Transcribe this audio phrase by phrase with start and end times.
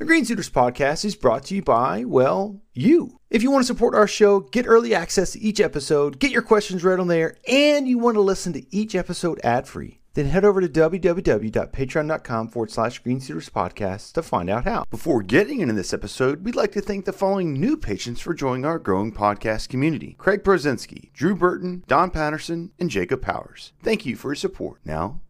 [0.00, 3.20] The Green Suiters podcast is brought to you by, well, you.
[3.28, 6.40] If you want to support our show, get early access to each episode, get your
[6.40, 10.24] questions read on there, and you want to listen to each episode ad free, then
[10.24, 14.84] head over to www.patreon.com forward slash Green Suiters podcast to find out how.
[14.90, 18.64] Before getting into this episode, we'd like to thank the following new patrons for joining
[18.64, 23.74] our growing podcast community Craig Prozinski, Drew Burton, Don Patterson, and Jacob Powers.
[23.82, 24.80] Thank you for your support.
[24.82, 25.20] Now,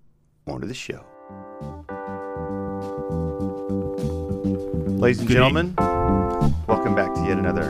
[0.47, 1.80] on to the show.
[5.01, 5.75] Ladies and Good gentlemen,
[6.67, 7.69] welcome back to yet another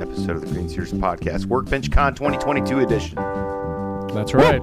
[0.00, 3.14] episode of the Green Suiters Podcast, Workbench Con 2022 edition.
[4.14, 4.60] That's right.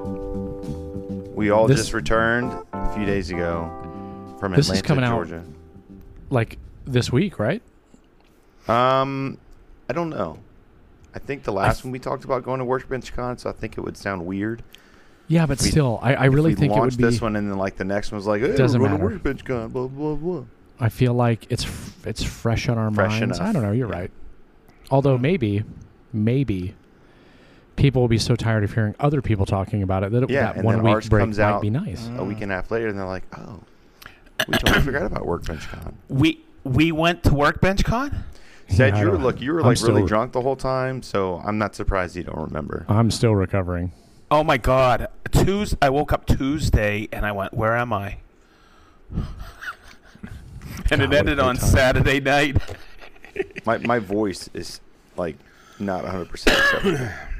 [1.36, 3.70] We all This- just returned a few days ago
[4.40, 5.44] from This is Atlanta, coming out- Georgia.
[6.30, 7.62] Like this week, right?
[8.67, 9.38] Um,
[9.90, 10.38] I don't know.
[11.16, 13.78] I think the last one we talked about going to Workbench Con, so I think
[13.78, 14.62] it would sound weird.
[15.28, 17.03] Yeah, but We- still, I, I really think it would launched be.
[17.06, 19.03] this one, and then like the next one was like, hey, Doesn't we're going to
[19.06, 19.16] matter.
[19.16, 20.44] Workbench Con, blah blah blah.
[20.80, 23.38] I feel like it's f- it's fresh on our Fresh minds.
[23.40, 23.50] enough.
[23.50, 23.72] I don't know.
[23.72, 24.00] You're Yeah.
[24.00, 24.12] right.
[24.92, 25.64] Although maybe,
[26.14, 26.76] maybe
[27.76, 30.54] people will be so tired of hearing other people talking about it that it, Yeah,
[30.54, 32.09] that one week ours break comes might out be nice.
[32.17, 33.59] a week and a half later, and they're like, oh,
[34.48, 35.98] we totally forgot about Workbench Con.
[36.09, 38.23] We we went to Workbench Con.
[38.67, 41.04] Said Yeah, you were look, you were I'm like really still- drunk the whole time,
[41.04, 42.86] so I'm not surprised you don't remember.
[42.89, 43.92] I'm still recovering.
[44.32, 45.08] Oh my God!
[45.32, 48.17] Tuesday, I woke up Tuesday and I went, "Where am I?"
[50.91, 51.69] and God, it ended on time.
[51.69, 52.58] Saturday night.
[53.66, 54.80] My my voice is
[55.17, 55.35] like
[55.77, 57.11] not 100 percent.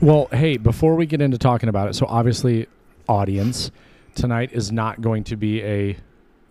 [0.00, 2.68] Well, hey, before we get into talking about it, so obviously,
[3.08, 3.72] audience,
[4.14, 5.96] tonight is not going to be a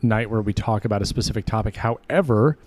[0.02, 1.78] night where we talk about a specific topic.
[1.78, 2.58] However,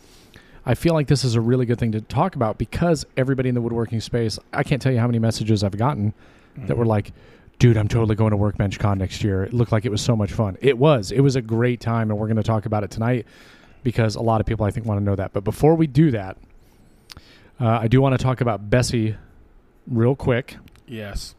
[0.64, 3.54] I feel like this is a really good thing to talk about because everybody in
[3.54, 6.14] the woodworking space, I can't tell you how many messages I've gotten
[6.56, 6.88] that were mm-hmm.
[6.88, 7.12] like,
[7.60, 9.44] dude, I'm totally going to Workbench Con next year.
[9.44, 10.56] It looked like it was so much fun.
[10.60, 11.12] It was.
[11.12, 13.26] It was a great time, and we're going to talk about it tonight
[13.84, 15.32] because a lot of people, I think, want to know that.
[15.32, 16.36] But before we do that,
[17.60, 19.16] uh, I do want to talk about Bessey
[19.86, 21.34] real quick Yes.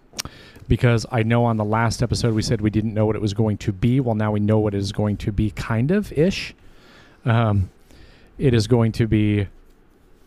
[0.67, 3.34] because I know on the last episode we said we didn't know what it was
[3.34, 4.00] going to be.
[4.00, 6.53] Well, now we know what it is going to be, kind of ish.
[7.25, 7.69] Um,
[8.38, 9.47] it is going to be.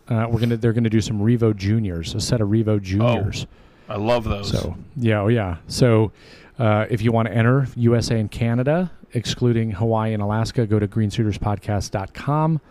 [0.07, 0.55] Uh, we're gonna.
[0.57, 3.47] They're gonna do some Revo Juniors, a set of Revo Juniors.
[3.89, 4.49] I love those.
[4.49, 5.57] So yeah, oh yeah.
[5.67, 6.11] So
[6.57, 10.87] uh, if you want to enter USA and Canada, excluding Hawaii and Alaska, go to
[10.87, 12.61] greensuiterspodcast.com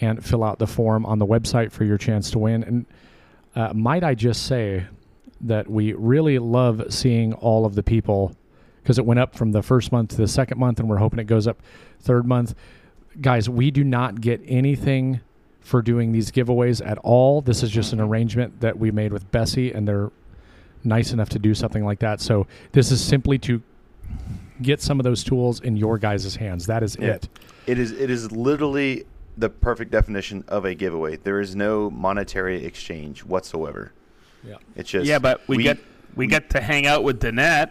[0.00, 2.64] and fill out the form on the website for your chance to win.
[2.64, 2.86] And
[3.54, 4.86] uh, might I just say
[5.42, 8.34] that we really love seeing all of the people
[8.82, 11.20] because it went up from the first month to the second month, and we're hoping
[11.20, 11.60] it goes up
[12.00, 12.54] third month.
[13.20, 15.20] Guys, we do not get anything
[15.60, 17.40] for doing these giveaways at all.
[17.40, 20.10] This is just an arrangement that we made with Bessey, and they're
[20.84, 22.20] nice enough to do something like that.
[22.20, 23.62] So this is simply to
[24.60, 26.66] get some of those tools in your guys' hands.
[26.66, 27.14] That is Yeah.
[27.14, 27.28] it.
[27.66, 29.04] It is it is literally
[29.38, 31.16] the perfect definition of a giveaway.
[31.16, 33.92] There is no monetary exchange whatsoever.
[34.46, 34.56] Yeah.
[34.76, 35.78] It's just yeah, but we, we- get
[36.14, 37.70] we get to hang out with Danette.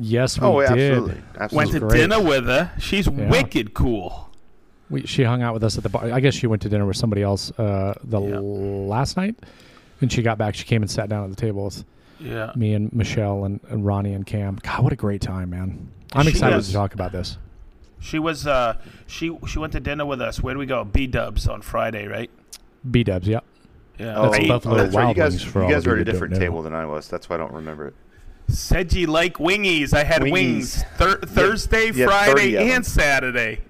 [0.00, 0.92] Yes, we oh, yeah, did.
[0.92, 1.56] absolutely, absolutely.
[1.56, 1.98] Went to great.
[1.98, 2.70] dinner with her.
[2.78, 3.28] She's Yeah.
[3.28, 4.30] wicked cool.
[4.90, 6.04] We, she hung out with us at the bar.
[6.12, 8.38] I guess she went to dinner with somebody else uh, the Yeah.
[8.38, 9.34] last night.
[10.00, 11.84] And she got back, she came and sat down at the table with
[12.20, 12.52] Yeah.
[12.56, 14.58] me and Michelle and, and Ronnie and Cam.
[14.62, 15.88] God, what a great time, man!
[16.14, 17.38] I'm She excited was- to talk about this.
[18.00, 18.74] She was uh
[19.08, 20.40] she she went to dinner with us.
[20.40, 20.84] Where do we go?
[20.84, 22.30] B Dubs on Friday, right?
[22.88, 23.40] B Dubs, yeah.
[23.98, 24.14] Yeah.
[24.16, 25.00] Oh, That's I Buffalo that's right.
[25.00, 27.08] You Wild guys, Wings you guys were at a different table than I was.
[27.08, 27.94] That's why I don't remember it.
[28.46, 29.92] said you like wingies.
[29.92, 30.32] I had Wingies.
[30.32, 33.60] wings Thur- Thursday, you had 30 Friday, and Saturday.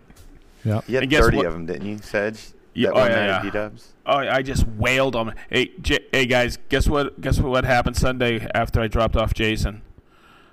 [0.63, 0.83] Yeah.
[0.87, 2.49] You had And 30 what- of them, didn't you, Sedge?
[2.75, 3.43] Yeah, that oh, one yeah, yeah.
[3.43, 3.93] B-Dubs?
[4.07, 5.35] Oh, I just wailed on.
[5.51, 7.21] Hey, J- hey guys, guess what?
[7.21, 7.51] Guess what?
[7.51, 9.83] What happened Sunday after I dropped off Jason?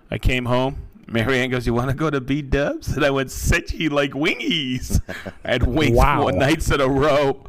[0.09, 0.81] I came home.
[1.07, 4.11] Marianne goes, "You want to go to B Dubs?" And I went, "Said you like
[4.11, 5.01] wingies."
[5.43, 6.21] I had wings Wow.
[6.23, 7.43] four nights in a row.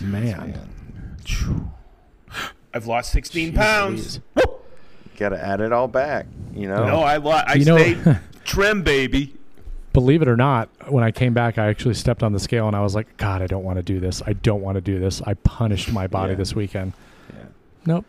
[0.00, 0.58] Man.
[2.72, 4.20] I've lost 16 Jeez pounds.
[5.16, 6.84] Got to add it all back, you know?
[6.88, 9.32] No, I lo- I You know- trim, baby.
[9.94, 12.74] Believe it or not, when I came back, I actually stepped on the scale and
[12.76, 14.20] I was like, God, I don't want to do this.
[14.26, 15.22] I don't want to do this.
[15.22, 16.38] I punished my body Yeah.
[16.38, 16.92] this weekend.
[17.32, 17.44] Yeah.
[17.86, 18.04] Nope.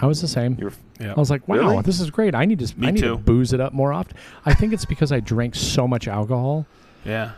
[0.00, 0.56] I was the same.
[0.58, 1.12] You were, Yeah.
[1.14, 1.82] I was like, wow, Really?
[1.82, 2.34] this is great.
[2.34, 3.10] I need to Me I need too.
[3.10, 4.16] to booze it up more often.
[4.46, 6.66] I think it's because I drank so much alcohol
[7.04, 7.32] yeah.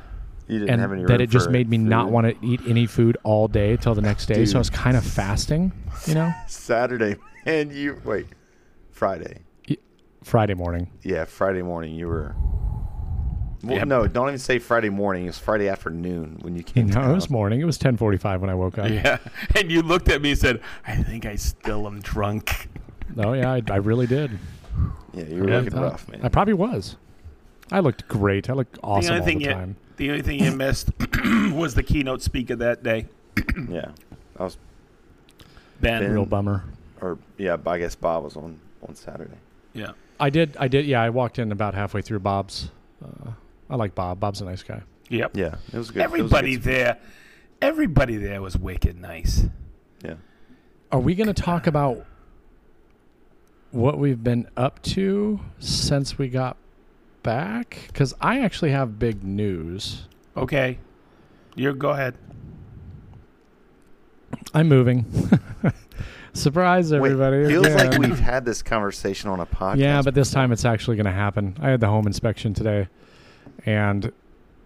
[0.47, 2.87] you didn't have any and that it just made me not want to eat any
[2.87, 4.44] food all day till the next day.
[4.44, 5.73] So I was kind of fasting,
[6.06, 7.17] you know, Saturday,
[7.47, 8.01] and you...
[8.05, 8.27] Wait.
[8.93, 9.41] Friday.
[10.23, 10.91] Friday morning.
[11.03, 12.37] Yeah, Friday morning you were...
[13.62, 13.88] Well, Yep.
[13.88, 15.25] No, don't even say Friday morning.
[15.25, 17.10] It was Friday afternoon when you came No, down.
[17.10, 17.60] it was morning.
[17.60, 18.88] It was 10:45 when I woke up.
[18.88, 19.19] Yeah.
[19.56, 22.69] And you looked at me and said, I think I still am drunk.
[23.16, 24.38] Oh yeah, I, I really did.
[25.14, 25.60] Yeah, you were Yeah.
[25.60, 26.20] looking rough, man.
[26.22, 26.96] I probably was.
[27.72, 28.49] I looked great.
[28.50, 30.90] I looked awesome only all thing the you- The only thing you missed
[31.52, 33.06] was the keynote speaker that day,
[33.69, 33.90] Yeah,
[34.38, 34.56] I was,
[35.81, 36.02] Ben.
[36.02, 36.12] Ben.
[36.12, 36.64] Real bummer.
[37.00, 39.38] or yeah, I guess Bob was on on Saturday.
[39.72, 39.93] Yeah.
[40.20, 40.56] I did.
[40.60, 40.84] I did.
[40.87, 42.70] Yeah, I walked in about halfway through Bob's.
[43.02, 43.31] Uh,
[43.70, 44.20] I like Bob.
[44.20, 44.82] Bob's a nice guy.
[45.09, 45.37] Yep.
[45.37, 45.73] Yeah, it was good.
[45.73, 46.99] it was good Everybody there,
[47.62, 49.44] everybody there was wicked nice.
[50.03, 50.15] Yeah,
[50.93, 52.05] Are we going to talk about
[53.70, 56.56] what we've been up to since we got
[57.23, 57.79] back?
[57.88, 60.06] Because I actually have big news.
[60.37, 60.79] Okay,
[61.56, 62.17] you go ahead.
[64.55, 65.05] I'm moving.
[66.32, 67.47] Surprise, Wait, everybody!
[67.47, 69.79] feels like we've had this conversation on a podcast.
[69.79, 71.56] Yeah, but this time it's actually going to happen.
[71.61, 72.87] I had the home inspection today,
[73.66, 74.12] and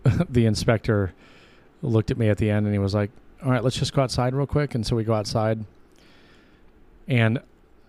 [0.29, 1.13] the inspector
[1.83, 3.11] looked at me at the end and he was like,
[3.45, 5.65] "All right, let's just go outside real quick." And so we go outside,
[7.09, 7.41] and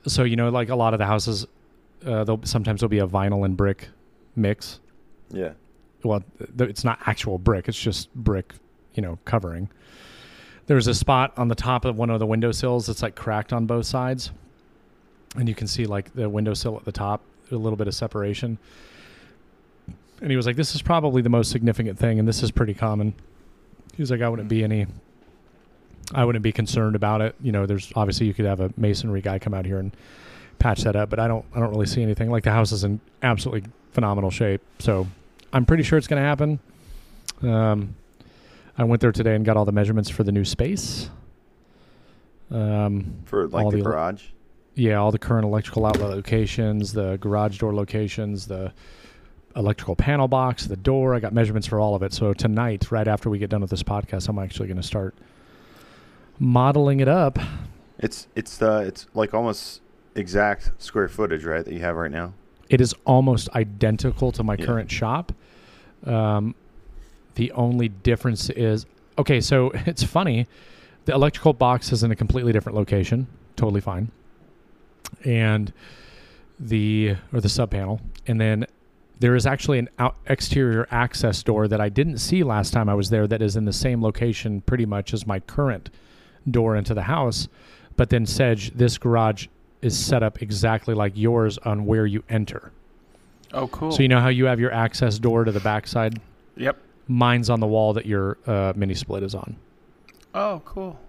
[0.07, 1.45] so you know, like a lot of the houses,
[2.05, 3.89] uh, there'll, sometimes there'll be a vinyl and brick
[4.35, 4.79] mix.
[5.31, 5.53] yeah,
[6.03, 6.23] Well,
[6.57, 8.53] th- it's not actual brick; it's just brick,
[8.95, 9.69] you know, covering.
[10.65, 13.65] There's a spot on the top of one of the windowsills that's like cracked on
[13.65, 14.31] both sides,
[15.35, 17.21] and you can see like the windowsill at the top,
[17.51, 18.57] a little bit of separation.
[20.24, 22.74] And he was like, "This is probably the most significant thing, and this is pretty
[22.74, 23.14] common."
[23.96, 24.88] He was like, "I wouldn't be any,
[26.16, 27.36] I wouldn't be concerned about it.
[27.42, 29.96] You know, there's obviously you could have a masonry guy come out here and
[30.60, 32.31] patch that up, but I don't, I don't really see anything.
[32.31, 35.06] Like the house is in absolutely phenomenal shape, so
[35.52, 36.60] I'm pretty sure it's going to happen."
[37.42, 37.94] Um,
[38.78, 41.10] I went there today and got all the measurements for the new space.
[42.50, 44.24] Um, for like All the the- garage.
[44.75, 48.72] yeah, all the current electrical outlet locations, the garage door locations, the
[49.55, 51.13] electrical panel box, the door.
[51.15, 52.13] I got measurements for all of it.
[52.13, 55.15] So tonight, right after we get done with this podcast, I'm actually going to start
[56.39, 57.39] modeling it up.
[58.00, 59.81] It's it's the it's like almost
[60.15, 61.63] exact square footage, right?
[61.63, 62.33] That you have right now.
[62.69, 64.65] It is almost identical to my Yeah.
[64.65, 65.31] current shop.
[66.05, 66.55] Um,
[67.35, 68.85] the only difference is
[69.17, 69.39] okay.
[69.41, 70.47] So it's funny.
[71.05, 73.27] The electrical box is in a completely different location.
[73.55, 74.09] Totally fine.
[75.23, 75.71] And
[76.59, 78.65] the or the sub panel, and then
[79.19, 82.94] there is actually an out exterior access door that I didn't see last time I
[82.94, 83.27] was there.
[83.27, 85.89] That is in the same location, pretty much as my current
[86.50, 87.48] door into the house.
[87.95, 89.48] But then Sedge, this garage
[89.81, 92.71] is set up exactly like yours on where you enter.
[93.54, 93.92] Oh, cool.
[93.92, 96.19] So you know how you have your access door to the backside?
[96.57, 96.77] Yep.
[97.07, 99.56] Mine's on the wall that your uh, mini split is on.
[100.33, 101.00] Oh, cool.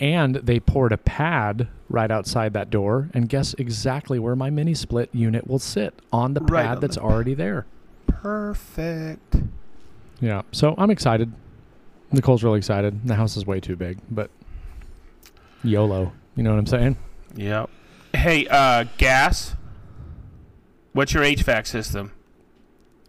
[0.00, 4.72] And they poured a pad right outside that door, and guess exactly where my mini
[4.74, 7.66] split unit will sit on the pad Right on that's the- already there.
[8.06, 9.36] Perfect.
[10.20, 10.42] Yeah.
[10.52, 11.32] So I'm excited.
[12.12, 13.06] Nicole's really excited.
[13.06, 14.30] The house is way too big, but
[15.62, 16.12] YOLO.
[16.34, 16.96] You know what I'm saying?
[17.36, 17.68] Yep.
[18.14, 19.54] Hey, uh, gas.
[20.92, 22.12] What's your HVAC system?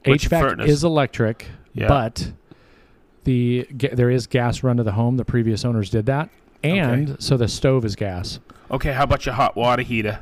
[0.06, 1.88] What's HVAC is electric, Yeah.
[1.88, 2.34] but
[3.24, 5.18] the there is gas run to the home.
[5.18, 6.30] The previous owners did that,
[6.64, 10.20] and so the stove is gas, Okay, how about your hot water heater?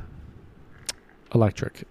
[1.34, 1.84] electric.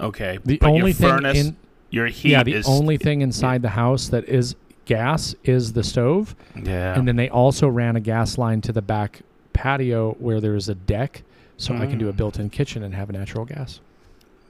[0.00, 1.56] Okay, The but only your thing furnace, in
[1.90, 5.84] your heat yeah, the is only thing inside the house that is gas is the
[5.84, 6.98] stove, yeah.
[6.98, 9.20] and then they also ran a gas line to the back
[9.52, 11.22] patio where there is a deck,
[11.56, 12.16] so I can do a Mm.
[12.16, 13.80] built-in kitchen and have a natural gas.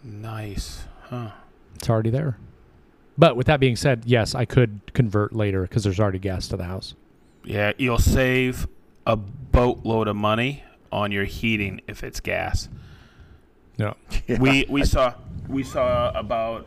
[0.04, 0.84] nice.
[1.10, 1.30] Huh.
[1.74, 2.38] It's already there.
[3.18, 6.56] But with that being said, yes, I could convert later because there's already gas to
[6.56, 6.94] the house.
[7.44, 8.66] Yeah, you'll save
[9.06, 12.68] a boatload of money on your heating if it's gas.
[13.78, 13.96] No.
[14.26, 14.38] Yeah.
[14.40, 15.14] We we saw
[15.48, 16.66] we saw about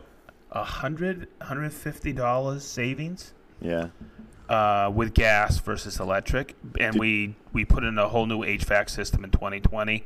[0.50, 3.88] a hundred hundred fifty dollars savings yeah.
[4.48, 8.90] uh, with gas versus electric, and Did- we we put in a whole new HVAC
[8.90, 10.04] system in 2020,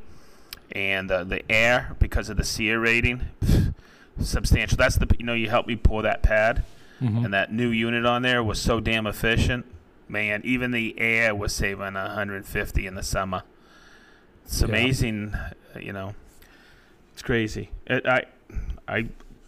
[0.71, 3.21] and uh, the air because of the SEER rating,
[4.19, 4.77] substantial.
[4.77, 6.63] That's the you know you helped me pour that pad,
[7.01, 7.25] Mhm.
[7.25, 9.65] and that new unit on there was so damn efficient.
[10.11, 13.43] Man, even the air was saving 150 in the summer.
[14.43, 16.15] It's amazing, uh, you know.
[17.13, 17.69] It's crazy.
[17.87, 18.25] It, I,
[18.89, 19.07] I,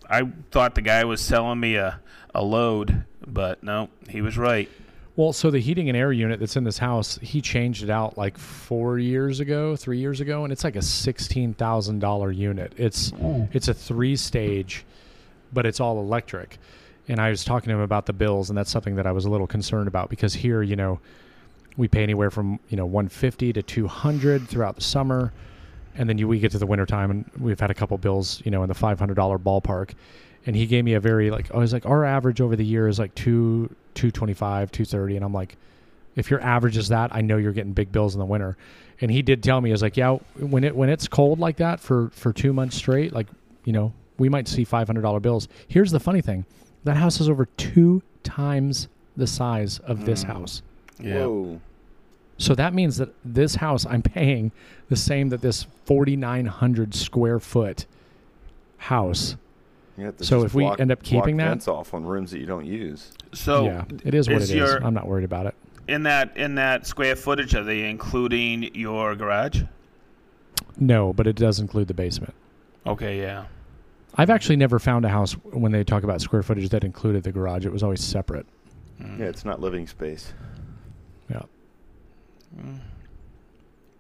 [0.10, 2.00] I thought the guy was selling me a,
[2.34, 4.70] a load, but no, he was right.
[5.18, 8.18] Well, so the heating and air unit that's in this house, he changed it out
[8.18, 12.72] like four years ago, three years ago, and it's like a sixteen thousand dollar unit.
[12.78, 13.12] It's
[13.52, 14.86] it's a three stage,
[15.52, 16.58] but it's all electric.
[17.08, 19.26] And I was talking to him about the bills, and that's something that I was
[19.26, 21.00] a little concerned about because here, you know,
[21.76, 25.34] we pay anywhere from you know one fifty to two hundred throughout the summer,
[25.96, 28.52] and then you we get to the wintertime, and we've had a couple bills, you
[28.52, 29.92] know, in the five hundred dollar ballpark.
[30.46, 32.88] And he gave me a very like, I was like, our average over the year
[32.88, 35.58] is like two two twenty five, two thirty, and I'm like,
[36.16, 38.58] if your average is that, I know you're getting big bills in the winter.
[39.02, 41.58] And he did tell me, he was like, yeah, when it when it's cold like
[41.58, 43.28] that for for two months straight, like
[43.66, 45.48] you know, we might see five hundred dollar bills.
[45.68, 46.46] Here's the funny thing:
[46.84, 50.28] that house is over two times the size of this Mm.
[50.28, 50.62] house.
[51.00, 51.26] Yeah.
[51.26, 51.62] Whoa.
[52.38, 54.52] So that means that this house I'm paying
[54.90, 57.86] the same that this 4,900 square foot
[58.78, 59.36] house.
[59.98, 61.94] You have to So just if we block- end up keeping block that- vents off
[61.94, 63.12] on rooms that you don't use.
[63.34, 64.58] So yeah, it is what is it is.
[64.58, 65.56] your- I'm not worried about it.
[65.88, 69.62] in that in that square footage, are they including your garage?
[70.80, 72.34] No, but it does include the basement.
[72.88, 73.44] Okay, yeah.
[74.16, 77.32] I've actually never found a house when they talk about square footage that included the
[77.32, 77.66] garage.
[77.66, 78.46] It was always separate.
[79.02, 79.20] Mm.
[79.20, 80.34] Yeah, it's not living space.
[81.30, 81.42] Yeah.
[82.60, 82.80] Mm.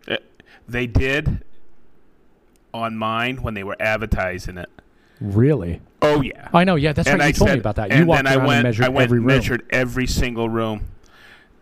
[0.08, 0.17] Eh,
[0.67, 1.43] They did
[2.74, 4.70] on mine when they were advertising it.
[5.20, 5.82] Really?
[6.01, 6.50] Oh yeah.
[6.53, 6.75] I know.
[6.75, 7.25] Yeah, that's and right.
[7.25, 7.89] I You told said- me about that.
[7.91, 9.27] You and walked then around I went, and measured I went every room.
[9.27, 10.84] measured every single room,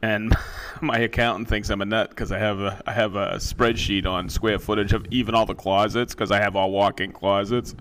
[0.02, 0.36] and
[0.82, 4.30] my accountant thinks I'm a nut because I have a I have a spreadsheet on
[4.30, 7.76] square footage of even all the closets because I have all walk-in closets.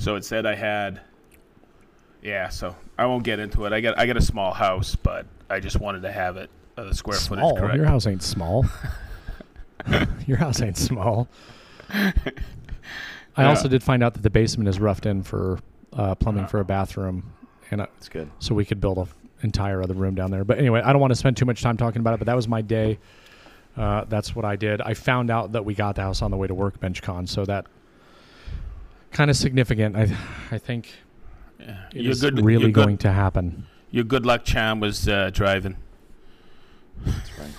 [0.00, 1.00] So it said I had.
[2.22, 3.72] Yeah, so I won't get into it.
[3.72, 6.84] I got I got a small house, but I just wanted to have it uh,
[6.84, 7.38] the square small.
[7.50, 7.76] footage correct.
[7.76, 8.64] Your house ain't small.
[10.26, 11.28] Your house ain't small.
[11.92, 12.12] I
[13.38, 13.48] Yeah.
[13.48, 15.58] also did find out that the basement is roughed in for
[15.92, 17.32] uh, plumbing for a bathroom,
[17.70, 18.30] and uh, It's good.
[18.38, 19.06] so we could build an
[19.42, 20.44] entire other room down there.
[20.44, 22.18] But anyway, I don't want to spend too much time talking about it.
[22.18, 22.98] But that was my day.
[23.76, 24.80] Uh, that's what I did.
[24.82, 27.44] I found out that we got the house on the way to Workbench Con, so
[27.46, 27.66] that
[29.12, 29.96] kind of significant.
[29.96, 30.08] I
[30.50, 30.92] I think
[31.58, 31.76] Yeah.
[31.94, 33.66] it Your is good, really your good, going to happen.
[33.90, 35.76] Your good luck charm was uh, driving.
[37.04, 37.50] That's right.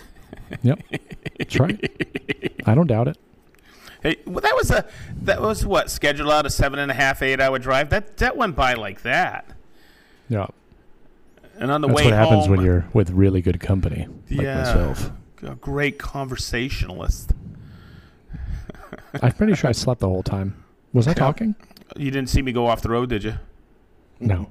[1.37, 2.53] That's right.
[2.65, 3.17] I don't doubt it.
[4.03, 4.85] Hey, well, that was a
[5.23, 7.89] that was what scheduled out a seven and a half eight hour drive.
[7.89, 9.45] That that went by like that.
[10.29, 10.47] Yeah,
[11.59, 14.41] And on the that's way what happens home, when you're with really good company, like
[14.41, 14.57] Yeah.
[14.59, 15.11] myself.
[15.43, 17.33] a great conversationalist.
[19.21, 20.60] I'm pretty sure I slept the whole time.
[20.93, 21.55] Was I talking?
[21.95, 23.35] You didn't see me go off the road, did you?
[24.19, 24.49] No.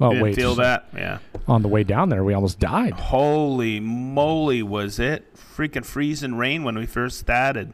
[0.00, 0.88] Oh you didn't wait, feel that?
[0.96, 1.18] Yeah.
[1.46, 2.94] on the way down there, we almost died.
[2.94, 7.72] Holy moly, was it freaking freezing rain when we first started?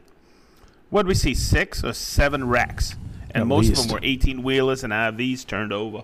[0.89, 1.33] What did we see?
[1.33, 2.95] Six or seven wrecks,
[3.31, 6.03] and At most of them were eighteen wheelers and RVs turned over.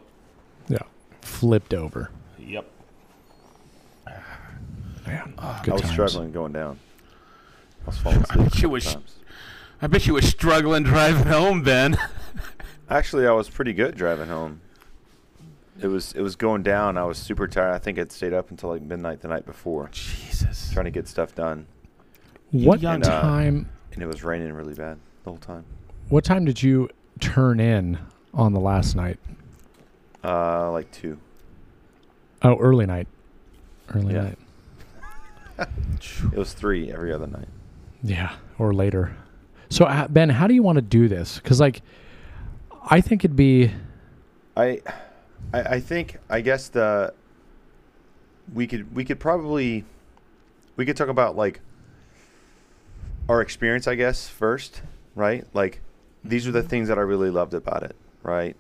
[0.68, 0.80] Yeah,
[1.22, 2.10] flipped over.
[2.40, 2.66] Yep.
[5.06, 5.94] Man, ah, I good was times.
[5.94, 6.80] struggling going down.
[7.84, 8.52] I was falling I asleep.
[8.62, 9.16] bet was- times.
[9.82, 11.98] I bet you were struggling driving home, Ben.
[12.90, 14.62] Actually, I was pretty good driving home.
[15.82, 16.98] It was it was going down.
[16.98, 17.74] I was super tired.
[17.74, 20.72] I think I'd stayed up until like midnight the night before, Jesus.
[20.72, 21.68] trying to get stuff done,
[22.52, 23.70] What young- And, uh, time?
[23.94, 25.66] and it was raining really bad the whole time.
[26.10, 26.90] What time did you
[27.20, 27.98] turn in
[28.34, 29.20] on the last night?
[30.24, 31.18] Uh, like two.
[32.42, 33.08] Oh, early night.
[33.94, 34.22] Early Yeah.
[34.24, 34.38] night.
[36.34, 37.48] It was three every other night.
[38.04, 39.16] Yeah, or later.
[39.76, 41.36] So Ben, how do you want to do this?
[41.36, 41.82] Because like,
[42.90, 43.74] I think it'd be
[44.56, 44.82] I,
[45.54, 47.14] I, I think I guess the
[48.54, 49.84] we could we could probably
[50.78, 51.60] we could talk about like
[53.28, 54.82] our experience, I guess, first,
[55.14, 55.46] right?
[55.54, 55.82] Like
[56.24, 58.56] these are the things that I really loved about it, right?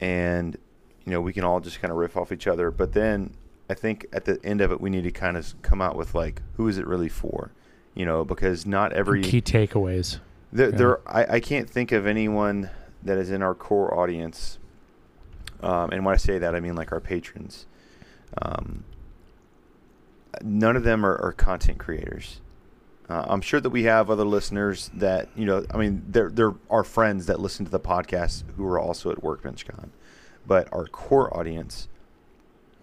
[0.00, 0.56] And
[1.04, 3.34] you know, we can all just kind of riff off each other, but then
[3.68, 6.14] I think at the end of it we need to kind of come out with
[6.14, 7.50] like who is it really for?
[7.94, 10.20] You know, because not every key takeaways.
[10.52, 10.76] There, Yeah.
[10.76, 12.70] there I, I can't think of anyone
[13.02, 14.58] that is in our core audience.
[15.62, 17.66] Um, and when I say that, I mean like our patrons.
[18.42, 18.84] Um,
[20.42, 22.40] none of them are, are content creators.
[23.08, 25.64] Uh, I'm sure that we have other listeners that you know.
[25.72, 29.18] I mean, they're they're our friends that listen to the podcast who are also at
[29.22, 29.90] WorkbenchCon,
[30.44, 31.86] but our core audience,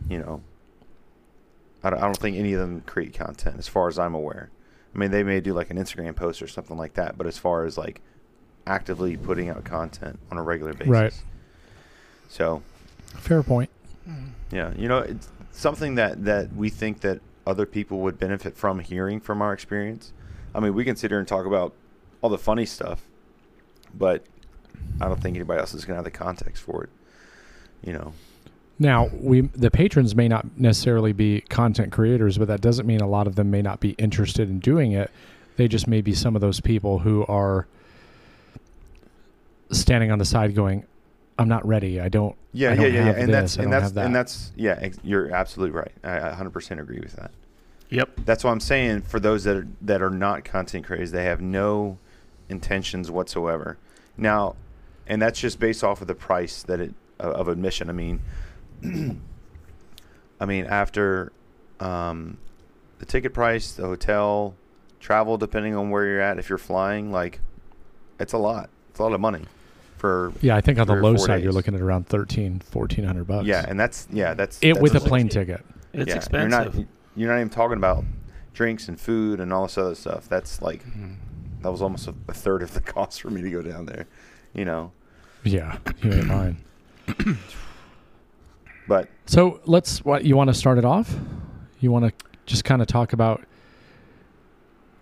[0.10, 0.42] you know,
[1.84, 4.50] I don't, I don't think any of them create content as far as I'm aware.
[4.94, 7.38] I mean, they may do like an Instagram post or something like that, but as
[7.38, 8.02] far as like
[8.68, 11.24] actively putting out content on a regular basis, Right.
[12.30, 12.62] So
[13.16, 13.70] Fair point.
[14.52, 18.80] yeah, you know, it's something that that we think that other people would benefit from
[18.80, 20.14] hearing from our experience.
[20.56, 21.74] I mean, we can sit here and talk about
[22.22, 23.02] all the funny stuff,
[23.94, 24.24] but
[25.02, 26.90] I don't think anybody else is going to have the context for it.
[27.84, 28.14] You know,
[28.80, 33.08] Now, we the patrons may not necessarily be content creators, but that doesn't mean a
[33.08, 35.12] lot of them may not be interested in doing it.
[35.58, 37.68] They just may be some of those people who are
[39.72, 40.86] standing on the side going,
[41.38, 42.02] "I'm not ready.
[42.02, 44.06] I don't yeah, I yeah, don't yeah, yeah, have and this, that's and that's that.
[44.06, 45.92] and that's yeah, ex- you're absolutely right.
[46.04, 47.32] I, I 100% agree with that.
[47.90, 48.10] Yep.
[48.26, 49.04] That's what I'm saying.
[49.04, 52.00] For those that are, that are not content creators, they have no
[52.50, 53.78] intentions whatsoever.
[54.18, 54.56] Now,
[55.06, 57.90] and that's just based off of the price that it of of admission.
[57.90, 58.22] I mean,
[60.40, 61.32] I mean after
[61.80, 62.38] um,
[63.00, 64.56] the ticket price, the hotel,
[65.00, 66.40] travel, depending on where you're at.
[66.40, 67.40] If you're flying, like
[68.20, 68.70] it's a lot.
[68.92, 69.44] It's a lot of money
[69.98, 73.24] for Yeah, I think on the low four side you're looking at around 13, 1400
[73.26, 73.46] bucks.
[73.48, 75.64] yeah, and that's yeah, that's it that's with a just- plane ticket.
[75.94, 76.52] It's yeah, expensive.
[76.76, 78.04] You're not you're not even talking about
[78.54, 80.28] drinks and food and all this other stuff.
[80.30, 81.16] That's like Mhm.
[81.62, 84.06] that was almost a, a third of the cost for me to go down there.
[84.54, 84.92] You know,
[85.44, 86.58] Yeah, you ain't lying.
[88.88, 90.04] but So let's.
[90.06, 91.16] What you want to start it off?
[91.80, 93.44] You want to just kind of talk about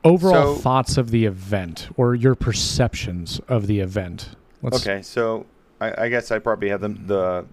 [0.03, 4.29] overall So- thoughts of the event or your perceptions of the event.
[4.61, 5.01] Let's, okay.
[5.01, 5.45] So
[5.79, 7.45] I, I guess I probably have the, the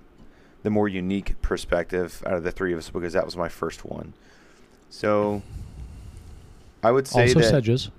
[0.65, 3.85] the more unique perspective out of the three of us because that was my first
[3.85, 4.13] one.
[4.91, 5.43] So
[6.83, 7.49] I would say Also, that.
[7.51, 7.91] Sedges.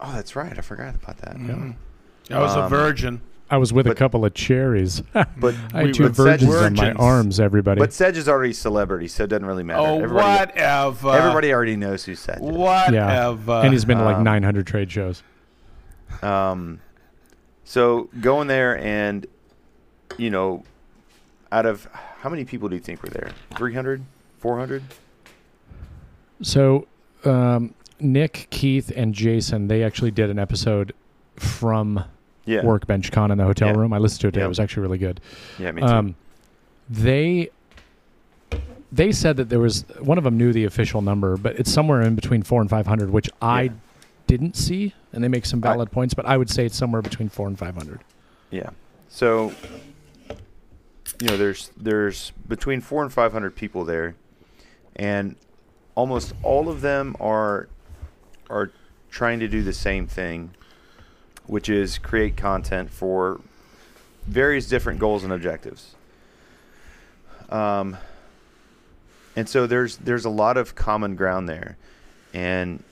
[0.00, 0.56] Oh, that's right.
[0.58, 1.36] I forgot about that.
[1.38, 1.46] Yeah.
[1.54, 1.74] Mhm.
[2.30, 3.20] I was a Um, virgin.
[3.50, 5.02] I was with a couple of cherries.
[5.36, 7.38] But I had two would said virgins on my arms.
[7.38, 7.78] Everybody.
[7.78, 9.80] but Sedge is already a celebrity, so it doesn't really matter.
[9.80, 11.10] Oh, everybody, whatever.
[11.10, 12.42] everybody already knows who Sedge is.
[12.42, 13.52] Whatever.
[13.52, 15.22] and he's been to like um, 900 trade shows.
[16.22, 16.80] Um,
[17.64, 19.26] so going there and,
[20.16, 20.64] you know,
[21.52, 21.86] out of
[22.18, 23.30] how many people do you think were there?
[23.56, 24.02] 300?
[24.38, 24.82] 400?
[26.42, 26.86] So,
[27.24, 30.92] um, Nick, Keith, and Jason, they actually did an episode
[31.36, 32.04] from
[32.46, 32.62] Yeah.
[32.64, 33.76] Workbench Con in the hotel Yeah.
[33.76, 33.92] room.
[33.92, 34.40] I listened to it today.
[34.42, 34.46] Yeah.
[34.46, 35.20] It was actually really good.
[35.58, 35.86] Yeah, me too.
[35.88, 36.14] Um,
[36.90, 37.50] they
[38.92, 42.02] they said that there was one of them knew the official number, but it's somewhere
[42.02, 43.70] in between four and five hundred, which I Yeah.
[44.26, 46.14] didn't see, and they make some I- valid points.
[46.14, 48.00] But I would say it's somewhere between four and five hundred.
[48.50, 48.70] yeah.
[49.08, 49.52] So,
[51.20, 54.16] you know, there's there's between four and 500 people there,
[54.96, 55.36] and
[55.94, 57.68] almost all of them are
[58.50, 58.70] are
[59.10, 60.50] trying to do the same thing,
[61.46, 63.40] which is create content for
[64.26, 65.94] various different goals and objectives.
[67.50, 67.96] Um,
[69.36, 71.76] and so there's there's a lot of common ground there,
[72.32, 72.82] and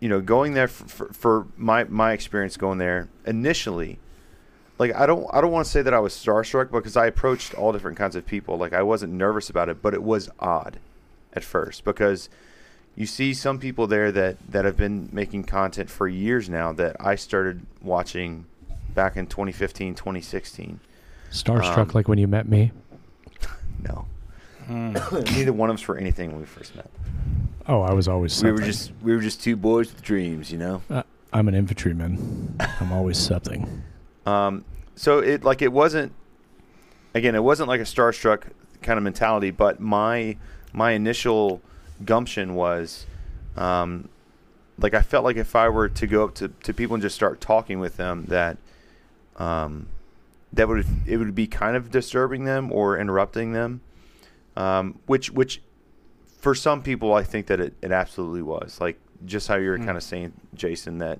[0.00, 3.98] you know, going there for, for, for my my experience going there initially,
[4.78, 7.54] like I don't I don't want to say that I was starstruck because I approached
[7.54, 8.58] all different kinds of people.
[8.58, 10.78] Like I wasn't nervous about it, but it was odd
[11.32, 12.28] at first because
[12.98, 16.96] you see some people there that that have been making content for years now that
[16.98, 18.44] I started watching
[18.92, 20.80] back in 2015, 2016.
[21.30, 22.72] Starstruck, Um, like when you met me.
[23.84, 24.06] No,
[24.68, 25.32] Mm.
[25.36, 26.90] neither one of us were anything when we first met.
[27.68, 28.42] Oh, I was always.
[28.42, 30.82] We were just we were just two boys with dreams, you know.
[30.90, 32.56] Uh, I'm an infantryman.
[32.80, 33.82] I'm always something.
[34.26, 36.12] Um, so it like it wasn't
[37.14, 38.42] again, it wasn't like a starstruck
[38.82, 40.36] kind of mentality, but my
[40.74, 41.62] my initial
[42.04, 43.06] gumption was
[43.56, 44.08] um,
[44.78, 47.16] like I felt like if I were to go up to, to people and just
[47.16, 48.56] start talking with them that
[49.36, 49.88] um,
[50.52, 53.80] that would it would be kind of disturbing them or interrupting them.
[54.56, 55.62] Um, which which
[56.40, 58.80] for some people I think that it, it absolutely was.
[58.80, 59.84] Like just how you were Mm.
[59.84, 61.18] kind of saying, Jason, that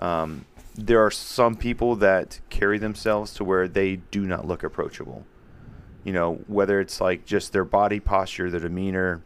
[0.00, 5.24] um, there are some people that carry themselves to where they do not look approachable.
[6.04, 9.22] You know, whether it's like just their body posture, their demeanor,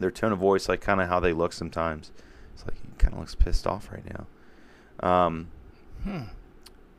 [0.00, 2.10] their tone of voice, like kind of how they look sometimes.
[2.54, 4.26] It's like he kind of looks pissed off right now.
[5.08, 5.48] Um,
[6.02, 6.22] Hmm.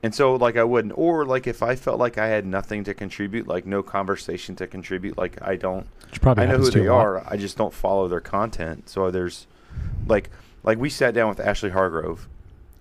[0.04, 2.94] and so, like, I wouldn't, or like if I felt like I had nothing to
[2.94, 5.88] contribute, like no conversation to contribute, like I don't,
[6.22, 7.02] probably I know who they lot.
[7.06, 7.24] are.
[7.34, 8.90] I just don't follow their content.
[8.90, 9.48] So there's,
[10.08, 10.30] like,
[10.64, 12.28] like we sat down with Ashley Hargrove,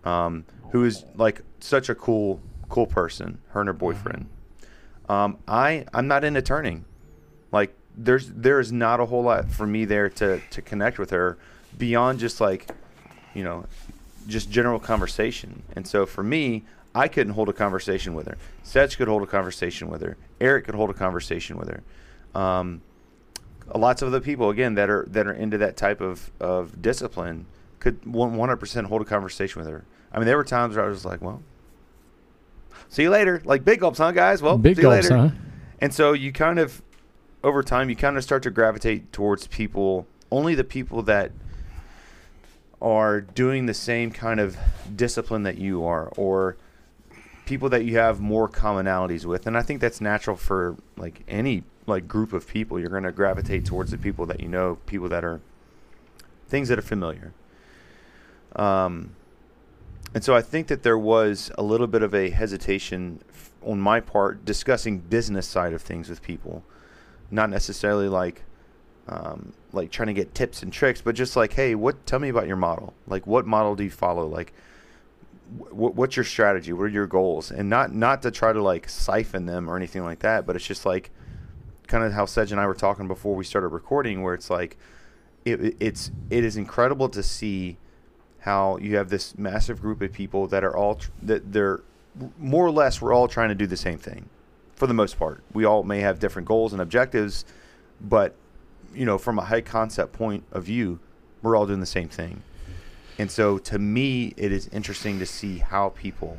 [0.05, 3.39] um, who is like such a cool, cool person.
[3.49, 4.29] Her and her boyfriend.
[5.09, 6.85] Um, I I'm not into turning.
[7.53, 11.11] Like there's there is not a whole lot for me there to to connect with
[11.11, 11.37] her
[11.77, 12.71] beyond just like,
[13.35, 13.67] you know,
[14.27, 15.63] just general conversation.
[15.77, 18.37] And so for me, I couldn't hold a conversation with her.
[18.63, 20.17] Sedge could hold a conversation with her.
[20.41, 21.83] Eric could hold a conversation with her.
[22.41, 22.81] Um,
[23.75, 27.47] lots of other people again that are that are into that type of, of discipline
[27.79, 29.85] could 100% hold a conversation with her.
[30.13, 31.43] I mean, there were times where I was like, well,
[32.89, 33.41] see you later.
[33.45, 34.43] Like big gulps, huh, guys?
[34.43, 35.29] Well, Big see you gulps, later.
[35.29, 35.35] huh?
[35.81, 36.83] And so you kind of,
[37.42, 41.33] over time, you kind of start to gravitate towards people, only the people that
[42.81, 44.57] are doing the same kind of
[44.94, 46.57] discipline that you are, or
[47.44, 49.46] people that you have more commonalities with.
[49.46, 52.79] And I think that's natural for like any like group of people.
[52.79, 55.40] You're going to gravitate towards the people that you know, people that are
[56.48, 57.33] things that are familiar.
[58.57, 59.14] Um,
[60.14, 63.20] and so I think that there was a little bit of a hesitation
[63.62, 66.64] on my part discussing business side of things with people,
[67.31, 68.43] not necessarily like
[69.09, 72.07] um, like trying to get tips and tricks, but just like, hey, what?
[72.07, 72.95] Tell me about your model.
[73.07, 74.27] Like, what model do you follow?
[74.27, 74.53] Like,
[75.71, 76.73] wh- what's your strategy?
[76.73, 77.51] What are your goals?
[77.51, 80.66] And not not to try to like siphon them or anything like that, but it's
[80.66, 81.11] just like
[81.87, 84.77] kind of how Sedge and I were talking before we started recording, where it's like
[85.45, 87.79] it, it's it is incredible to see
[88.40, 91.81] how you have this massive group of people that are all tr- that they're
[92.38, 94.29] more or less we're all trying to do the same thing
[94.81, 95.45] for the most part.
[95.53, 97.45] We all may have different goals and objectives,
[98.01, 98.35] but
[98.95, 100.99] you know, from a high concept point of view,
[101.43, 102.43] we're all doing the same thing.
[103.19, 106.38] And so to me, it is interesting to see how people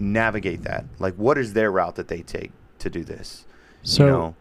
[0.00, 0.86] navigate that.
[0.98, 3.44] Like, what is their route that they take to do this?
[3.82, 4.34] So, you know,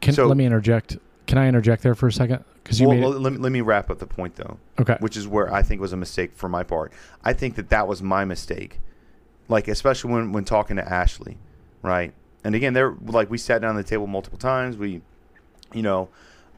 [0.00, 0.98] can, so- let me interject.
[1.28, 2.44] Can I interject there for a second?
[2.64, 4.96] Because you well, well, let, me, let me wrap up the point though, okay.
[4.98, 6.92] which is where I think was a mistake for my part.
[7.24, 8.80] I think that that was my mistake,
[9.48, 11.38] like especially when when talking to Ashley,
[11.82, 12.12] right?
[12.44, 14.76] And again, there like we sat down at the table multiple times.
[14.76, 15.00] We,
[15.72, 16.08] you know,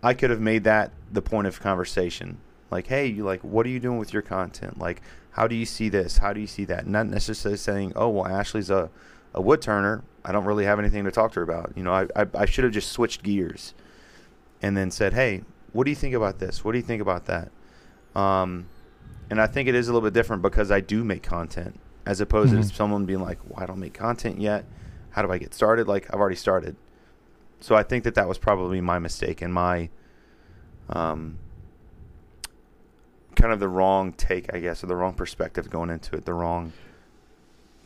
[0.02, 2.38] I could have made that the point of conversation.
[2.70, 4.78] Like, hey, you like, what are you doing with your content?
[4.78, 6.18] Like, how do you see this?
[6.18, 6.86] How do you see that?
[6.86, 8.90] Not necessarily saying, oh, well, Ashley's a,
[9.34, 10.02] a wood turner.
[10.24, 11.72] I don't really have anything to talk to her about.
[11.76, 13.74] You know, I, I, I should have just switched gears
[14.62, 15.42] and then said, hey,
[15.72, 16.64] what do you think about this?
[16.64, 17.50] What do you think about that?
[18.14, 18.66] Um,
[19.30, 22.20] and I think it is a little bit different because I do make content as
[22.20, 22.68] opposed Mhm.
[22.68, 24.64] to someone being like, well, I don't make content yet.
[25.14, 25.86] How do I get started?
[25.88, 26.76] Like, I've already started.
[27.60, 29.88] So I think that that was probably my mistake and my
[30.90, 31.38] um,
[33.36, 36.34] kind of the wrong take, I guess, or the wrong perspective going into it, the
[36.34, 36.72] wrong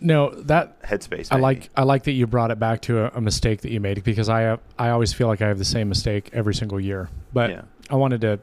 [0.00, 1.28] No, that headspace.
[1.30, 1.42] I maybe.
[1.42, 4.02] like I like that you brought it back to a, a mistake that you made
[4.04, 7.08] because I I always feel like I have the same mistake every single year.
[7.32, 7.62] But yeah.
[7.90, 8.40] I wanted to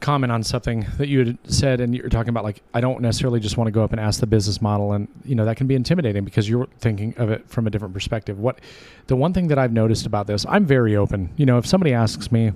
[0.00, 3.40] comment on something that you had said, and you're talking about like I don't necessarily
[3.40, 5.66] just want to go up and ask the business model, and you know that can
[5.66, 8.38] be intimidating because you're thinking of it from a different perspective.
[8.38, 8.60] What
[9.06, 11.32] the one thing that I've noticed about this, I'm very open.
[11.36, 12.52] You know, if somebody asks me,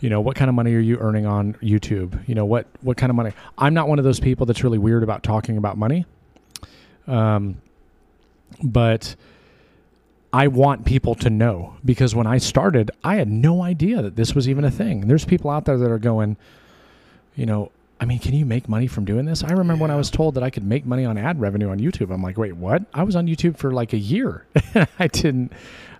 [0.00, 2.26] you know, what kind of money are you earning on YouTube?
[2.28, 3.32] You know, what what kind of money?
[3.56, 6.04] I'm not one of those people that's really weird about talking about money.
[7.06, 7.60] Um,
[8.62, 9.14] but
[10.36, 14.34] I want people to know because when I started, I had no idea that this
[14.34, 15.06] was even a thing.
[15.08, 16.36] There's people out there that are going,
[17.36, 19.42] you know, I mean, can you make money from doing this?
[19.42, 21.78] I remember when I was told that I could make money on ad revenue on
[21.78, 22.12] YouTube.
[22.12, 22.82] I'm like, wait, what?
[22.92, 24.44] I was on YouTube for like a year.
[24.98, 25.52] I didn't,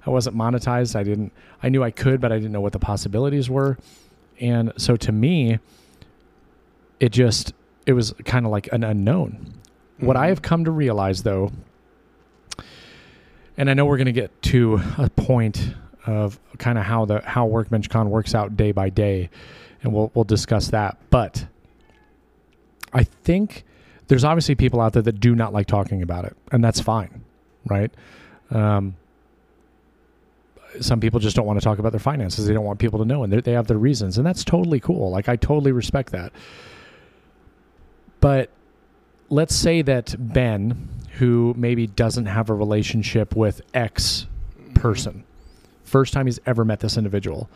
[0.07, 0.95] I wasn't monetized.
[0.97, 3.79] I didn't, I knew I could, but I didn't know what the possibilities were.
[4.39, 5.59] And so to me,
[7.01, 7.55] it just,
[7.87, 9.55] it was kind of like an unknown.
[9.99, 10.29] What I Mhm.
[10.29, 11.53] have come to realize though,
[13.57, 15.75] and I know we're going to get to a point
[16.07, 19.31] of kind of how the how Workbench Con works out day by day,
[19.83, 20.99] and we'll we'll discuss that.
[21.11, 21.47] But
[22.93, 23.65] I think
[24.09, 27.25] there's obviously people out there that do not like talking about it, and that's fine,
[27.67, 27.91] right?
[28.51, 28.97] Um,
[30.81, 33.05] some people just don't want to talk about their finances; they don't want people to
[33.05, 35.11] know, and they they have their reasons, and that's totally cool.
[35.11, 36.33] Like I totally respect that.
[38.21, 38.51] But
[39.29, 44.27] let's say that Ben, who maybe doesn't have a relationship with X
[44.75, 45.25] person,
[45.85, 47.49] first time he's ever met this individual,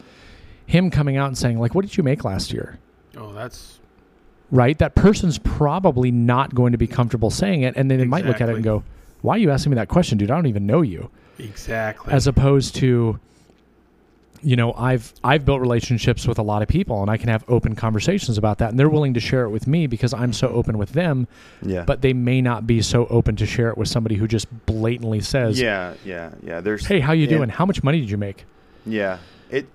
[0.66, 2.78] him coming out and saying, like, what did you make last year?
[3.16, 3.80] Oh, that's
[4.52, 4.76] Right?
[4.78, 7.74] That person's probably not going to be comfortable saying it.
[7.76, 8.82] And then they might look at it and go,
[9.22, 10.30] why are you asking me that question, dude?
[10.30, 11.08] I don't even know you.
[11.38, 12.12] exactly.
[12.12, 13.20] As opposed to,
[14.42, 17.44] you know, I've I've built relationships with a lot of people and I can have
[17.48, 18.70] open conversations about that.
[18.70, 21.28] And they're willing to share it with me because I'm so open with them
[21.62, 21.84] Yeah.
[21.84, 25.20] but they may not be so open to share it with somebody who just blatantly
[25.20, 26.60] says, yeah, yeah, yeah.
[26.60, 27.48] There's "Hey, how you doing?
[27.50, 28.44] How much money did you make?"
[28.86, 29.18] Yeah,
[29.50, 29.66] it,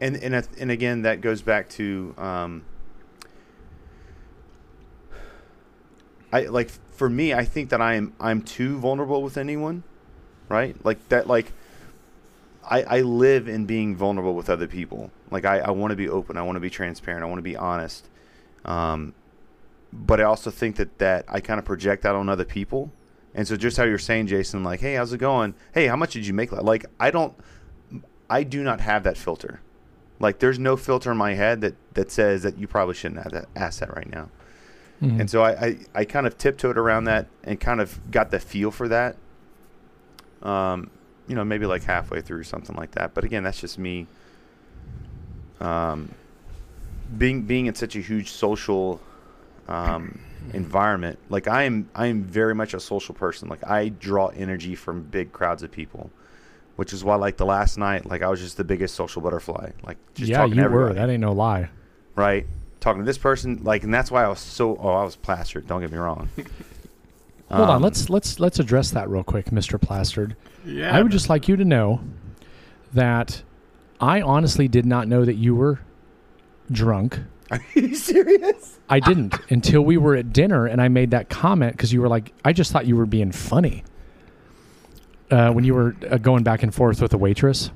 [0.00, 2.62] and and I- and again that goes back to, um,
[6.32, 9.82] I like for me, I think that I am I'm too vulnerable with anyone,
[10.48, 10.76] right?
[10.84, 11.52] Like that, like
[12.70, 15.10] I I live in being vulnerable with other people.
[15.30, 17.42] Like I I want to be open, I want to be transparent, I want to
[17.42, 18.08] be honest,
[18.64, 19.12] um,
[19.92, 22.92] but I also think that that I kind of project that on other people.
[23.34, 25.54] And so, just how you're saying, Jason, like, hey, how's it going?
[25.72, 26.50] Hey, how much did you make?
[26.50, 27.32] Like, I don't,
[28.28, 29.60] I do not have that filter.
[30.18, 33.30] Like, there's no filter in my head that that says that you probably shouldn't have
[33.32, 34.30] that asset right now.
[35.00, 35.20] Mhm.
[35.20, 38.40] And so I, I, I kind of tiptoed around that and kind of got the
[38.40, 39.16] feel for that.
[40.42, 40.90] Um,
[41.30, 43.14] you know, maybe like halfway through something like that.
[43.14, 44.08] But again, that's just me.
[45.60, 46.12] Um,
[47.16, 49.00] being being in such a huge social
[49.68, 50.18] um,
[50.52, 53.48] environment, like I am, I am very much a social person.
[53.48, 56.10] Like I draw energy from big crowds of people,
[56.74, 59.70] which is why, like the last night, like I was just the biggest social butterfly.
[59.84, 60.92] Like just yeah, talking you were.
[60.92, 61.70] That ain't no lie.
[62.16, 62.44] right?
[62.80, 64.76] Talking to this person, like, and that's why I was so.
[64.80, 65.68] Oh, I was plastered.
[65.68, 66.28] Don't get me wrong.
[67.50, 70.36] Hold on, Um, let's let's let's address that real quick, Mister Plastered.
[70.64, 70.96] yeah.
[70.96, 72.00] I would just like you to know
[72.94, 73.42] that
[74.00, 75.80] I honestly did not know that you were
[76.70, 77.18] drunk.
[77.50, 78.78] Are you serious?
[78.88, 82.08] I didn't until we were at dinner and I made that comment because you were
[82.08, 83.82] like, I just thought you were being funny
[85.30, 87.70] uh, when you were uh, going back and forth with the waitress.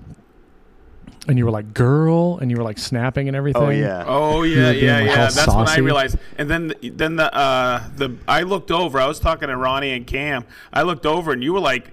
[1.26, 3.62] And you were like, girl, and you were like snapping and everything.
[3.62, 4.04] Oh yeah.
[4.06, 5.22] Oh yeah, yeah, like, yeah.
[5.24, 6.18] all That's when I realized.
[6.36, 9.00] And then, then the uh, the I looked over.
[9.00, 10.44] I was talking to Ronnie and Cam.
[10.72, 11.92] I looked over, and you were like,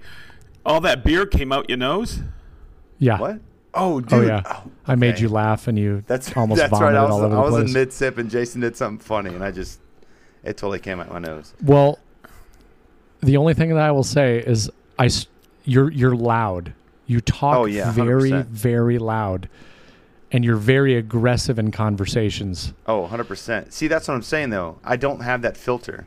[0.66, 2.20] all that beer came out your nose.
[2.98, 3.18] Yeah.
[3.18, 3.40] What?
[3.74, 4.12] Oh, dude.
[4.12, 7.00] Oh yeah, Oh, I made you laugh and you That's almost that's vomited right.
[7.00, 9.42] I was, all over I was in mid sip and Jason did something funny, and
[9.42, 9.80] I just
[10.44, 11.54] it totally came out my nose.
[11.62, 11.98] Well,
[13.20, 15.08] the only thing that I will say is I
[15.64, 16.74] you're you're loud.
[17.12, 19.50] You talk Oh, yeah, very very loud,
[20.32, 22.72] and you're very aggressive in conversations.
[22.86, 23.74] Oh, 100 percent.
[23.74, 24.78] See, that's what I'm saying though.
[24.82, 26.06] I don't have that filter.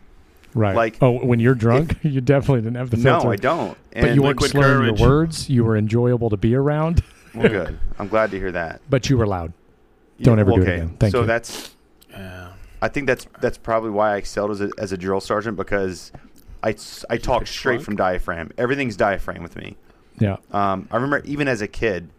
[0.55, 0.75] Right.
[0.75, 3.27] Like, oh, when you're drunk, you definitely didn't have the filter.
[3.27, 3.31] No.
[3.31, 3.77] I don't.
[3.93, 4.99] But And you weren't slurring courage.
[4.99, 5.49] your words.
[5.49, 7.03] You were enjoyable to be around,
[7.35, 7.77] well, good.
[7.99, 8.81] I'm glad to hear that.
[8.89, 9.53] but you were loud.
[10.21, 10.97] Don't ever do it again.
[10.99, 11.27] Thank so you.
[11.27, 11.75] that's
[12.09, 12.53] Yeah.
[12.81, 16.11] I think that's that's probably why I excelled as a, as a drill sergeant because
[16.63, 16.75] I,
[17.09, 17.85] I talk straight drunk?
[17.85, 18.51] from diaphragm.
[18.57, 19.75] Everything's diaphragm with me.
[20.19, 20.37] Yeah.
[20.51, 22.09] Um, I remember even as a kid,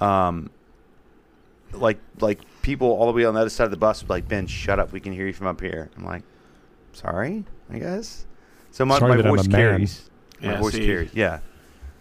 [0.00, 0.50] um,
[1.72, 4.14] like like people all the way on the other side of the bus would be
[4.14, 4.92] like, Ben, shut up.
[4.92, 5.90] We can hear you from up here.
[5.96, 6.22] I'm like,
[6.92, 8.26] sorry, I guess.
[8.72, 9.60] So my, Sorry my that I'm voice a man.
[9.60, 10.10] carries.
[10.42, 11.14] My Yeah, voice see, carries.
[11.14, 11.38] Yeah.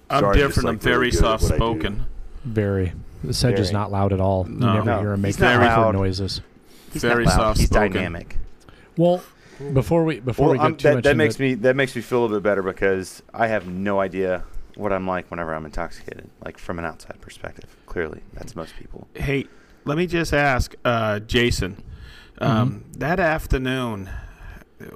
[0.10, 0.70] I'm Sorry, just, different.
[0.70, 1.56] I'm like, very good at what I soft do.
[1.58, 2.06] spoken.
[2.44, 2.94] Very.
[3.24, 4.44] The Sedge is not loud at all.
[4.44, 4.68] No.
[4.68, 5.96] You never No, hear him make he's not creature loud.
[5.96, 6.42] noises.
[6.94, 7.58] He's Very not loud.
[7.58, 7.92] He's soft-spoken.
[7.94, 8.38] dynamic.
[8.98, 9.24] Well,
[9.74, 11.76] before we before Well, we get I'm- too that, much that into makes me that
[11.76, 14.44] makes me feel a little bit better because I have no idea
[14.76, 17.76] what I'm like whenever I'm intoxicated, like from an outside perspective.
[17.86, 19.08] Clearly, that's most people.
[19.14, 19.48] Hey,
[19.86, 21.84] let me just ask, uh, Jason.
[22.40, 24.10] Um, That afternoon,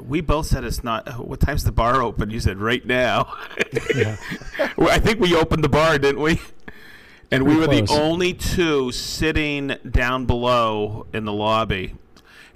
[0.02, 1.26] we both said it's not.
[1.26, 2.30] What time's the bar open?
[2.30, 3.34] You said right now.
[3.96, 4.18] yeah.
[4.78, 6.40] I think we opened the bar, didn't we?
[7.32, 11.96] And we were Pretty the only two sitting down below in the lobby.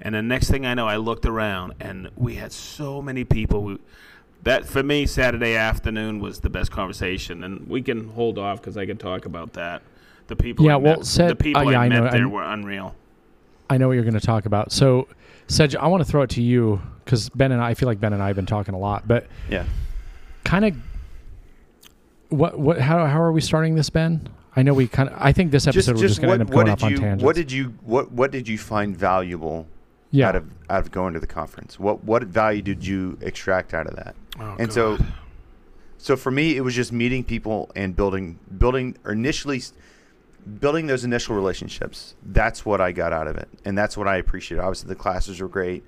[0.02, 3.64] And the next thing I know, I looked around, and we had so many people.
[3.64, 3.78] We,
[4.44, 8.78] that for me, Saturday afternoon was the best conversation, and we can hold off because
[8.78, 9.82] I can talk about that.
[10.28, 12.10] The people, Yeah, I well, met, said- the people uh, yeah, I I met know,
[12.10, 12.96] there I'm- were unreal.
[13.70, 14.72] I know what you're going to talk about.
[14.72, 15.08] So,
[15.48, 18.00] Sedge, I want to throw it to you because Ben and I, I feel like
[18.00, 19.66] Ben and I have been talking a lot, but Yeah.
[20.44, 20.76] kind of
[22.30, 24.28] what what how how are we starting this, Ben?
[24.56, 25.16] I know we kind of.
[25.20, 26.96] I think this episode we're just going to what, end up going did off you
[26.98, 27.24] on tangents.
[27.24, 29.68] what did you what what did you find valuable
[30.12, 30.30] yeah.
[30.30, 31.80] out of out of going to the conference?
[31.80, 34.16] What what value did you extract out of that?
[34.40, 35.08] Oh, and so God.
[35.98, 39.62] so for me it was just meeting people and building building or initially
[40.60, 44.18] building those initial relationships that's what i got out of it and that's what i
[44.18, 45.84] appreciated obviously the classes were great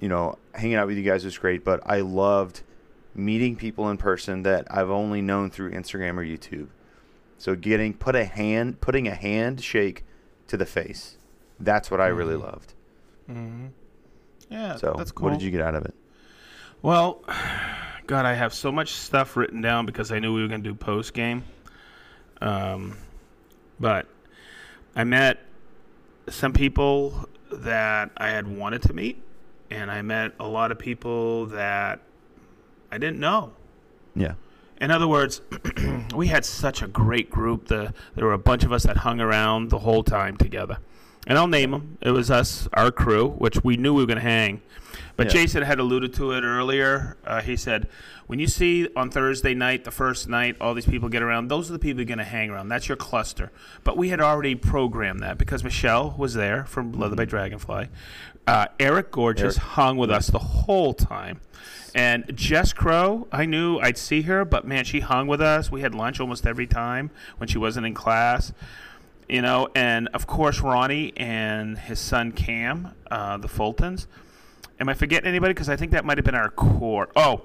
[0.00, 2.62] you know hanging out with you guys was great but i loved
[3.14, 6.66] meeting people in person that i've only known through instagram or youtube
[7.38, 10.04] so getting put a hand putting a handshake
[10.48, 11.16] to the face
[11.60, 12.42] that's what i really Mhm.
[12.42, 12.74] loved
[13.30, 13.70] Mhm.
[14.50, 15.28] yeah, so that's cool.
[15.28, 15.94] what did you get out of it
[16.82, 17.22] Well,
[18.06, 20.68] God, I have so much stuff written down because I knew we were going to
[20.68, 21.44] do post game.
[22.40, 22.96] Um,
[23.78, 24.06] but
[24.96, 25.38] I met
[26.28, 29.22] some people that I had wanted to meet,
[29.70, 32.00] and I met a lot of people that
[32.90, 33.52] I didn't know.
[34.14, 34.34] yeah
[34.80, 35.42] In other words,
[36.14, 37.68] we had such a great group.
[37.68, 40.78] The, there were a bunch of us that hung around the whole time together.
[41.26, 41.98] And I'll name them.
[42.00, 44.62] It was us, our crew, which we knew we were going to hang.
[45.16, 45.32] But Yeah.
[45.42, 47.16] Jason had alluded to it earlier.
[47.26, 47.88] Uh, he said,
[48.26, 51.68] when you see on Thursday night, the first night, all these people get around, those
[51.68, 52.68] are the people you're going to hang around.
[52.68, 53.50] That's your cluster.
[53.84, 57.88] But we had already programmed that because Michelle was there from Leather by Dragonfly.
[58.46, 59.64] Uh, Eric Gorgeous Mm-hmm.
[59.66, 59.72] Eric.
[59.74, 61.40] hung with us the whole time.
[61.94, 65.70] And Jess Crow, I knew I'd see her, but man, she hung with us.
[65.70, 68.52] We had lunch almost every time when she wasn't in class.
[69.30, 74.06] You know, and of course Ronnie and his son Cam, uh, the Fultons.
[74.80, 75.52] Am I forgetting anybody?
[75.54, 77.08] Because I think that might have been our core.
[77.14, 77.42] Oh,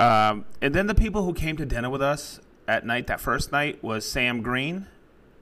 [0.00, 3.52] um, and then the people who came to dinner with us at night, that first
[3.52, 4.86] night, was Sam Green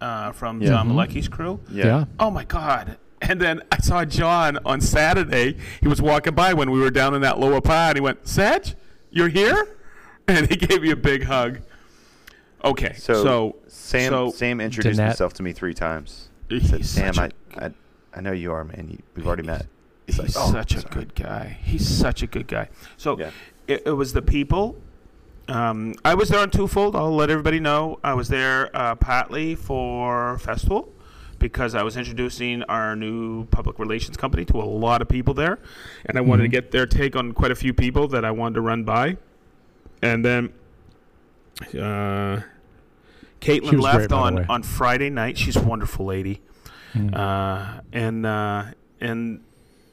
[0.00, 0.68] uh, from Yeah.
[0.68, 0.92] John Mhm.
[0.92, 1.60] Malecki's crew.
[1.70, 2.04] yeah.
[2.20, 2.98] Oh my God.
[3.22, 5.56] And then I saw John on Saturday.
[5.80, 7.96] He was walking by when we were down in that lower part.
[7.96, 8.74] He went, Sedge,
[9.10, 9.66] you're here?
[10.28, 11.60] And he gave me a big hug.
[12.62, 12.92] Okay.
[12.98, 13.56] So, So,
[13.88, 15.06] Sam so- Sam introduced Danette.
[15.08, 16.28] himself to me three times.
[16.48, 17.70] He Said, Sam, such I, I
[18.14, 18.88] I know you are, man.
[18.90, 19.66] You, we've already met.
[20.06, 21.58] He's like, "Oh, such a sorry." good guy.
[21.62, 22.68] He's such a good guy.
[22.96, 23.30] So Yeah.
[23.66, 24.76] it, it was the people.
[25.48, 26.96] Um, I was there on twofold.
[26.96, 27.98] I'll let everybody know.
[28.04, 30.88] I was there uh, partly for Festool
[31.38, 35.58] because I was introducing our new public relations company to a lot of people there,
[36.06, 36.52] and I wanted to Mhm.
[36.52, 39.16] get their take on quite a few people that I wanted to run by,
[40.02, 40.52] and then.
[41.78, 42.57] Uh, She
[43.40, 45.38] Caitlin left great, on, on Friday night.
[45.38, 46.40] She's a wonderful lady
[46.94, 47.14] Mm.
[47.14, 48.64] uh, and uh,
[49.00, 49.40] and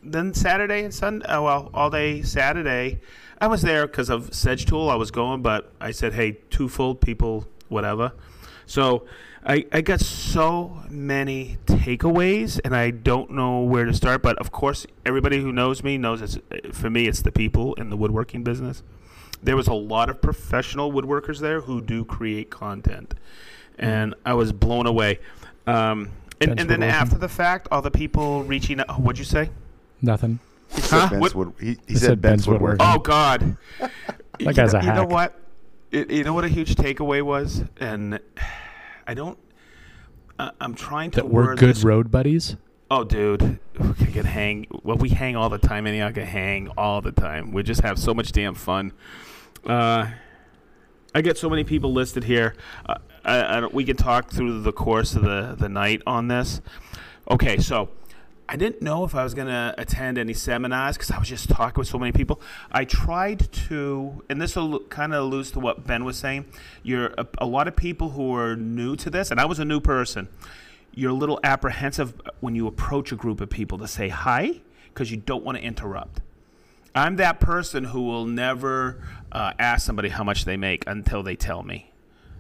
[0.02, 3.00] then Saturday and Sunday, oh, well, all day Saturday,
[3.42, 4.90] I was there because of Sedge Tool.
[4.90, 8.14] I was going, but I said, hey, two twofold people, whatever.
[8.66, 9.06] So
[9.46, 14.22] I, I got so many takeaways, and I don't know where to start.
[14.22, 16.40] But of course, everybody who knows me knows it's
[16.72, 18.84] for me, it's the people in the woodworking business.
[19.44, 23.14] There was a lot of professional woodworkers there who do create content.
[23.78, 25.20] and I was blown away.
[25.68, 26.10] Um,
[26.42, 29.00] and, and then after the fact, all the people reaching out.
[29.00, 29.50] What'd you say?
[30.02, 30.40] Nothing.
[30.74, 31.10] He said Huh?
[31.10, 32.86] Ben's What- wood, he, he He said, said Ben's Ben's woodworking.
[32.86, 32.96] woodworking.
[32.96, 33.58] Oh God,
[34.40, 35.40] that guy's know, a You know what?
[35.92, 38.20] It, you know what a huge takeaway was, and
[39.08, 39.38] I don't.
[40.40, 42.56] I I'm trying to That we're good this- road buddies.
[42.92, 44.68] Oh, dude, we can get hang.
[44.84, 47.52] Well, we hang all the time, and I can hang all the time.
[47.52, 48.94] We just have so much damn fun.
[49.66, 50.12] Uh,
[51.16, 52.56] I get so many people listed here.
[52.86, 56.62] Uh, I, I we can talk through the course of the the night on this.
[57.30, 57.90] Okay, so
[58.48, 61.50] I didn't know if I was going to attend any seminars because I was just
[61.50, 62.40] talking with so many people.
[62.72, 66.46] I tried to, and this will kind of alludes to what Ben was saying.
[66.84, 69.66] You're a, a lot of people who are new to this, and I was a
[69.66, 70.28] new person.
[70.96, 74.62] You're a little apprehensive when you approach a group of people to say hi
[74.94, 76.22] because you don't want to interrupt.
[76.96, 81.36] I'm that person who will never uh, ask somebody how much they make until they
[81.36, 81.92] tell me.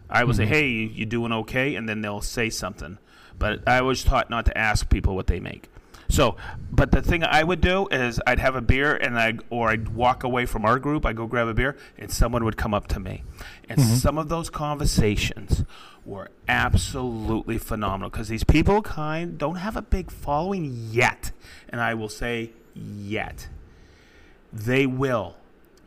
[0.09, 2.97] I will say, "Hey, you, you doing okay?" and then they'll say something.
[3.37, 5.69] But I was taught not to ask people what they make.
[6.09, 6.35] So,
[6.71, 9.89] but the thing I would do is I'd have a beer and I or I'd
[9.89, 11.05] walk away from our group.
[11.05, 13.23] I go grab a beer and someone would come up to me,
[13.67, 13.95] and mm-hmm.
[13.95, 15.63] some of those conversations
[16.05, 21.31] were absolutely phenomenal because these people kind don't have a big following yet,
[21.69, 23.47] and I will say yet.
[24.53, 25.35] They will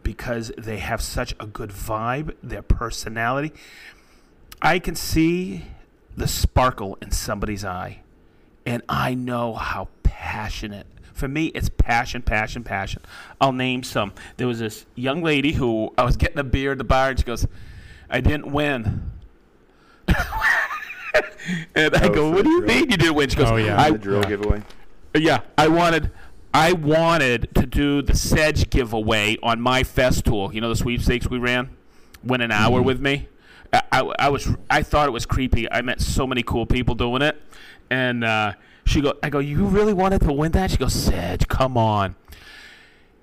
[0.03, 3.53] because they have such a good vibe, their personality.
[4.61, 5.67] I can see
[6.17, 8.01] the sparkle in somebody's eye,
[8.69, 10.87] and I know how passionate.
[11.15, 13.01] For me, it's passion, passion, passion.
[13.41, 14.13] I'll name some.
[14.37, 17.19] There was this young lady who I was getting a beer at the bar, and
[17.19, 17.47] she goes,
[18.11, 19.11] "I didn't win."
[21.75, 22.77] and I Oh, go, "What do you drill.
[22.77, 23.81] mean you didn't win?" She goes, Oh, yeah.
[23.81, 24.63] I, the drill giveaway.
[25.17, 26.11] yeah, I wanted
[26.53, 30.53] I wanted to do the Sedge giveaway on my Festool.
[30.53, 31.71] You know the sweepstakes we ran?
[32.23, 32.87] Win an hour mm-hmm.
[32.87, 33.29] with me.
[33.73, 35.71] I, I, I was I thought it was creepy.
[35.73, 37.41] I met so many cool people doing it.
[37.91, 38.53] And uh,
[38.85, 40.71] she go I go, You really wanted to win that?
[40.71, 42.17] She goes, Sedge, come on.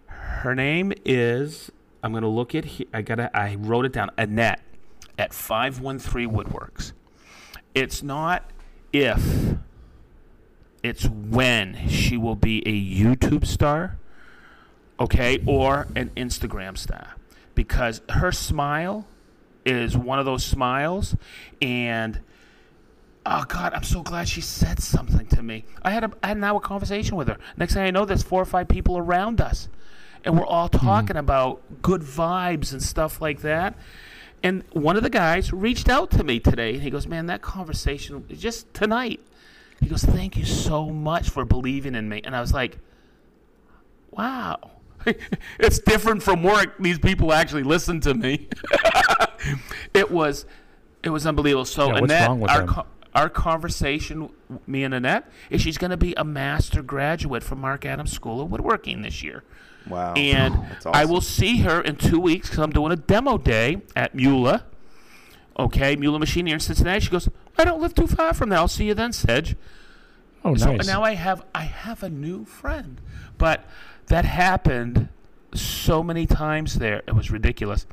[0.08, 1.72] Her name is
[2.04, 4.62] I'm gonna look at I gotta I wrote it down, Annette
[5.18, 6.92] at five one three Woodworks.
[7.74, 8.52] It's not
[8.94, 9.56] if
[10.84, 12.72] it's when she will be a
[13.04, 13.98] YouTube star,
[15.00, 17.16] okay, or an Instagram star.
[17.56, 19.08] Because her smile
[19.66, 21.16] is one of those smiles,
[21.60, 22.22] and
[23.26, 25.66] oh God, I'm so glad she said something to me.
[25.82, 27.38] I had a I had an hour conversation with her.
[27.58, 29.68] Next thing I know, there's four or five people around us,
[30.24, 30.86] and we're all mm-hmm.
[30.86, 33.78] talking about good vibes and stuff like that.
[34.44, 37.42] And one of the guys reached out to me today, and he goes, "Man, that
[37.42, 39.20] conversation just tonight."
[39.82, 42.78] He goes, "Thank you so much for believing in me." And I was like,
[44.12, 44.72] "Wow."
[45.60, 46.78] it's different from work.
[46.80, 48.48] These people actually listen to me.
[49.94, 50.46] it was
[51.04, 51.66] it was unbelievable.
[51.66, 52.86] So Yeah, what's Annette, wrong with our them?
[53.16, 54.30] Co- our conversation,
[54.68, 58.42] me and Annette, is she's going to be a master graduate from Mark Adams School
[58.42, 59.44] of Woodworking this year.
[59.88, 60.14] Wow.
[60.16, 63.82] And That's I will see her in two weeks because I'm doing a demo day
[63.96, 64.66] at Mula.
[65.58, 67.00] Okay, Mula Machine here in Cincinnati.
[67.02, 68.60] She goes, I don't live too far from there.
[68.60, 69.56] I'll see you then, Sedge.
[70.44, 70.86] Oh, So nice.
[70.88, 73.00] now I have I have a new friend,
[73.38, 73.64] but
[74.08, 75.10] that happened
[75.62, 77.02] so many times there.
[77.08, 77.86] It was ridiculous.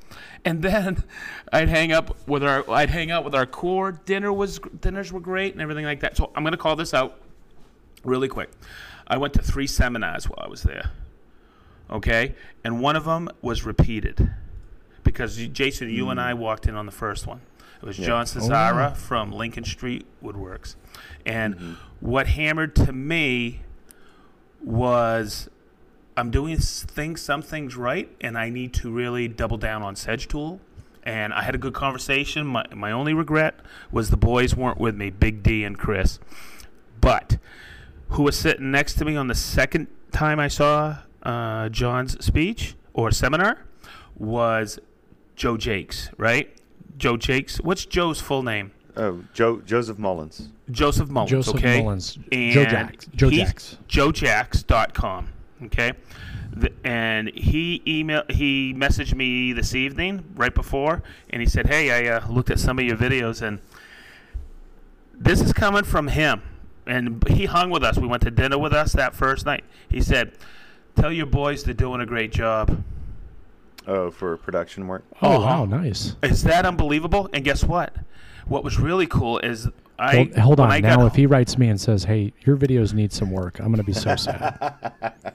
[0.44, 1.03] And then
[1.53, 3.92] I'd hang up with our I'd hang out with our core.
[3.92, 6.16] Dinner was dinners were great and everything like that.
[6.16, 7.18] So I'm gonna call this out
[8.05, 8.51] really quick.
[9.07, 10.90] I went to three seminars while I was there.
[11.90, 14.31] Okay, and one of them was repeated
[15.05, 17.40] because Jason, you and I walked in on the first one.
[17.83, 18.07] It was Yeah.
[18.07, 20.77] John Oh, Cesara from Lincoln Street Woodworks,
[21.27, 21.72] and Mm-hmm.
[22.01, 23.61] what hammered to me
[24.64, 25.48] was
[26.16, 30.29] I'm doing things, some things right, and I need to really double down on Sedge
[30.29, 30.61] Tool.
[31.05, 32.46] And I had a good conversation.
[32.46, 33.57] My, my only regret
[33.90, 36.20] was the boys weren't with me, Big D and Chris.
[37.01, 37.38] But
[38.11, 42.77] who was sitting next to me on the second time I saw uh, John's speech
[42.92, 43.64] or seminar
[44.16, 44.79] was
[45.35, 46.55] Joe Jakes, right?
[46.99, 47.57] Joe Jakes.
[47.61, 48.70] What's Joe's full name?
[48.97, 50.51] Oh, Joe Joseph Mullins.
[50.70, 51.30] Joseph Mullins.
[51.30, 51.80] Joseph okay?
[51.82, 52.18] Mullins.
[52.30, 53.07] And Joe Jacks.
[53.14, 53.78] Joe he's- Jacks.
[53.89, 55.28] JoeJacks.com.
[55.64, 55.92] Okay,
[56.52, 61.90] the, and he email he messaged me this evening right before, and he said, "Hey,
[62.08, 63.60] I uh, looked at some of your videos, and
[65.14, 66.42] this is coming from him."
[66.86, 67.96] And he hung with us.
[67.96, 69.64] We went to dinner with us that first night.
[69.88, 70.32] He said,
[70.96, 72.82] "Tell your boys they're doing a great job."
[73.86, 75.04] Oh, for production work.
[75.22, 75.40] Oh, Uh-huh.
[75.40, 76.14] wow, nice.
[76.22, 77.28] Is that unbelievable?
[77.32, 77.94] And guess what?
[78.46, 80.70] What was really cool is I Hold, hold on.
[80.72, 83.66] I Now, if he writes me and says, "Hey, your videos need some work," I'm
[83.66, 85.34] going to be so sad.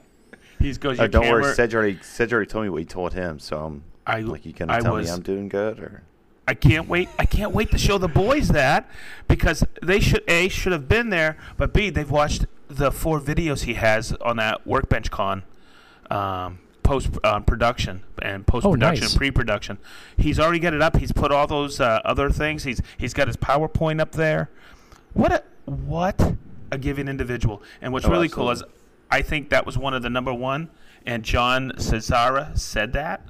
[0.58, 1.54] he goes, Oh, "Your don't camera, worry.
[1.54, 3.38] Sedge already, Sedge already told me what he told him.
[3.38, 6.02] So I'm I like, you gonna I tell was me I'm doing good or?
[6.46, 7.08] I can't wait.
[7.18, 8.88] I can't wait to show the boys that
[9.28, 13.64] because they should a should have been there, but b they've watched the four videos
[13.64, 15.42] he has on that workbench con,
[16.10, 19.10] um, post uh, production and post production nice.
[19.12, 19.78] and pre production.
[20.16, 20.96] He's already got it up.
[20.96, 22.64] He's put all those uh, other things.
[22.64, 24.48] He's he's got his PowerPoint up there.
[25.12, 26.34] What a what
[26.70, 27.62] a giving individual.
[27.82, 28.77] And what's Oh, really cool is, absolutely.
[29.10, 30.70] I think that was one of the number one.
[31.06, 33.26] And John Cesara said that.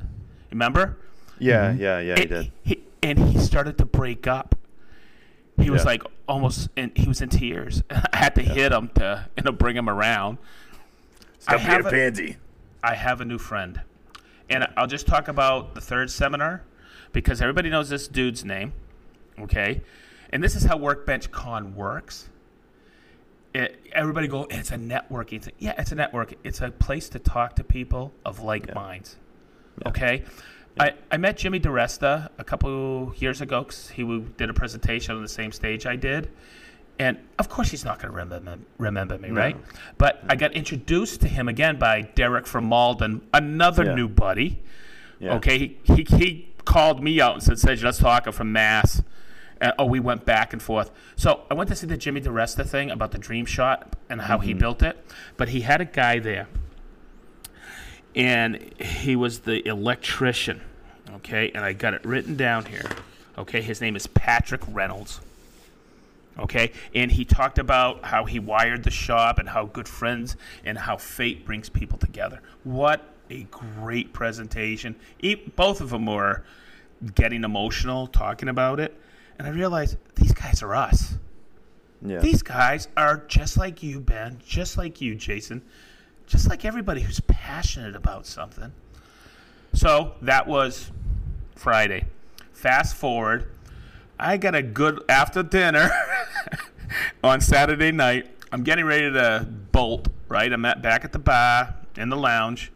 [0.51, 0.99] Remember?
[1.39, 2.53] Yeah, yeah, yeah, he and did.
[2.65, 4.57] He, and he started to break up.
[5.61, 5.87] He was Yeah.
[5.91, 7.83] like almost, in, he was in tears.
[7.91, 10.39] I had to hit him to, you know, bring him around.
[11.47, 12.37] I have a- pansy.
[12.83, 13.81] I have a new friend.
[14.51, 16.63] And I'll just talk about the third seminar
[17.13, 18.73] because everybody knows this dude's name.
[19.39, 19.83] Okay?
[20.31, 22.29] And this is how Workbench Con works.
[23.55, 25.55] It, everybody go, it's a networking thing.
[25.59, 26.35] Yeah, it's a network.
[26.45, 29.17] It's a place to talk to people of like minds.
[29.87, 30.25] Okay?
[30.79, 34.05] I, I met Jimmy DeResta a couple years ago because he
[34.37, 36.31] did a presentation on the same stage I did.
[37.01, 39.57] And of course, he's not going to remember remember me, right?
[39.99, 43.95] But I got introduced to him again by Derek from Malden, another Yeah.
[43.95, 44.61] new buddy.
[45.21, 45.35] Yeah.
[45.35, 49.03] Okay, he, he, he called me out and said, "Sedge, let's talk." I'm from Mass.
[49.79, 50.91] Oh, we went back and forth.
[51.17, 54.39] So I went to see the Jimmy DeResta thing about the Dream Shop and how
[54.39, 54.61] he mm-hmm.
[54.61, 55.05] built it.
[55.37, 56.47] But he had a guy there,
[58.15, 60.61] and he was the electrician.
[61.17, 62.89] Okay, and I got it written down here.
[63.37, 65.21] Okay, his name is Patrick Reynolds.
[66.39, 70.79] Okay, and he talked about how he wired the shop and how good friends and
[70.79, 72.41] how fate brings people together.
[72.63, 74.95] What a great presentation!
[75.57, 76.45] Both of them were
[77.15, 78.97] getting emotional talking about it,
[79.39, 81.15] and I realized these guys are us.
[82.05, 82.19] Yeah.
[82.19, 85.63] These guys are just like you, Ben, just like you, Jason,
[86.27, 88.73] just like everybody who's passionate about something.
[89.73, 90.91] So that was
[91.55, 92.05] Friday.
[92.53, 93.51] Fast forward,
[94.19, 95.91] I got a good after dinner
[97.25, 98.29] on Saturday night.
[98.51, 100.53] I'm getting ready to bolt, right?
[100.53, 102.73] I'm at, back at the bar in the lounge.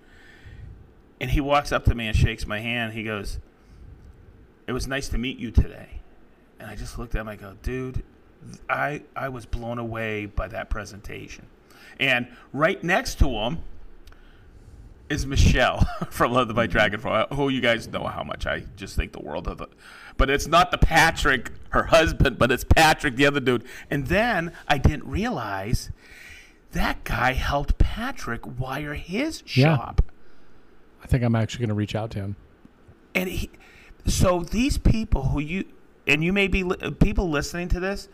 [1.20, 2.92] And he walks up to me and shakes my hand.
[2.92, 3.38] He goes,
[4.66, 5.91] It was nice to meet you today.
[6.62, 7.28] And I just looked at him.
[7.28, 8.04] I go, Dude,
[8.70, 11.46] I, I was blown away by that presentation.
[11.98, 13.58] And right next to him
[15.08, 16.72] is Michelle from Love by mm-hmm.
[16.72, 19.70] Dragonfly, who you guys know how much I just think the world of it.
[20.16, 23.64] But it's not the Patrick, her husband, but it's Patrick, the other dude.
[23.90, 25.90] And then I didn't realize
[26.70, 29.76] that guy helped Patrick wire his Yeah.
[29.76, 30.02] shop.
[31.02, 32.36] I think I'm actually going to reach out to him.
[33.16, 33.50] And he,
[34.06, 35.64] so these people who you,
[36.06, 38.08] and you may be li- uh, people listening to this,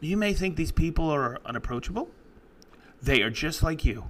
[0.00, 2.08] you may think these people are unapproachable.
[3.02, 4.04] They are just like you.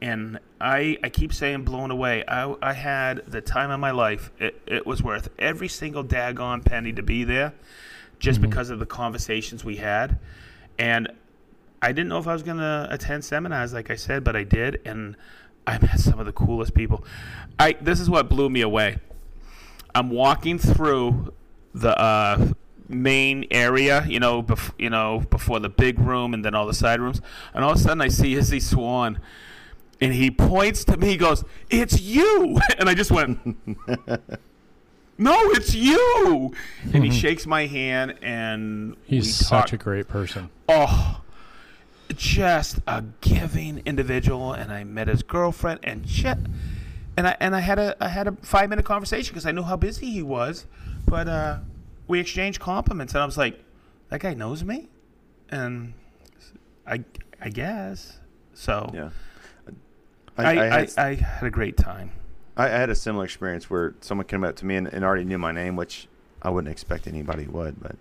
[0.00, 2.24] And I, I keep saying blown away.
[2.26, 4.30] I, I had the time of my life.
[4.38, 7.54] It, it was worth every single daggone penny to be there
[8.18, 8.50] just mm-hmm.
[8.50, 10.18] because of the conversations we had.
[10.78, 11.10] And
[11.80, 14.42] I didn't know if I was going to attend seminars, like I said, but I
[14.42, 14.80] did.
[14.84, 15.16] And
[15.66, 17.04] I met some of the coolest people.
[17.58, 18.98] I This is what blew me away.
[19.94, 21.32] I'm walking through
[21.74, 22.52] the uh,
[22.88, 26.74] main area, you know, bef- you know, before the big room and then all the
[26.74, 27.20] side rooms,
[27.52, 29.18] and all of a sudden I see Izzy Swan,
[30.00, 31.08] and he points to me.
[31.08, 33.38] He goes, "It's you!" And I just went,
[35.18, 36.52] "No, it's you!"
[36.92, 40.50] And he shakes my hand, and He's such a great person.
[40.68, 41.20] oh,
[42.16, 44.52] just a giving individual.
[44.52, 46.38] And I met his girlfriend, and shit.
[47.16, 49.62] And I and I had a I had a five minute conversation because I knew
[49.62, 50.66] how busy he was,
[51.06, 51.58] but uh,
[52.08, 53.62] we exchanged compliments, and I was like,
[54.10, 54.88] that guy knows me,
[55.50, 55.94] and
[56.86, 57.04] I
[57.40, 58.18] I guess
[58.54, 58.90] so.
[58.94, 59.10] Yeah.
[60.36, 62.10] I I, I, I, had, I, had a great time.
[62.56, 65.24] I, I had a similar experience where someone came up to me and, and already
[65.24, 66.08] knew my name, which
[66.42, 67.80] I wouldn't expect anybody would.
[67.80, 67.96] But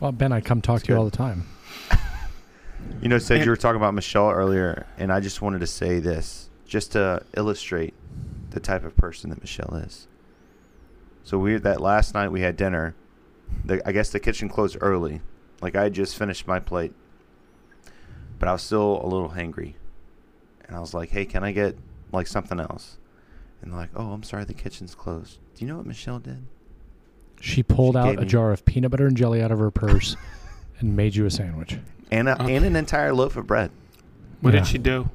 [0.00, 1.46] Well, Ben, I come talk to you all the time.
[3.02, 5.98] you know, said you were talking about Michelle earlier, and I just wanted to say
[5.98, 7.94] this just to illustrate
[8.50, 10.06] the type of person that Michelle is.
[11.26, 12.94] So we that last night we had dinner.
[13.64, 15.22] The, I guess the kitchen closed early.
[15.60, 16.92] Like I had just finished my plate,
[18.38, 19.74] but I was still a little hangry,
[20.66, 21.76] and I was like, "Hey, can I get
[22.12, 22.98] like something else?"
[23.60, 26.44] And they're like, "Oh, I'm sorry, the kitchen's closed." Do you know what Michelle did?
[27.40, 29.72] She pulled She out a me- jar of peanut butter and jelly out of her
[29.72, 30.16] purse
[30.78, 31.76] and made you a sandwich.
[32.12, 32.54] And a, Okay.
[32.54, 33.72] and an entire loaf of bread.
[34.42, 34.60] What Yeah.
[34.60, 35.10] did she do?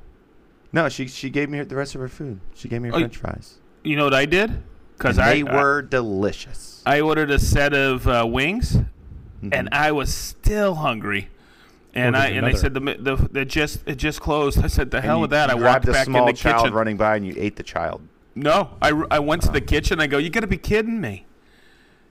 [0.73, 2.41] No, she she gave me the rest of her food.
[2.53, 3.59] She gave me her Oh, French fries.
[3.83, 4.61] You know what I did?
[5.01, 6.83] Because And I they were delicious.
[6.85, 8.77] I, I ordered a set of uh, wings,
[9.43, 9.49] Mhm.
[9.53, 11.29] and I was still hungry.
[11.93, 12.57] And I and I another.
[12.61, 14.63] said the the, the just it just closed.
[14.63, 15.49] I said the And hell you- with that.
[15.49, 16.73] I walked back in the child kitchen.
[16.73, 18.01] running by, and you ate the child.
[18.35, 19.99] No, I, I went to the kitchen.
[19.99, 21.25] I go, you got to be kidding me.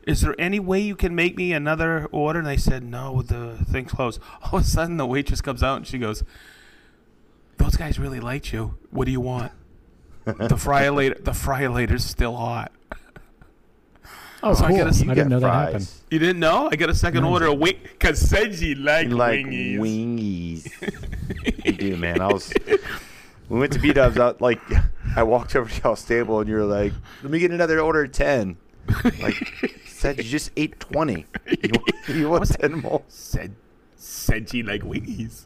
[0.07, 2.39] is there any way you can make me another order?
[2.41, 4.21] And I said, no, the thing closed.
[4.43, 6.23] All of a sudden, the waitress comes out and she goes,
[7.57, 8.77] those guys really liked you.
[8.91, 9.53] What do you want?
[10.39, 12.73] The fry later, the fry later's still hot.
[14.43, 14.77] Oh, So I cool.
[14.79, 15.91] gotta s- I didn't know that happened.
[16.11, 16.69] You didn't know?
[16.73, 17.31] I got a second No.
[17.33, 19.79] order of wing because said she like wingies.
[19.79, 21.65] wingies.
[21.67, 22.21] you do, man.
[22.23, 22.51] I was.
[23.51, 24.17] We went to B Dubs.
[24.19, 24.61] I like.
[25.15, 28.13] I walked over to y'all's table and you're like, "Let me get another order of
[28.13, 28.57] 10.
[29.21, 31.27] Like, said you just ate twenty.
[31.47, 33.03] You, want- you want ten more?
[33.09, 33.55] Said
[33.97, 35.45] said she liked wingies.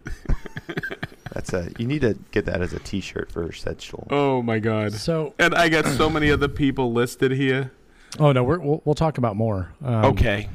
[1.35, 1.69] That's a.
[1.79, 4.07] You need to get that as a T-shirt for Sedgel.
[4.11, 4.93] oh my god.
[4.93, 7.73] So, And I got so many other people listed here.
[8.19, 9.73] oh no, we're, we'll we'll talk about more.
[9.85, 10.49] Um, Okay.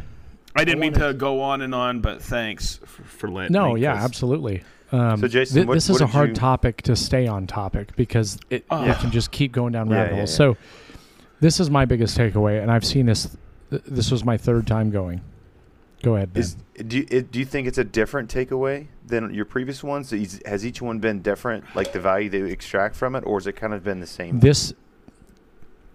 [0.55, 3.73] I didn't mean wanted- to go on and on, but thanks for, for letting No,
[3.75, 3.81] me.
[3.81, 4.63] yeah, 'cause- absolutely.
[4.91, 7.45] Um, So, Jason, thi- what- this what is a hard you- topic to stay on
[7.45, 8.83] topic because it, Oh.
[8.83, 10.31] it can just keep going down Yeah, rabbit yeah, holes.
[10.31, 10.35] yeah.
[10.37, 10.57] So,
[11.41, 13.37] this is my biggest takeaway, and I've seen this.
[13.69, 15.21] th- This was my third time going.
[16.01, 16.41] Go ahead, Ben.
[16.43, 16.55] Is
[16.87, 20.11] do you, do you think it's a different takeaway than your previous ones?
[20.45, 23.53] Has each one been different, like the value they extract from it, or has it
[23.57, 24.39] kind of been the same?
[24.39, 24.73] this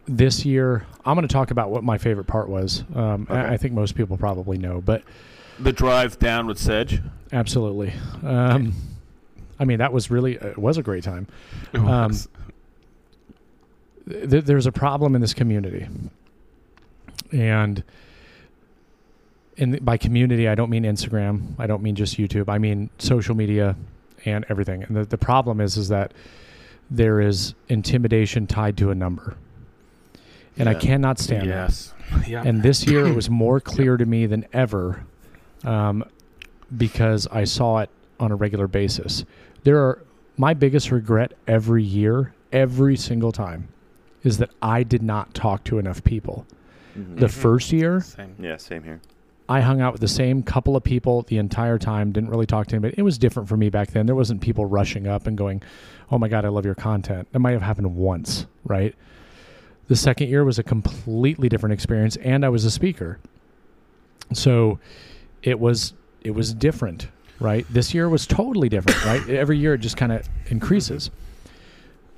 [0.06, 2.84] this year, I'm going to talk about what my favorite part was.
[2.94, 3.54] Um, I- Okay.
[3.54, 5.02] I think most people probably know, but
[5.58, 7.00] the drive down with Sedge.
[7.32, 7.94] absolutely.
[8.22, 8.74] Um,
[9.58, 11.26] I mean, that was really it was a great time.
[11.72, 12.12] Um,
[14.08, 15.86] th- there's a problem in this community,
[17.32, 17.82] and
[19.56, 21.54] in the, by community, I don't mean Instagram.
[21.58, 22.48] I don't mean just YouTube.
[22.48, 23.76] I mean social media
[24.24, 24.82] and everything.
[24.82, 26.12] And the, the problem is, is that
[26.90, 29.36] there is intimidation tied to a number,
[30.56, 31.70] and I cannot stand that.
[31.70, 31.90] yes.
[32.28, 32.42] Yeah.
[32.44, 35.04] And this year, it was more clear to me than ever,
[35.64, 36.04] um,
[36.76, 37.90] because I saw it
[38.20, 39.24] on a regular basis.
[39.64, 40.04] There are
[40.36, 43.68] my biggest regret every year, every single time,
[44.22, 46.46] is that I did not talk to enough people.
[46.96, 47.18] Mhm.
[47.18, 48.34] The first year, Same.
[48.38, 49.00] yeah, same here.
[49.48, 52.66] I hung out with the same couple of people the entire time, didn't really talk
[52.68, 52.94] to anybody.
[52.96, 54.06] It was different for me back then.
[54.06, 55.62] There wasn't people rushing up and going,
[56.10, 57.28] Oh my God, I love your content.
[57.32, 58.94] That might have happened once, right?
[59.88, 63.18] The second year was a completely different experience, and I was a speaker.
[64.32, 64.78] So
[65.42, 65.92] it was
[66.22, 67.66] it was different, right?
[67.68, 69.28] This year was totally different, right?
[69.28, 71.10] Every year it just kind of increases.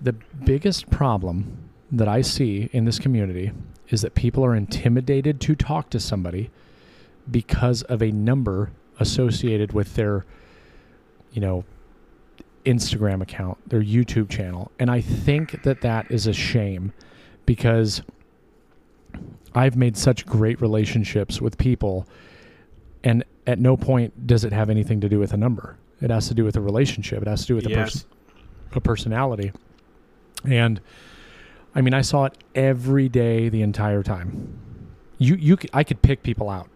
[0.00, 3.52] The biggest problem that I see in this community
[3.88, 6.50] is that people are intimidated to talk to somebody
[7.30, 10.24] because of a number associated with their
[11.32, 11.64] you know
[12.64, 14.70] Instagram account, their YouTube channel.
[14.78, 16.92] And I think that that is a shame
[17.44, 18.02] because
[19.54, 22.06] I've made such great relationships with people
[23.04, 25.78] and at no point does it have anything to do with a number.
[26.00, 27.22] It has to do with a relationship.
[27.22, 28.74] It has to do with a person Yes.
[28.76, 29.52] a personality.
[30.44, 30.80] And
[31.74, 34.58] I mean, I saw it every day the entire time.
[35.18, 36.68] You you I could pick people out.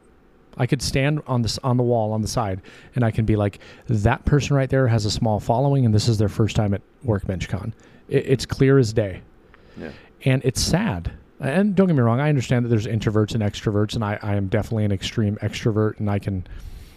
[0.60, 2.60] I could stand on this on the wall on the side
[2.94, 6.06] and I can be like that person right there has a small following and this
[6.06, 7.72] is their first time at Workbench Con.
[8.08, 9.22] It, it's clear as day.
[9.78, 9.90] Yeah.
[10.26, 11.12] And it's sad.
[11.40, 14.34] And don't get me wrong, I understand that there's introverts and extroverts and I, I
[14.34, 16.46] am definitely an extreme extrovert and I can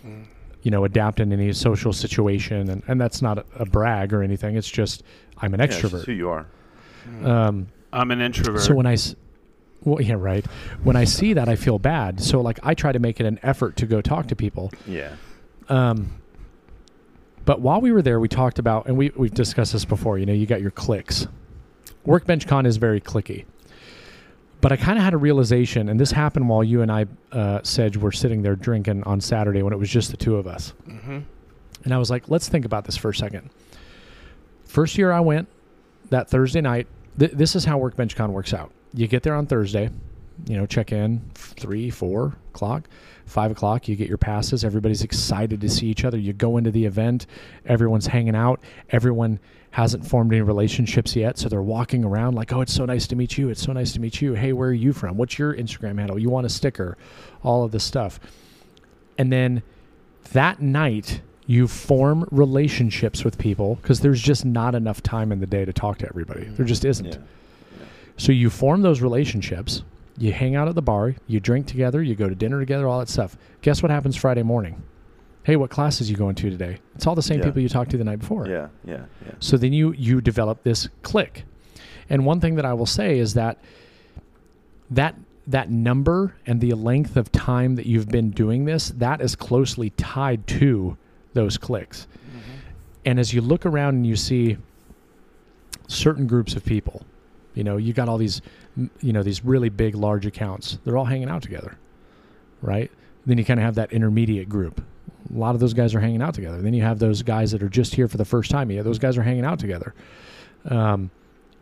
[0.06, 0.26] Mm.
[0.64, 2.70] you know, adapt in any social situation.
[2.70, 4.58] And, and that's not a, a brag or anything.
[4.58, 5.04] It's just
[5.38, 6.06] I'm an Yeah, it's just extrovert.
[6.06, 6.46] who you are.
[7.24, 8.60] um, I'm an introvert.
[8.64, 9.16] so when I, s-
[9.86, 10.46] well, yeah, right.
[10.84, 12.22] When I see that, I feel bad.
[12.22, 14.72] So like I try to make it an effort to go talk to people.
[14.88, 15.16] Yeah.
[15.70, 16.22] Um,
[17.46, 20.26] but while we were there, we talked about, and we, we've discussed this before, you
[20.26, 21.28] know, you got your clicks.
[22.06, 23.46] Workbench Con is very clicky.
[24.62, 27.60] But I kind of had a realization, and this happened while you and I, uh,
[27.64, 30.74] Sedge, were sitting there drinking on Saturday when it was just the two of us.
[30.86, 31.20] hmm
[31.84, 33.50] And I was like, let's think about this for a second.
[34.64, 35.50] First year I went,
[36.12, 36.88] that Thursday night,
[37.20, 38.72] th- this is how Workbench Con works out.
[38.94, 39.90] You get there on Thursday,
[40.48, 42.90] you know, check in three, four o'clock,
[43.26, 43.88] five o'clock.
[43.88, 44.64] You get your passes.
[44.64, 46.18] Everybody's excited to see each other.
[46.18, 47.26] You go into the event,
[47.66, 48.60] everyone's hanging out.
[48.90, 49.40] Everyone
[49.72, 53.16] hasn't formed any relationships yet, so they're walking around like, "Oh, it's so nice to
[53.16, 53.50] meet you.
[53.50, 54.34] It's so nice to meet you.
[54.34, 55.18] Hey, where are you from?
[55.18, 56.20] What's your Instagram handle?
[56.20, 56.98] You want a sticker?
[57.42, 58.20] All of this stuff."
[59.18, 59.64] And then
[60.32, 65.48] that night you form relationships with people because there's just not enough time in the
[65.48, 66.46] day to talk to everybody.
[66.46, 67.14] There just isn't.
[67.14, 67.18] Yeah.
[68.18, 69.84] So you form those relationships.
[70.18, 71.16] You hang out at the bar.
[71.28, 72.02] You drink together.
[72.02, 72.88] You go to dinner together.
[72.88, 73.36] All that stuff.
[73.62, 74.82] Guess what happens Friday morning?
[75.44, 76.78] Hey, what classes you going to today?
[76.96, 77.46] It's all the same Yeah.
[77.46, 78.48] people you talked to the night before.
[78.48, 78.68] Yeah.
[78.86, 79.06] Yeah.
[79.26, 79.32] Yeah.
[79.40, 81.44] So then you you develop this click.
[82.10, 83.58] And one thing that I will say is that
[84.92, 85.16] that
[85.48, 89.90] that number and the length of time that you've been doing this, that is closely
[89.92, 90.96] tied to
[91.34, 92.08] those clicks.
[92.30, 92.40] Mm-hmm.
[93.06, 94.56] And as you look around and you see
[95.88, 97.06] certain groups of people,
[97.56, 98.42] you know, you got all these
[99.02, 100.80] you know, these really big large accounts.
[100.84, 101.78] They're all hanging out together.
[102.62, 102.92] right?
[103.26, 104.84] Then you kind of have that intermediate group.
[105.34, 106.62] A lot of those guys are hanging out together.
[106.62, 108.72] Then you have those guys that are just here for the first time.
[108.72, 109.94] Yeah, those guys are hanging out together.
[110.70, 111.12] Um,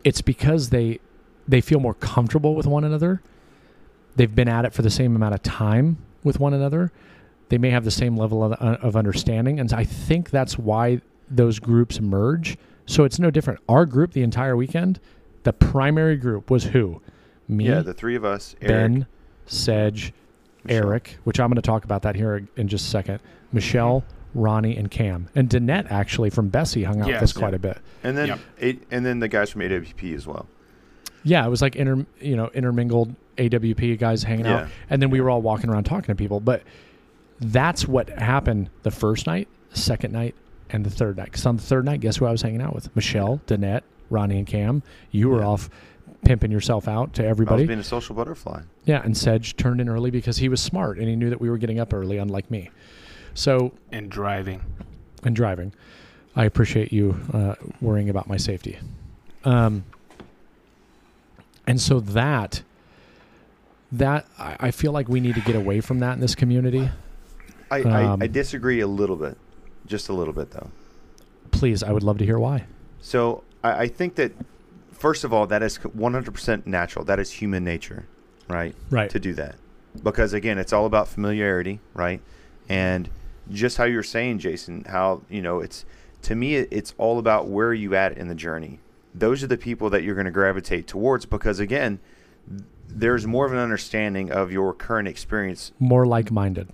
[0.04, 1.00] it's because they
[1.48, 3.22] they feel more comfortable with one another.
[4.16, 6.92] They've been at it for the same amount of time with one another.
[7.48, 11.00] They may have the same level of, uh, of understanding, and I think that's why
[11.30, 12.56] those groups merge.
[12.86, 13.60] So it's no different.
[13.68, 15.00] Our group, the entire weekend,
[15.44, 17.00] the primary group was who?
[17.48, 19.06] Me, Yeah, the three of us, Eric, Ben,
[19.46, 20.12] Sedge,
[20.64, 20.86] Michelle.
[20.86, 23.20] Eric, which I'm going to talk about that here in just a second.
[23.52, 27.22] Michelle, Ronnie, and Cam, and Danette actually from Bessey hung out with Yes.
[27.24, 27.78] us quite a bit.
[28.04, 28.38] and then Yep.
[28.60, 30.46] eight, and then the guys from AWP as well.
[31.24, 35.20] Yeah, it was like inter, you know, intermingled AWP guys hanging out, and then we
[35.20, 36.40] were all walking around talking to people.
[36.40, 36.62] But
[37.40, 40.34] that's what happened the first night, second night,
[40.70, 41.26] and the third night.
[41.26, 42.94] Because on the third night, guess who I was hanging out with?
[42.96, 43.82] Michelle, Danette,
[44.12, 44.82] Ronnie, and Cam.
[45.10, 45.46] You were Yeah.
[45.46, 45.70] off
[46.24, 47.66] pimping yourself out to I was everybody.
[47.66, 48.62] being a social butterfly.
[48.84, 51.50] Yeah, and Sedge turned in early because he was smart and he knew that we
[51.50, 52.70] were getting up early, unlike me.
[53.34, 54.62] So, And driving.
[55.24, 55.72] and driving,
[56.36, 58.78] I appreciate you uh, worrying about my safety.
[59.44, 59.84] Um,
[61.66, 62.62] and so that,
[63.90, 66.88] that I, I feel like we need to get away from that in this community.
[67.70, 69.36] I, Um, I, I disagree a little bit,
[69.86, 70.70] just a little bit though.
[71.50, 72.64] Please, I would love to hear why.
[73.00, 74.32] So I, I think that
[74.92, 77.04] first of all, that is 100% natural.
[77.04, 78.06] That is human nature,
[78.48, 78.74] right?
[78.90, 79.10] Right.
[79.10, 79.56] To do that,
[80.02, 82.20] because again, it's all about familiarity, right?
[82.68, 83.08] And
[83.50, 85.84] just how you're saying, Jason, how you know it's
[86.22, 88.78] to me, it's all about where are you at in the journey.
[89.14, 91.98] Those are the people that you're going to gravitate towards because again,
[92.88, 96.68] there's more of an understanding of your current experience More like-minded.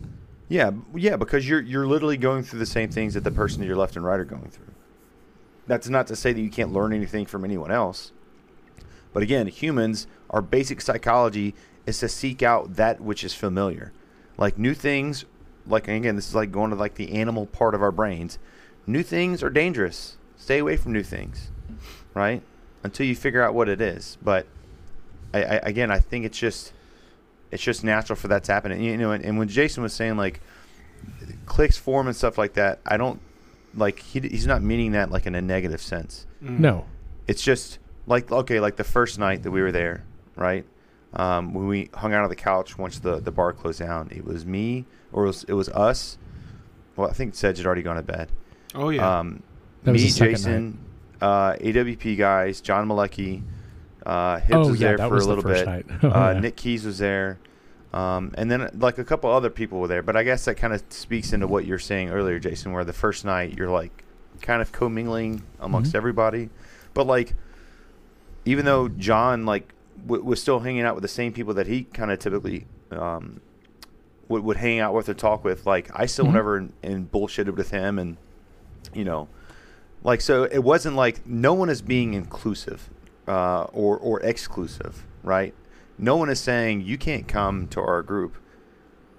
[0.49, 3.66] yeah, yeah, because you're you're literally going through the same things that the person to
[3.66, 4.66] your left and right are going through.
[5.69, 8.11] That's not to say that you can't learn anything from anyone else.
[9.12, 11.55] But again, humans, our basic psychology
[11.87, 13.93] is to seek out that which is familiar.
[14.37, 15.25] Like new things,
[15.66, 18.39] like again, this is like going to like the animal part of our brains.
[18.87, 20.16] New things are dangerous.
[20.37, 21.51] Stay away from new things,
[22.14, 22.43] right?
[22.83, 24.16] Until you figure out what it is.
[24.23, 24.47] But
[25.35, 26.73] I, I again, I think it's just
[27.51, 28.73] it's just natural for that to happen.
[28.73, 30.41] And, you know, and, and when Jason was saying like
[31.45, 33.21] clicks form and stuff like that, I don't
[33.79, 36.26] like he, he's not meaning that like in a negative sense.
[36.43, 36.59] Mm.
[36.61, 36.85] No.
[37.26, 40.05] It's just like okay, like the first night that we were there,
[40.37, 40.64] right?
[41.14, 44.24] Um, when we hung out on the couch once the, the bar closed down, it
[44.24, 46.18] was me or it was, it was us.
[46.97, 48.31] Well, I think Sedge had already gone to bed.
[48.74, 49.18] Oh yeah.
[49.20, 49.43] Um,
[49.85, 50.79] That me, the second Jason,
[51.22, 53.43] uh, AWP guys, John Malecki,
[54.05, 55.64] uh, Hibbs Oh, was yeah, there for was a little bit.
[55.66, 55.87] night.
[56.05, 56.41] uh, Oh, Yeah.
[56.41, 57.39] Nick Keys was there,
[57.93, 60.03] um, and then like a couple other people were there.
[60.03, 62.93] But I guess that kind of speaks into what you're saying earlier, Jason, where the
[62.93, 64.05] first night you're like
[64.43, 65.97] kind of commingling amongst Mhm.
[65.97, 66.51] everybody,
[66.95, 67.34] but like
[68.45, 69.72] even though John like
[70.07, 73.41] w- was still hanging out with the same people that he kind of typically um,
[74.28, 76.32] would would hang out with or talk with, like I still Mhm.
[76.34, 78.16] never and, and bullshitted with him, and
[78.95, 79.28] you know,
[80.05, 82.89] like so it wasn't like no one is being inclusive
[83.26, 85.53] uh, or or exclusive, right?
[85.99, 88.36] No one is saying you can't come to our group.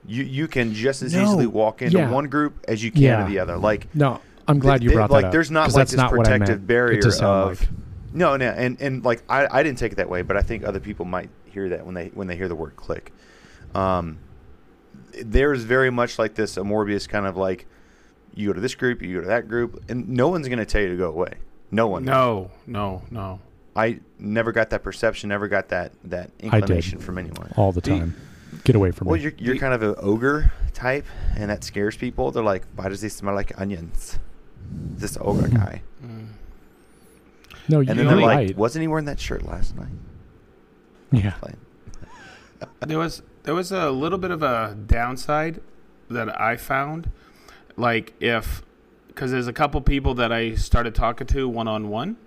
[0.05, 1.23] You you can just as No.
[1.23, 2.09] easily walk into Yeah.
[2.09, 3.23] one group as you can Yeah.
[3.25, 3.57] to the other.
[3.57, 5.32] Like No, I'm glad you th- brought like that up.
[5.34, 7.69] there's not like that's this not protective barrier it to sound of like.
[8.13, 10.63] no, no, and and like I, I didn't take it that way, but I think
[10.63, 13.11] other people might hear that when they when they hear the word click.
[13.75, 14.17] Um,
[15.23, 17.65] there's very much like this a Morbius kind of like
[18.34, 20.65] you go to this group, you go to that group, and no one's going to
[20.65, 21.34] tell you to go away.
[21.71, 22.05] No one.
[22.05, 23.39] no, no, no.
[23.80, 26.45] I never got that perception, never got that that did.
[26.53, 27.51] inclination from anyone.
[27.55, 28.15] all the Do you- time.
[28.63, 29.21] Get away from Well, me.
[29.23, 31.05] you're you're Do- kind of an ogre type,
[31.38, 32.32] and that scares people.
[32.32, 34.17] They're like, "Why does he smell like onions?"
[34.71, 35.82] This ogre guy.
[36.03, 36.27] Mm.
[37.69, 38.57] no, you're then they're like, right.
[38.57, 39.88] "Wasn't he wearing that shirt last night?"
[41.11, 41.34] yeah.
[42.86, 45.61] There was there was a little bit of a downside
[46.09, 47.09] that I found,
[47.77, 48.63] like if
[49.07, 52.17] because there's a couple people that I started talking to one on one,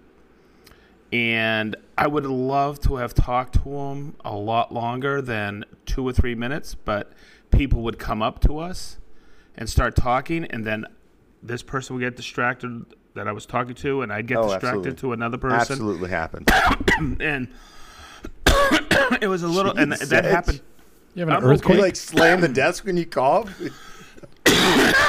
[1.13, 6.13] and I would love to have talked to him a lot longer than two or
[6.13, 7.13] three minutes, but
[7.51, 8.99] people would come up to us
[9.57, 10.87] and start talking, and then
[11.43, 14.69] this person would get distracted that I was talking to, and I'd get Oh, distracted
[14.69, 14.95] absolutely.
[14.95, 16.51] to another person Absolutely happened.
[17.21, 17.49] and
[19.21, 20.09] it was a little, and Jesus.
[20.09, 20.61] that happened.
[21.15, 21.79] You have an I'm earthquake?
[21.79, 21.93] okay.
[21.95, 23.53] slam the desk when you cough.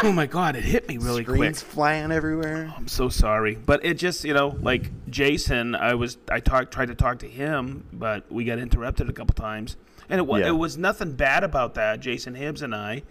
[0.06, 1.72] Oh my god, it hit me really Screens quick.
[1.72, 2.74] flying everywhere.
[2.76, 6.88] I'm so sorry, but it just you know like Jason, I was I talked tried
[6.88, 9.78] to talk to him, but we got interrupted a couple times,
[10.10, 10.50] and it was Yeah.
[10.50, 13.04] it was nothing bad about that, Jason Hibbs and I.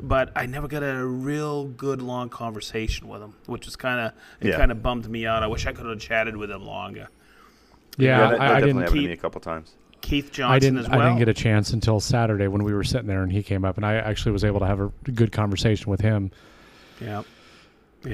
[0.00, 4.12] But I never got a real good long conversation with him, which was kind of
[4.40, 4.56] it Yeah.
[4.56, 5.42] kind of bummed me out.
[5.42, 7.08] I wish I could have chatted with him longer.
[7.96, 9.74] yeah, that, that I, I definitely didn't happened to me a couple times.
[10.08, 10.78] Keith Johnson I didn't.
[10.80, 11.00] as well.
[11.00, 13.64] I didn't get a chance until Saturday when we were sitting there and he came
[13.64, 16.30] up, and I actually was able to have a good conversation with him.
[17.00, 17.22] yeah.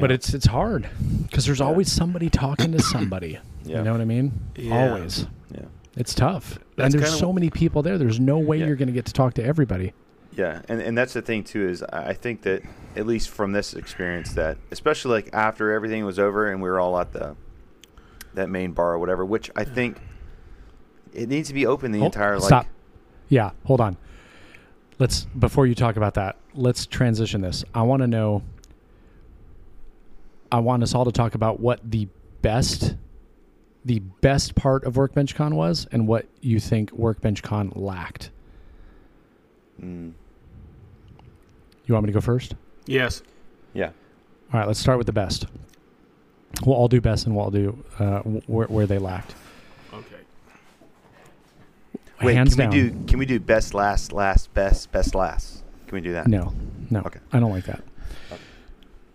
[0.01, 0.89] But it's it's hard
[1.23, 3.39] because there's always somebody talking to somebody.
[3.67, 3.79] Yeah.
[3.79, 4.31] You know what I mean?
[4.57, 4.89] Yeah.
[4.91, 5.27] Always.
[5.51, 5.63] Yeah.
[5.97, 7.97] It's tough, That's and there's kinda- so many people there.
[7.97, 8.67] There's no way Yeah.
[8.67, 9.95] you're going to get to talk to everybody.
[10.37, 12.63] Yeah, and and that's the thing too is I I think that
[12.95, 16.79] at least from this experience that especially like after everything was over and we were
[16.79, 17.37] all at the
[18.35, 19.97] that main bar or whatever, which I think
[21.15, 22.67] it needs to be open the Oh, entire like stop.
[23.29, 23.97] Yeah, hold on.
[24.99, 27.65] Let's before you talk about that, let's transition this.
[27.75, 28.43] I want to know.
[30.53, 32.07] I want us all to talk about what the
[32.43, 32.95] best,
[33.85, 38.31] the best part of Workbench Con was, and what you think Workbench Con lacked.
[39.83, 40.13] mm,
[41.87, 42.55] You want me to go first?
[42.87, 43.23] yes.
[43.73, 43.91] yeah.
[44.53, 45.47] All right, let's start with the best.
[46.65, 49.35] We'll all do best, and we'll all do uh, wh- where, where they lacked.
[52.25, 52.33] Okay.
[52.33, 52.71] Wait, Hands can down.
[52.71, 55.63] we do can we do best last last best best last?
[55.87, 56.27] Can we do that?
[56.27, 56.55] No,
[56.91, 57.21] no, Okay.
[57.33, 57.83] I don't like that.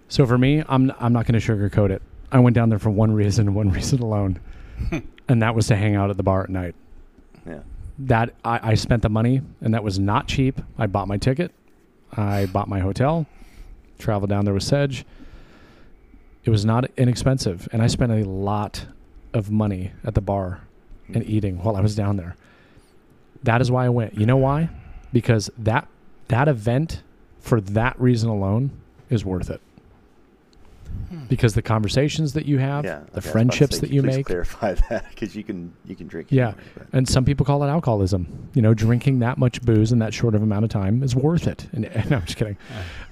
[0.07, 2.01] So for me, I'm I'm not going to sugarcoat it.
[2.31, 4.39] I went down there for one reason, one reason alone,
[5.27, 6.75] and that was to hang out at the bar at night.
[7.45, 7.59] Yeah.
[7.99, 10.61] That I, I spent the money, and that was not cheap.
[10.77, 11.51] I bought my ticket,
[12.13, 13.25] I bought my hotel,
[13.97, 15.05] traveled down there with Sedge.
[16.45, 18.85] It was not inexpensive, and I spent a lot
[19.33, 20.61] of money at the bar
[21.13, 21.29] and mm.
[21.29, 22.35] eating while I was down there.
[23.43, 24.15] That is why I went.
[24.17, 24.69] You know why?
[25.13, 25.87] Because that
[26.27, 27.01] that event
[27.39, 28.71] for that reason alone
[29.09, 29.61] is worth it.
[31.27, 32.99] Because the conversations that you have, Yeah.
[32.99, 35.73] the was about to friendships say, that you please make, Clarify that because you can
[35.85, 36.27] you can drink.
[36.31, 36.49] Yeah.
[36.49, 36.63] anyway,
[36.93, 38.49] and some people call it alcoholism.
[38.53, 41.47] You know, drinking that much booze in that short of amount of time is worth
[41.47, 41.67] it.
[41.73, 42.57] And, and I'm just kidding.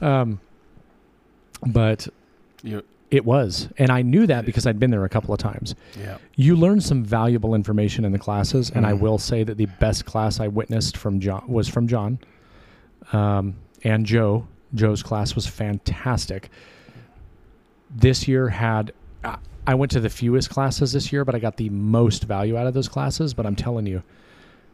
[0.02, 0.40] Um,
[1.66, 2.08] but
[2.64, 5.76] You, it was, and I knew that because I'd been there a couple of times.
[6.00, 6.18] yeah.
[6.36, 9.00] You learn some valuable information in the classes, and I Mhm.
[9.00, 12.20] will say that the best class I witnessed from John was from John,
[13.14, 14.46] um, and Joe.
[14.76, 16.50] Joe's class was fantastic.
[17.96, 18.92] This year had.
[19.24, 22.58] I- I went to the fewest classes this year, but I got the most value
[22.58, 23.34] out of those classes.
[23.34, 24.02] But I'm telling you,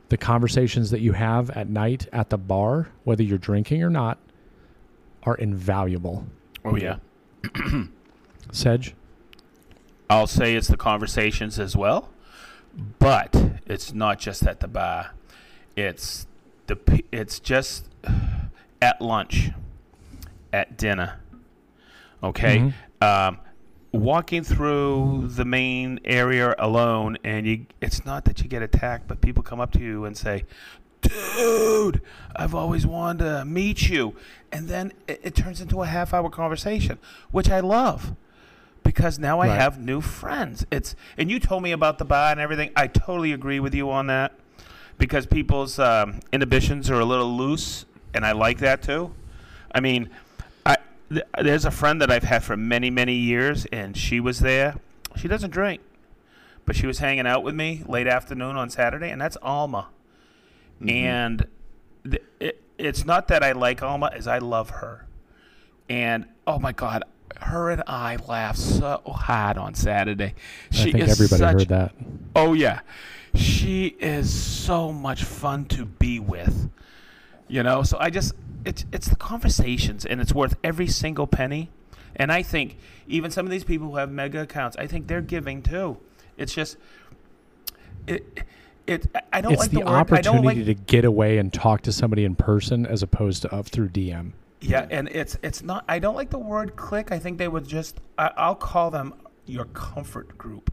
[0.09, 4.17] the conversations that you have at night at the bar, whether you're drinking or not,
[5.23, 6.25] are invaluable.
[6.65, 6.97] Oh yeah.
[8.53, 8.93] Sedge,
[10.09, 12.11] I'll say it's the conversations as well,
[12.99, 13.35] but
[13.65, 15.11] it's not just at the bar.
[15.75, 16.27] It's
[16.67, 16.77] the
[17.11, 17.89] it's just
[18.79, 19.49] at lunch,
[20.53, 21.19] at dinner.
[22.23, 23.39] Okay, um,
[23.91, 29.19] walking through the main area alone, and you it's not that you get attacked, but
[29.19, 30.45] people come up to you and say,
[31.01, 32.01] "Dude,
[32.35, 34.15] I've always wanted to meet you,"
[34.51, 36.99] and then it, it turns into a half-hour conversation,
[37.31, 38.15] which I love
[38.83, 39.59] because now I Right.
[39.59, 40.65] have new friends.
[40.71, 42.71] It's and you told me about the bar and everything.
[42.75, 44.33] I totally agree with you on that
[44.97, 49.13] because people's um, inhibitions are a little loose, and I like that too.
[49.73, 50.09] I mean,
[50.65, 50.77] I
[51.09, 54.75] th- there's a friend that I've had for many many years, and she was there.
[55.15, 55.81] She doesn't drink,
[56.65, 59.87] but she was hanging out with me late afternoon on Saturday, and that's Alma.
[60.81, 60.91] Mhm.
[60.91, 61.47] And
[62.09, 65.05] th- it, it's not that I like Alma, as I love her.
[65.89, 67.03] And oh my God,
[67.41, 70.33] her and I laughed so hard on Saturday.
[70.71, 71.95] She I think everybody such, heard that.
[72.35, 72.81] Oh yeah,
[73.35, 76.69] she is so much fun to be with.
[77.47, 78.33] You know, so I just
[78.65, 81.69] it's it's the conversations, and it's worth every single penny.
[82.15, 82.77] And I think
[83.07, 85.97] even some of these people who have mega accounts, I think they're giving too.
[86.37, 86.77] It's just
[88.07, 88.43] it.
[88.85, 90.11] It, I don't it's like the, the, word.
[90.11, 93.41] I don't opportunity like to get away and talk to somebody in person as opposed
[93.43, 94.33] to up through DM.
[94.63, 94.87] Yeah, mm.
[94.91, 95.83] and it's it's not.
[95.87, 97.11] I don't like the word click.
[97.11, 97.99] I think they would just.
[98.17, 99.13] I, I'll call them
[99.45, 100.71] your comfort group.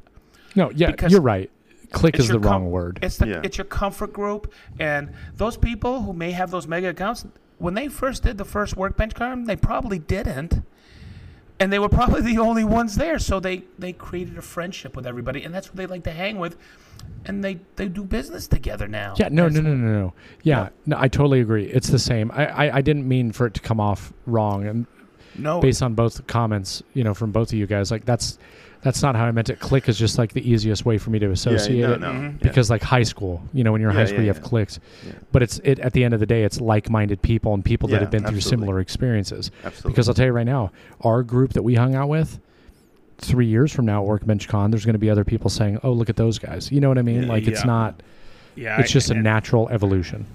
[0.54, 1.50] No, yeah, Because you're right.
[1.92, 3.00] Click is the your com- wrong word.
[3.02, 3.40] It's the Yeah.
[3.42, 7.26] it's your comfort group, and those people who may have those mega accounts,
[7.58, 10.62] when they first did the first workbench card, they probably didn't,
[11.58, 13.18] and they were probably the only ones there.
[13.18, 16.38] So they they created a friendship with everybody, and that's what they like to hang
[16.38, 16.56] with,
[17.26, 19.14] and they they do business together now.
[19.18, 20.12] Yeah, no, And no, no, no, no.
[20.42, 21.64] Yeah, no, I totally agree.
[21.66, 22.30] It's the same.
[22.32, 24.86] I, I, I didn't mean for it to come off wrong, and
[25.36, 25.60] no.
[25.60, 28.38] based on both comments, you know, from both of you guys, like that's
[28.82, 29.60] that's not how I meant it.
[29.60, 32.00] Click is just like the easiest way for me to associate no, it.
[32.00, 32.08] no.
[32.12, 32.32] Mhm.
[32.32, 32.48] Yeah.
[32.48, 34.38] Because like high school, you know, when you're in Yeah, high school, yeah, you have
[34.42, 34.48] yeah.
[34.48, 35.12] clicks, Yeah.
[35.32, 38.00] but it's it at the end of the day, it's like-minded people and people that
[38.00, 39.50] have been through similar experiences.
[39.64, 39.92] Absolutely.
[39.92, 40.72] Because I'll tell you right now,
[41.02, 42.40] our group that we hung out with,
[43.20, 45.92] three years from now at Workbench Con, there's going to be other people saying, "Oh,
[45.92, 47.22] look at those guys." You know what I mean?
[47.24, 47.28] Yeah.
[47.28, 47.66] like it's Yeah.
[47.66, 48.02] not.
[48.56, 50.26] yeah, It's I- just a natural evolution.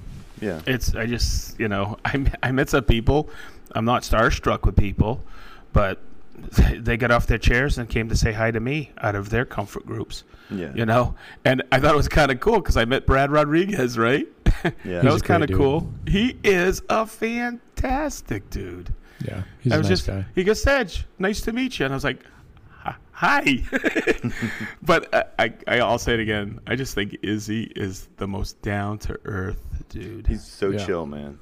[0.41, 0.61] yeah.
[0.67, 3.29] It's I just you know I I met some people.
[3.73, 5.21] I'm not starstruck with people,
[5.73, 5.99] but
[6.77, 9.45] they got off their chairs and came to say hi to me out of their
[9.45, 10.23] comfort groups.
[10.51, 10.71] Yeah.
[10.75, 13.97] You know, and I thought it was kind of cool because I met Brad Rodriguez,
[13.97, 14.27] right?
[14.63, 14.71] Yeah.
[15.01, 15.91] that He's was kind of cool.
[16.07, 18.93] He is a fantastic dude.
[19.23, 20.25] Yeah, he's I a was nice just guy.
[20.35, 22.19] he goes, Sedge, nice to meet you, and I was like,
[22.85, 23.63] "Hi." hi.
[24.81, 26.59] but I, I, I, I'll say it again.
[26.67, 29.59] I just think Izzy is the most down to earth
[29.89, 30.27] dude.
[30.27, 30.85] He's so Yeah.
[30.85, 31.39] chill, man.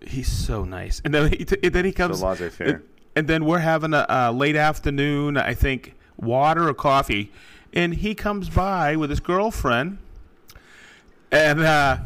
[0.00, 1.00] He's so nice.
[1.04, 2.82] And then he, t- then he So comes, laissez-faire.
[3.14, 7.30] and then we're having a, a late afternoon, I think, water or coffee,
[7.72, 9.98] and he comes by with his girlfriend,
[11.30, 11.98] and uh,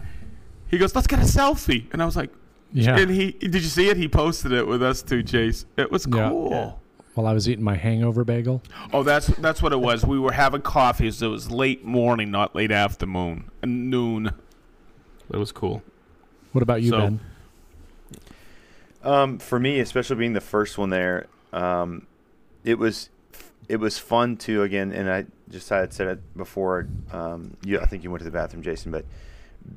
[0.68, 2.30] he goes, "Let's get a selfie," and I was like,
[2.72, 2.98] Yeah.
[2.98, 3.96] and he did you see it?
[3.96, 5.64] He posted it with us too, Chase.
[5.76, 6.28] It was Yeah.
[6.28, 6.50] cool.
[6.50, 6.72] Yeah.
[7.16, 8.62] While I was eating my hangover bagel.
[8.92, 10.04] Oh, that's that's what it was.
[10.04, 13.50] We were having coffee, so it was late morning, not late afternoon.
[13.64, 14.32] Noon.
[15.32, 15.82] It was cool.
[16.52, 17.20] What about you, So- Ben?
[19.02, 22.06] Um, for me, especially being the first one there, um,
[22.64, 23.08] it was
[23.66, 26.86] it was fun to again, and I just had said it before.
[27.12, 29.06] Um, you, I think you went to the bathroom, Jason, but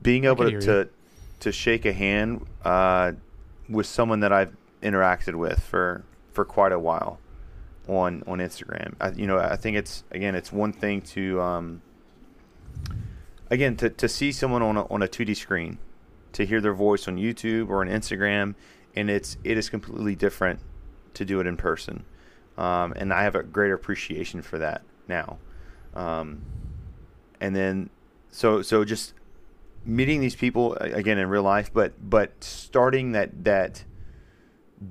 [0.04, 0.90] being able to hear to,
[1.40, 3.14] to shake a hand uh,
[3.70, 7.18] with someone that I've interacted with for for quite a while
[7.90, 8.94] on on Instagram.
[9.02, 11.82] I, you know, I think it's again, it's one thing to um,
[13.50, 15.80] again to, to see someone on a, on a 2D screen,
[16.34, 18.56] to hear their voice on YouTube or on Instagram,
[18.96, 20.60] and it's it is completely different
[21.16, 22.06] to do it in person.
[22.58, 25.38] Um, and I have a greater appreciation for that now.
[25.96, 26.44] Um,
[27.42, 27.90] and then
[28.30, 29.14] so so just
[29.86, 33.84] meeting these people again in real life, but but starting that that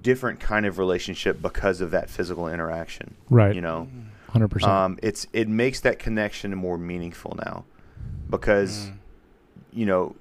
[0.02, 3.14] different kind of relationship because of that physical interaction.
[3.30, 3.54] Right.
[3.54, 3.88] You know,
[4.32, 4.62] 100%.
[4.64, 7.64] um, it's it makes that connection more meaningful now
[8.28, 8.92] because Mm.
[9.72, 10.16] you know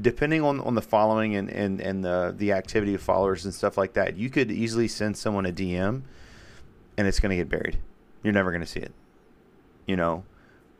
[0.00, 3.76] depending on, on the following and, and, and the the activity of followers and stuff
[3.76, 6.02] like that you could easily send someone a dm
[6.96, 7.78] and it's going to get buried
[8.22, 8.92] you're never going to see it
[9.86, 10.22] you know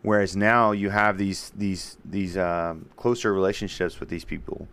[0.03, 4.69] whereas now you have these these these um, closer relationships with these people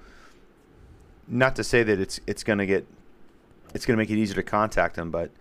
[1.27, 2.85] not to say that it's it's going to get
[3.73, 5.31] it's going to make it easier to contact them but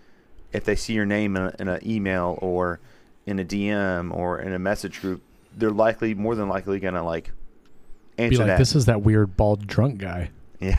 [0.52, 2.80] if they see your name in, an email or
[3.26, 5.22] in a dm or in a message group
[5.56, 7.30] they're likely more than likely going to like
[8.16, 10.30] Be answer like, that this is that weird bald drunk guy.
[10.60, 10.76] yeah.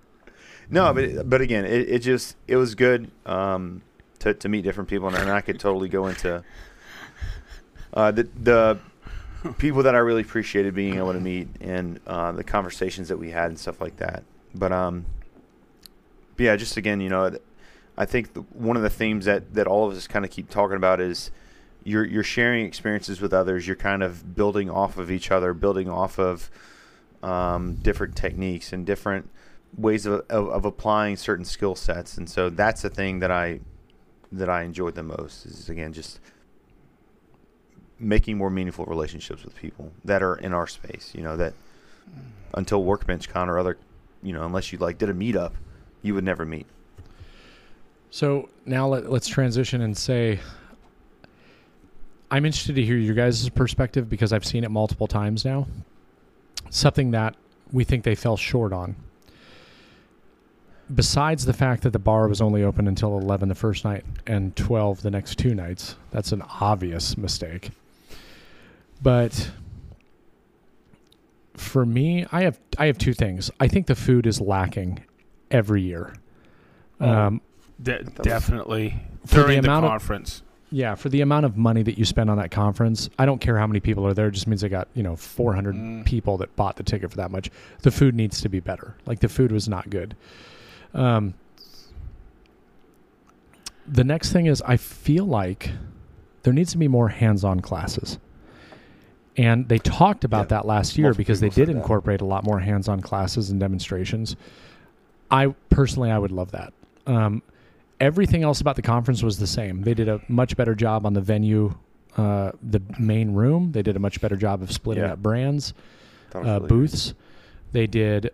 [0.70, 3.82] no, but but again, it, it just it was good um,
[4.20, 6.42] to to meet different people, and, and I could totally go into
[7.94, 8.78] uh, the the
[9.58, 13.30] people that I really appreciated being able to meet and uh, the conversations that we
[13.30, 14.24] had and stuff like that.
[14.54, 15.06] But um,
[16.36, 17.36] but yeah, just again, you know,
[17.96, 20.48] I think the, one of the themes that that all of us kind of keep
[20.50, 21.30] talking about is
[21.84, 23.66] you're you're sharing experiences with others.
[23.66, 26.50] You're kind of building off of each other, building off of
[27.22, 29.28] um, different techniques and different
[29.76, 32.16] ways of, of, of applying certain skill sets.
[32.16, 33.60] And so that's the thing that I
[34.30, 36.20] that I enjoyed the most is again just
[38.00, 41.12] making more meaningful relationships with people that are in our space.
[41.14, 41.54] You know that
[42.54, 43.78] until Workbench Con or other,
[44.22, 45.52] you know, unless you like did a meetup,
[46.02, 46.66] you would never meet.
[48.10, 50.40] So now let, let's transition and say
[52.30, 55.66] I'm interested to hear your guys' perspective because I've seen it multiple times now.
[56.70, 57.36] Something that
[57.72, 58.96] we think they fell short on.
[60.94, 64.56] Besides the fact that the bar was only open until 11 the first night and
[64.56, 67.70] 12 the next two nights, that's an obvious mistake.
[69.02, 69.50] But
[71.54, 73.50] for me, I have I have two things.
[73.60, 75.04] I think the food is lacking
[75.50, 76.14] every year.
[77.00, 77.08] Oh.
[77.08, 77.40] Um,
[77.80, 80.42] De- definitely For the during the, amount of- conference.
[80.70, 83.56] yeah, for the amount of money that you spend on that conference, I don't care
[83.56, 84.26] how many people are there.
[84.28, 86.04] It just means they got you know 400 Mm.
[86.04, 87.50] people that bought the ticket for that much.
[87.82, 88.96] The food needs to be better.
[89.06, 90.16] Like the food was not good.
[90.92, 91.34] Um,
[93.86, 95.70] the next thing is I feel like
[96.42, 98.18] there needs to be more hands-on classes.
[99.38, 101.76] And they talked about Yeah, that last year because they did said that.
[101.76, 104.36] incorporate a lot more hands-on classes and demonstrations.
[105.30, 106.72] I personally I would love that.
[107.06, 107.42] Um,
[108.00, 109.82] everything else about the conference was the same.
[109.82, 111.74] They did a much better job on the venue,
[112.16, 113.70] uh, the main room.
[113.72, 115.12] They did a much better job of splitting Yeah.
[115.12, 115.72] up brands,
[116.34, 117.14] uh, really booths.
[117.70, 118.32] They did.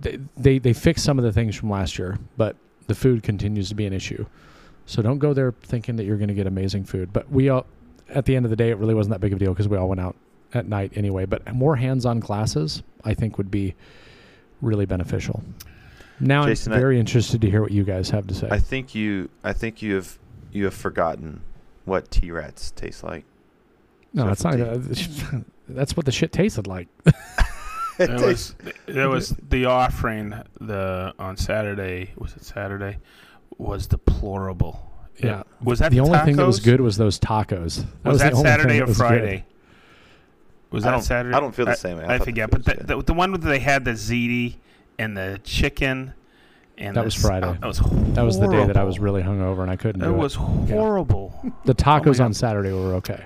[0.00, 3.68] They, they they fixed some of the things from last year, but the food continues
[3.70, 4.26] to be an issue.
[4.84, 7.12] So don't go there thinking that you're going to get amazing food.
[7.12, 7.66] But we all,
[8.08, 9.68] at the end of the day, it really wasn't that big of a deal because
[9.68, 10.16] we all went out
[10.54, 11.26] at night anyway.
[11.26, 13.74] But more hands-on classes, I think, would be
[14.60, 15.42] really beneficial.
[16.18, 18.48] Now Jason, I- I'm very interested to hear what you guys have to say.
[18.50, 20.18] I think you I think you have
[20.52, 21.42] you have forgotten
[21.84, 23.24] what T rats taste like.
[24.14, 24.58] no, that's not.
[24.58, 24.78] Uh,
[25.68, 26.88] that's what the shit tasted like.
[27.98, 28.54] it was
[28.86, 32.12] there was the offering the on Saturday.
[32.16, 32.98] Was it Saturday?
[33.58, 34.92] Was deplorable.
[35.18, 35.42] Yeah.
[35.62, 37.84] Was that the only thing that was good was those tacos.
[38.02, 38.86] That Was, the that Saturday or.
[38.88, 39.44] Friday?
[40.70, 41.34] Was I that don't- Saturday?
[41.36, 42.04] I don't feel the same way.
[42.04, 44.56] I I, forget, but the, the, the one where they had the ziti
[44.98, 46.12] and the chicken,
[46.76, 47.46] and That the was s- Friday.
[47.46, 47.78] Oh, that was
[48.14, 49.20] That was the day that I was horrible.
[49.20, 51.38] really hungover and I couldn't It do was horrible.
[51.44, 51.52] it.
[51.64, 52.24] The oh tacos God.
[52.26, 53.24] on Saturday were okay.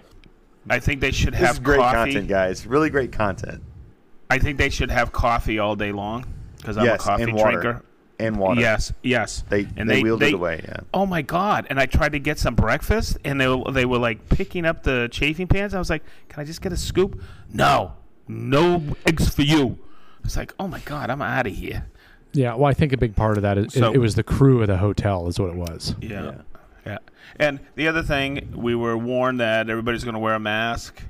[0.68, 1.96] I think they should This have is great coffee.
[2.12, 2.66] content, guys.
[2.66, 3.62] Really great content.
[4.30, 6.26] I think they should have coffee all day long
[6.58, 7.60] because I'm Yes, a coffee and water.
[7.62, 7.82] drinker.
[8.20, 8.60] And water.
[8.60, 9.44] Yes, yes.
[9.48, 10.60] They and they, they, wheeled they, it away.
[10.64, 10.80] Yeah.
[10.92, 11.66] Oh my god!
[11.70, 14.82] And I tried to get some breakfast, and they were, they were like picking up
[14.82, 15.74] the chafing pans.
[15.74, 17.20] I was like, "Can I just get a scoop?"
[17.52, 17.94] No,
[18.28, 19.78] no eggs for you.
[20.24, 21.86] It's like, oh my god, I'm out of here.
[22.32, 24.22] Yeah, well, I think a big part of that is So- it, it was the
[24.22, 25.96] crew of the hotel, is what it was.
[26.00, 26.24] Yeah.
[26.24, 26.32] Yeah.
[26.86, 26.98] yeah,
[27.36, 31.02] And the other thing, we were warned that everybody's going to wear a mask.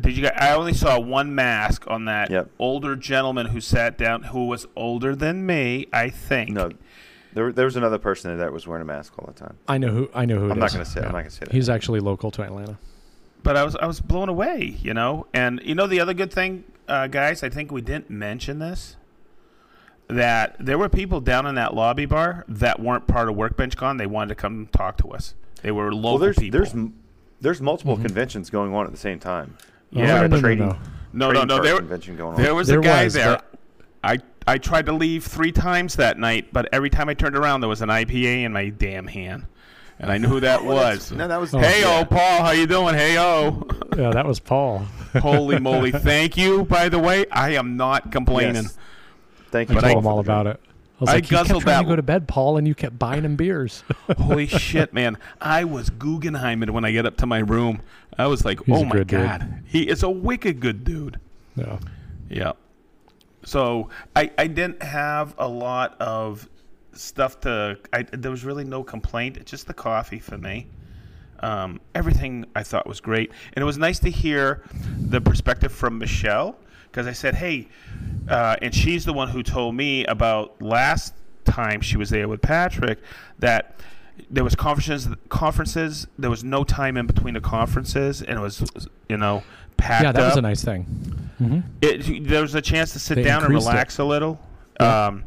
[0.00, 0.22] Did you?
[0.22, 2.50] guys I only saw one mask on that Yep.
[2.58, 6.50] older gentleman who sat down, who was older than me, I think.
[6.50, 6.70] No,
[7.34, 9.56] there, there was another person there that was wearing a mask all the time.
[9.66, 10.10] I know who.
[10.14, 10.50] I know who.
[10.50, 11.00] I'm not going to say.
[11.00, 11.06] Yeah.
[11.06, 11.52] I'm not going to say that.
[11.52, 12.78] He's actually local to Atlanta.
[13.42, 15.26] but I was I was blown away, you know.
[15.34, 18.96] And you know the other good thing, uh, guys, I think we didn't mention this.
[20.08, 23.98] That there were people down in that lobby bar that weren't part of Workbench Con.
[23.98, 25.34] They wanted to come talk to us.
[25.60, 26.58] They were local well, there's people.
[26.58, 26.74] there's
[27.42, 28.02] there's multiple Mhm.
[28.06, 29.56] conventions going on at the same time.
[29.94, 30.76] Oh, Yeah, no, no, no, trading- no.
[31.12, 31.62] no, no, no.
[31.62, 32.42] There, convention going on.
[32.42, 33.40] there was There a guy was, there.
[34.04, 37.60] I I tried to leave three times that night, but every time I turned around,
[37.60, 39.46] there was an IPA in my damn hand,
[39.98, 41.10] and I knew who that was.
[41.12, 41.98] no, that was oh, Hey, yeah.
[42.00, 42.94] oh, Paul, how you doing?
[42.94, 43.66] Hey, oh.
[43.96, 44.78] Yeah, that was Paul.
[45.20, 45.90] Holy moly!
[45.92, 46.64] Thank you.
[46.64, 48.54] By the way, I am not complaining.
[48.64, 48.78] Yes.
[49.50, 49.74] Thank you.
[49.74, 50.60] But I- told him all about it.
[50.98, 52.74] I was I like, you kept trying that to go to bed, Paul, and you
[52.74, 53.84] kept buying him beers.
[54.18, 55.16] Holy shit, man!
[55.40, 57.82] I was Guggenheiming when I get up to my room.
[58.18, 59.20] I was like, He's "Oh my good dude.
[59.20, 61.20] god, he is a wicked good dude."
[61.54, 61.78] no.
[62.28, 62.52] Yeah.
[63.44, 66.48] So I I didn't have a lot of
[66.92, 67.78] stuff to.
[67.92, 69.44] I there was really no complaint.
[69.46, 70.66] Just the coffee for me.
[71.40, 74.64] Um, everything I thought was great, and it was nice to hear
[74.98, 76.56] the perspective from Michelle
[76.90, 77.68] because I said, "Hey,"
[78.28, 81.14] uh, and she's the one who told me about last
[81.44, 82.98] time she was there with Patrick
[83.38, 83.80] that
[84.30, 88.88] there was conferences conferences there was no time in between the conferences and it was
[89.08, 89.42] you know
[89.76, 90.82] packed Yeah, that was a nice thing.
[91.38, 93.70] hmm it, there was a chance to sit They down and increased it.
[93.70, 94.40] relax a little.
[94.80, 95.06] Yeah.
[95.06, 95.24] Um,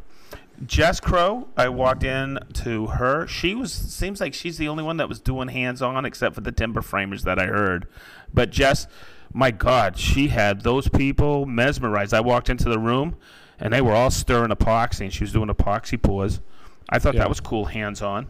[0.66, 3.26] Jess Crow, I walked in to her.
[3.26, 6.40] She was seems like she's the only one that was doing hands on, except for
[6.40, 7.88] the timber framers that I heard.
[8.32, 8.86] But Jess,
[9.32, 12.12] my God, she had those people mesmerized.
[12.14, 13.16] I walked into the room,
[13.58, 16.40] and they were all stirring epoxy, and she was doing epoxy pours.
[16.88, 17.20] I thought Yeah.
[17.20, 18.26] that was cool, hands on.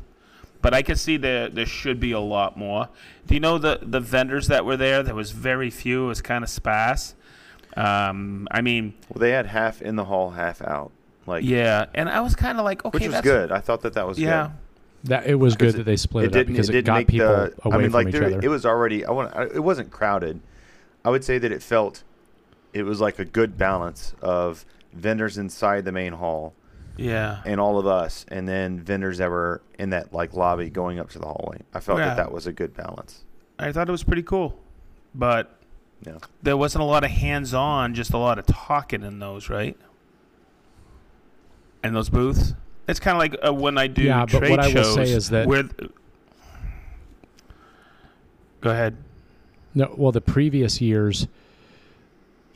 [0.61, 2.89] But I could see there there should be a lot more.
[3.27, 5.03] Do you know the the vendors that were there?
[5.03, 6.05] There was very few.
[6.05, 7.15] It was kind of sparse.
[7.77, 10.93] Um, I mean, Well, they had half in the hall, half out.
[11.27, 13.51] Like, yeah, and I was kind of like, okay, which was that's good.
[13.53, 14.43] I thought that that was Yeah,
[15.05, 15.11] good.
[15.11, 17.07] That it was good Because that they split it, up didn't- because it, didn't got
[17.07, 18.41] people the- away I mean, from like each there, other.
[18.43, 19.05] it was already.
[19.05, 19.35] I want.
[19.55, 20.41] It wasn't crowded.
[21.05, 22.05] I would say that it felt.
[22.73, 26.55] It was like a good balance of vendors inside the main hall
[26.97, 30.99] yeah, and all of us, and then vendors that were in that like lobby going
[30.99, 31.59] up to the hallway.
[31.75, 32.09] I felt Yeah.
[32.09, 33.25] that that was a good balance.
[33.59, 34.59] I thought it was pretty cool,
[35.15, 35.59] but
[36.07, 36.19] Yeah.
[36.43, 39.77] there wasn't a lot of hands-on, just a lot of talking in those, right?
[41.85, 42.55] In those booths,
[42.89, 44.95] it's kind of like uh, when I do Yeah, but trade what I will shows.
[44.95, 45.65] say is that- where.
[48.61, 48.97] Go ahead.
[49.75, 51.27] No, well, the previous years,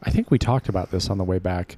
[0.03, 1.77] I think we talked about this on the way back.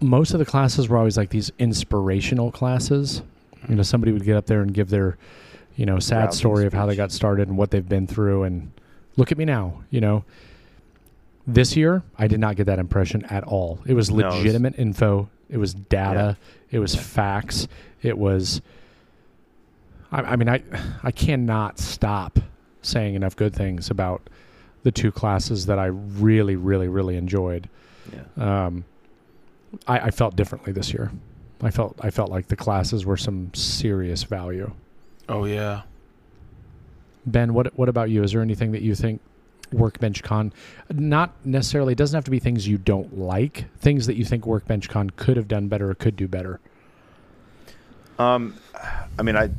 [0.00, 3.22] Most of the classes were always like these inspirational classes.
[3.68, 3.82] You know, mm-hmm.
[3.82, 5.16] somebody would get up there and give their,
[5.76, 8.44] you know, sad Rousing story of how they got started and what they've been through,
[8.44, 8.72] and
[9.16, 9.82] look at me now.
[9.90, 10.24] You know,
[11.46, 13.80] this year I did not get that impression at all.
[13.86, 15.28] It was No, it was- legitimate info.
[15.48, 16.38] It was data.
[16.70, 17.68] It was facts.
[18.00, 18.62] It was.
[20.10, 20.62] I, I mean, I
[21.02, 22.38] I cannot stop
[22.80, 24.28] saying enough good things about
[24.82, 27.68] the two classes that I really, really, really enjoyed.
[28.12, 28.66] Yeah.
[28.66, 28.84] Um,
[29.86, 31.10] I, I felt differently this year.
[31.62, 34.72] I felt I felt like the classes were some serious value.
[35.28, 35.82] Oh yeah.
[37.24, 38.24] Ben, what what about you?
[38.24, 39.20] Is there anything that you think
[39.72, 40.52] Workbench Con,
[40.90, 44.46] not necessarily, it doesn't have to be things you don't like, things that you think
[44.46, 46.60] Workbench Con could have done better or could do better?
[48.18, 48.56] Um,
[49.18, 49.50] I mean, I,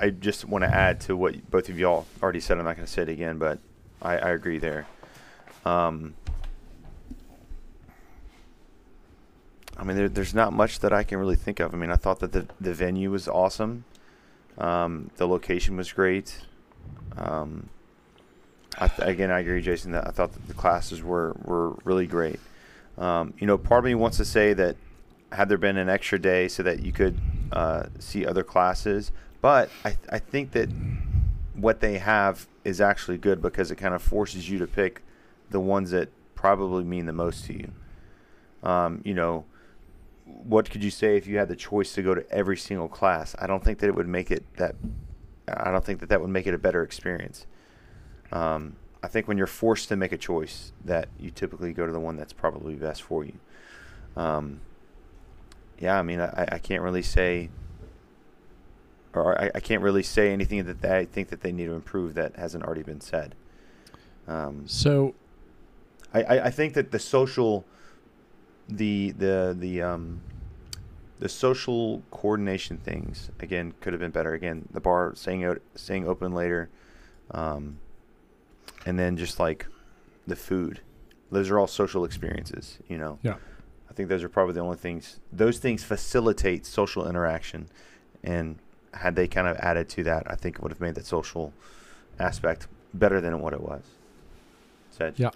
[0.00, 2.58] I just want to add to what both of y'all already said.
[2.58, 3.58] I'm not going to say it again, but
[4.02, 4.86] I, I agree there.
[5.64, 6.14] Um,
[9.76, 11.72] I mean, there, there's not much that I can really think of.
[11.72, 13.84] I mean, I thought that the the venue was awesome.
[14.58, 16.40] Um, the location was great.
[17.16, 17.68] Um,
[18.76, 19.92] I th- again, I agree, Jason.
[19.92, 22.40] That I thought that the classes were were really great.
[22.96, 24.76] Um, you know, part of me wants to say that
[25.30, 27.18] had there been an extra day so that you could
[27.52, 30.68] uh, see other classes, but I, I think that
[31.58, 35.02] what they have is actually good because it kind of forces you to pick
[35.50, 37.72] the ones that probably mean the most to you.
[38.62, 39.44] Um, you know,
[40.24, 43.34] what could you say if you had the choice to go to every single class?
[43.38, 44.74] I don't think that it would make it that.
[45.48, 47.46] I don't think that that would make it a better experience.
[48.30, 51.92] Um, I think when you're forced to make a choice, that you typically go to
[51.92, 53.38] the one that's probably best for you.
[54.16, 54.60] Um,
[55.78, 57.48] yeah, I mean, I, I can't really say,
[59.14, 61.72] or I, I can't really say anything that they, I think that they need to
[61.72, 63.34] improve that hasn't already been said.
[64.26, 65.14] Um, So
[66.12, 67.64] I, I, I think that the social,
[68.68, 70.20] the the the um,
[71.18, 74.34] the social coordination things again could have been better.
[74.34, 76.68] Again, the bar staying out, staying open later,
[77.30, 77.78] um,
[78.86, 79.66] and then just like
[80.26, 80.80] the food.
[81.30, 83.18] Those are all social experiences, you know.
[83.22, 83.36] Yeah.
[83.90, 85.18] I think those are probably the only things.
[85.32, 87.68] Those things facilitate social interaction,
[88.22, 88.58] and
[88.94, 91.52] had they kind of added to that, I think it would have made that social
[92.18, 93.82] aspect better than what it was.
[94.90, 95.14] Said.
[95.16, 95.30] Yeah.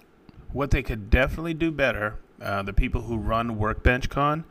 [0.51, 4.43] What they could definitely do better, uh, the people who run Workbench Con,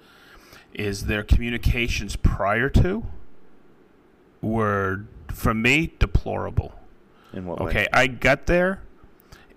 [0.73, 3.05] is their communications prior to
[4.41, 6.73] were, for me, deplorable.
[7.33, 7.89] In what Okay, way?
[7.93, 8.83] I got there,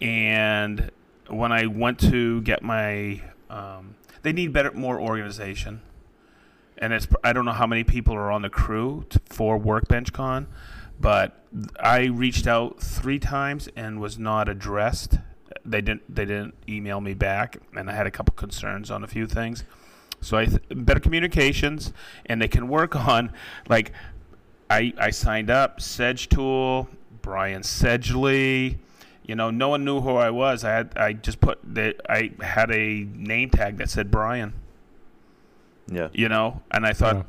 [0.02, 0.91] and
[1.28, 5.82] when I went to get my, um, they need better, more organization.
[6.78, 10.47] And it's I don't know how many people are on the crew for Workbench Con,
[10.99, 11.45] but
[11.80, 15.19] I reached out three times and was not addressed.
[15.63, 19.07] They didn't they didn't email me back, and I had a couple concerns on a
[19.07, 19.63] few things.
[20.21, 21.93] So I th- better communications,
[22.26, 23.32] and they can work on
[23.67, 23.91] like
[24.69, 26.89] I I signed up Sedge Tool,
[27.21, 28.78] Brian Sedgley.
[29.26, 30.63] You know, no one knew who I was.
[30.63, 34.53] I had I just put the I had a name tag that said Brian.
[35.88, 36.07] Yeah.
[36.13, 37.23] You know, and I thought, Yeah.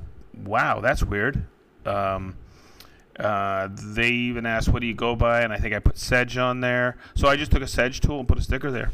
[0.44, 1.44] wow, that's weird.
[1.84, 2.34] Um,
[3.18, 6.36] uh, they even asked, "What do you go by?" And I think I put Sedge
[6.36, 6.96] on there.
[7.14, 8.90] So I just took a Sedge tool and put a sticker there.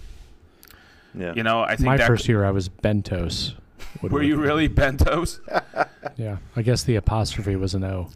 [1.14, 1.32] Yeah.
[1.34, 3.54] You know, I think my that first year I was Bentos.
[4.00, 4.26] would were work.
[4.26, 5.40] you really bentos?
[6.16, 6.38] Yeah.
[6.56, 8.08] I guess the apostrophe was an O.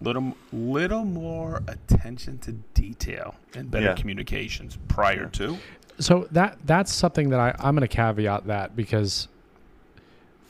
[0.00, 3.94] little little more attention to detail and better Yeah.
[3.94, 5.58] communications prior to.
[5.98, 9.28] So that that's something that I, I'm going to caveat that because,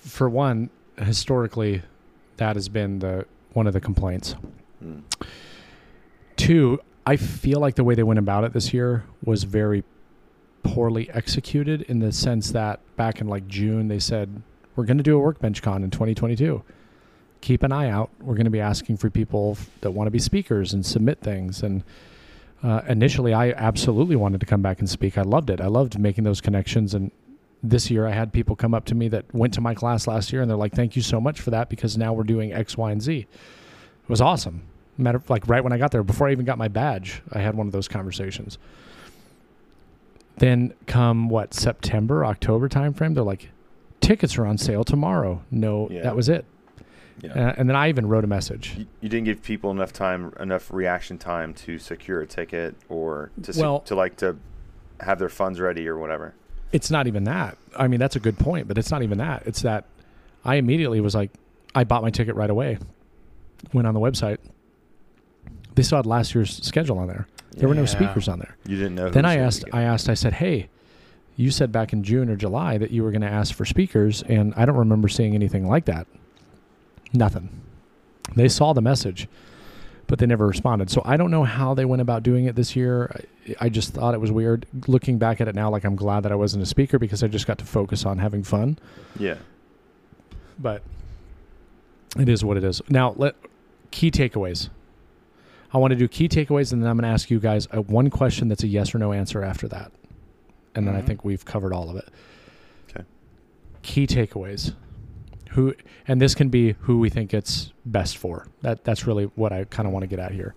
[0.00, 1.82] for one, historically,
[2.36, 4.34] that has been the one of the complaints.
[4.82, 5.02] Mm.
[6.36, 9.84] Two, I feel like the way they went about it this year was very
[10.62, 14.42] poorly executed in the sense that back in like June they said
[14.76, 16.62] we're going to do a workbench con in 2022.
[17.40, 18.10] Keep an eye out.
[18.20, 21.62] We're going to be asking for people that want to be speakers and submit things.
[21.62, 21.82] And
[22.62, 25.16] uh, initially, I absolutely wanted to come back and speak.
[25.16, 25.60] I loved it.
[25.60, 26.94] I loved making those connections.
[26.94, 27.10] And
[27.62, 30.32] this year, I had people come up to me that went to my class last
[30.32, 32.76] year, and they're like, "Thank you so much for that because now we're doing X,
[32.76, 34.62] Y, and Z." It was awesome.
[34.96, 37.40] Matter of, like right when I got there, before I even got my badge, I
[37.40, 38.58] had one of those conversations.
[40.38, 43.50] Then come what September, October timeframe, they're like,
[44.00, 45.42] tickets are on sale tomorrow.
[45.50, 46.02] No, Yeah.
[46.02, 46.44] that was it.
[47.22, 47.32] Yeah.
[47.32, 48.74] Uh, and then I even wrote a message.
[48.78, 53.30] you, you didn't give people enough time, enough reaction time to secure a ticket or
[53.42, 54.36] to Well- to like to
[55.00, 56.34] have their funds ready or whatever.
[56.72, 57.56] It's not even that.
[57.76, 59.42] I mean, that's a good point, but it's not even that.
[59.46, 59.84] It's that
[60.44, 61.30] I immediately was like,
[61.74, 62.78] I bought my ticket right away.
[63.72, 64.38] Went on the website.
[65.74, 67.26] They still had last year's schedule on there.
[67.52, 68.56] There were no speakers on there.
[68.66, 69.10] You didn't know.
[69.10, 70.68] then I asked, I asked, I said, "Hey,
[71.36, 74.22] you said back in June or July that you were going to ask for speakers,
[74.22, 76.06] and I don't remember seeing anything like that.
[77.12, 77.48] Nothing.
[78.36, 79.26] They saw the message,
[80.10, 80.90] but they never responded.
[80.90, 83.24] So I don't know how they went about doing it this year.
[83.60, 84.66] I, I just thought it was weird.
[84.88, 87.28] Looking back at it now, like I'm glad that I wasn't a speaker because I
[87.28, 88.76] just got to focus on having fun.
[89.20, 89.36] Yeah.
[90.58, 90.82] But
[92.18, 92.82] it is what it is.
[92.88, 93.36] Now, let
[93.92, 94.68] key takeaways.
[95.72, 97.80] I want to do key takeaways, and then I'm going to ask you guys a
[97.80, 99.92] one question that's a yes or no answer after that,
[100.74, 101.06] and then I Mhm.
[101.06, 102.08] think we've covered all of it.
[102.90, 103.04] Okay.
[103.82, 104.74] Key takeaways.
[105.50, 105.74] Who
[106.06, 108.46] and this can be who we think it's best for.
[108.62, 110.54] That that's really what I kind of want to get at here.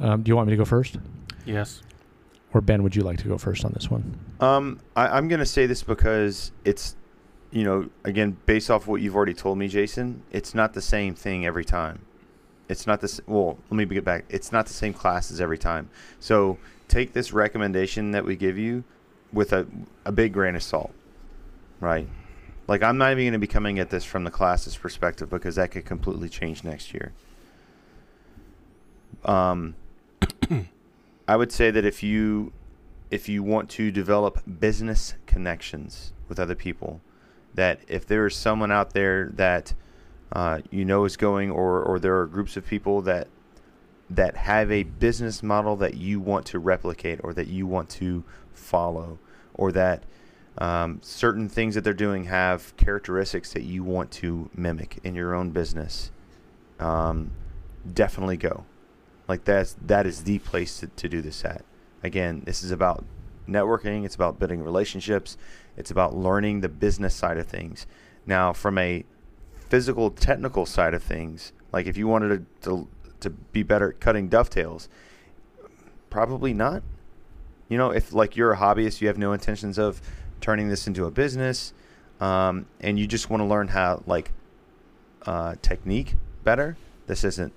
[0.00, 0.98] Um, do you want me to go first,
[1.44, 1.82] Yes.
[2.52, 2.82] or Ben?
[2.82, 4.18] Would you like to go first on this one?
[4.40, 6.96] Um, I, I'm gonna say this because it's,
[7.52, 10.22] you know, again based off what you've already told me, Jason.
[10.32, 12.00] It's not the same thing every time.
[12.68, 13.20] It's not this.
[13.26, 14.24] Well, let me get back.
[14.30, 15.90] It's not the same classes every time.
[16.18, 16.56] So
[16.88, 18.84] take this recommendation that we give you
[19.32, 19.66] with a
[20.06, 20.92] a big grain of salt,
[21.80, 22.08] right?
[22.66, 25.56] Like I'm not even going to be coming at this from the classes perspective because
[25.56, 27.12] that could completely change next year.
[29.24, 29.74] Um,
[31.28, 32.52] I would say that if you
[33.14, 37.00] if you want to develop business connections with other people.
[37.54, 39.72] That if there is someone out there that
[40.32, 43.28] uh, you know is going, or or there are groups of people that
[44.10, 48.24] that have a business model that you want to replicate or that you want to
[48.52, 49.20] follow,
[49.54, 50.02] or that
[50.58, 55.34] um, certain things that they're doing have characteristics that you want to mimic in your
[55.34, 56.10] own business,
[56.78, 57.32] um,
[57.92, 58.64] definitely go.
[59.26, 61.64] Like that's that is the place to, to do this at.
[62.02, 63.04] Again, this is about
[63.48, 64.04] networking.
[64.04, 65.36] It's about building relationships.
[65.76, 67.86] It's about learning the business side of things.
[68.26, 69.04] Now, from a
[69.68, 72.88] physical, technical side of things, like if you wanted to, to,
[73.20, 74.88] to be better at cutting dovetails,
[76.10, 76.82] probably not.
[77.68, 80.00] You know, if like you're a hobbyist, you have no intentions of
[80.44, 81.72] turning this into a business,
[82.20, 84.30] um, and you just want to learn how like
[85.24, 86.76] uh, technique better,
[87.06, 87.50] this isn't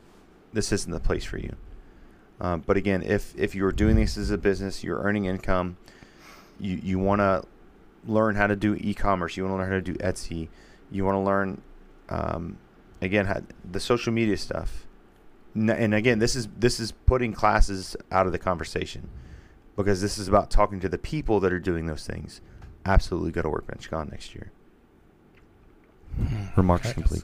[0.53, 1.53] this isn't the place for you.
[2.39, 5.76] Um, but again, if if you're doing this as a business, you're earning income,
[6.61, 7.43] you you want to
[8.05, 10.47] learn how to do e-commerce, you want to learn how to do Etsy,
[10.89, 11.61] you want to learn
[12.07, 12.57] um,
[13.01, 14.88] again how, the social media stuff.
[15.53, 19.09] And again, this is this is putting classes out of the conversation
[19.76, 22.39] because this is about talking to the people that are doing those things.
[22.88, 24.51] Absolutely go to Workbench Con next year.
[26.18, 26.45] Hmm.
[26.55, 26.93] Remarks Okay.
[26.93, 27.23] complete.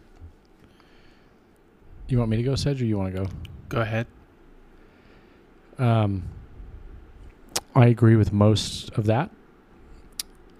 [2.09, 3.29] You want me to go, Sedge, or you want to go?
[3.69, 4.05] Go ahead.
[5.79, 6.23] Um,
[7.73, 9.31] I agree with most of that.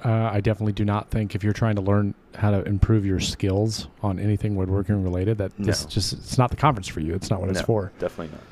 [0.04, 3.20] Uh, I definitely do not think if you're trying to learn how to improve your
[3.20, 7.14] skills on anything woodworking related, that this just it's not the conference for you.
[7.14, 7.92] It's not what it's for.
[8.00, 8.44] Definitely not.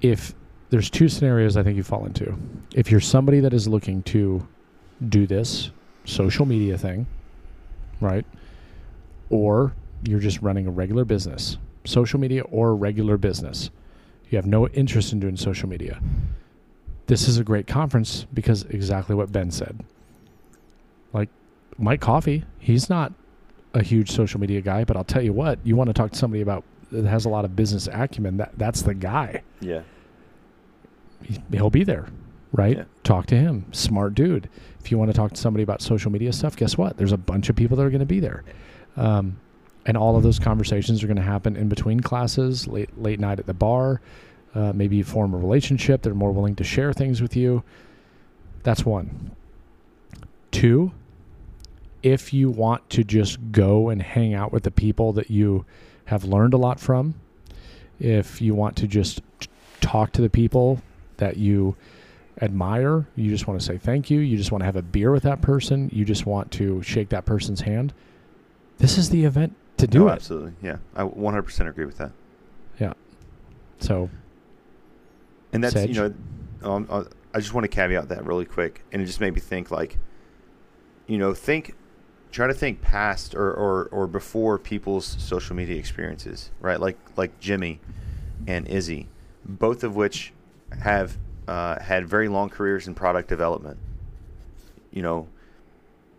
[0.00, 0.34] If
[0.70, 2.34] there's two scenarios I think you fall into.
[2.74, 4.46] If you're somebody that is looking to
[5.06, 5.70] do this
[6.04, 7.06] social media thing,
[8.00, 8.24] right?
[9.30, 9.72] Or
[10.04, 13.70] you're just running a regular business, social media or regular business.
[14.30, 16.00] You have no interest in doing social media.
[17.06, 19.82] This is a great conference because exactly what Ben said.
[21.12, 21.28] Like
[21.78, 23.12] Mike Coffee, he's not
[23.74, 26.18] a huge social media guy, but I'll tell you what, you want to talk to
[26.18, 29.82] somebody about that has a lot of business acumen, that that's the guy Yeah.
[31.22, 32.06] he- he'll be there,
[32.52, 32.78] right?
[32.78, 32.84] Yeah.
[33.04, 33.66] Talk to him.
[33.72, 34.48] Smart dude.
[34.90, 36.96] You want to talk to somebody about social media stuff, guess what?
[36.96, 38.44] There's a bunch of people that are going to be there.
[38.96, 39.38] Um,
[39.86, 43.38] and all of those conversations are going to happen in between classes, late late night
[43.38, 44.00] at the bar.
[44.54, 46.02] Uh, maybe you form a relationship.
[46.02, 47.62] They're more willing to share things with you.
[48.62, 49.30] That's one.
[50.50, 50.92] Two,
[52.02, 55.64] if you want to just go and hang out with the people that you
[56.06, 57.14] have learned a lot from,
[58.00, 59.20] if you want to just
[59.80, 60.80] talk to the people
[61.18, 61.76] that you
[62.40, 65.10] admire, you just want to say thank you, you just want to have a beer
[65.10, 67.92] with that person, you just want to shake that person's hand,
[68.78, 70.12] this is the event to do No, it.
[70.12, 70.52] Absolutely.
[70.62, 70.76] Yeah.
[70.94, 72.12] I 100% agree with that.
[72.80, 72.92] Yeah.
[73.80, 74.08] So,
[75.52, 75.88] And that's Sedge?
[75.90, 76.14] you know,
[76.62, 77.04] um, uh,
[77.34, 79.98] I just want to caveat that really quick, and it just made me think like,
[81.06, 81.74] you know, think,
[82.32, 86.78] try to think past or or, or before people's social media experiences, right?
[86.80, 87.80] Like like Jimmy
[88.46, 89.08] and Izzy,
[89.44, 90.32] both of which
[90.82, 91.16] have
[91.48, 93.78] uh, had very long careers in product development.
[94.92, 95.28] You know,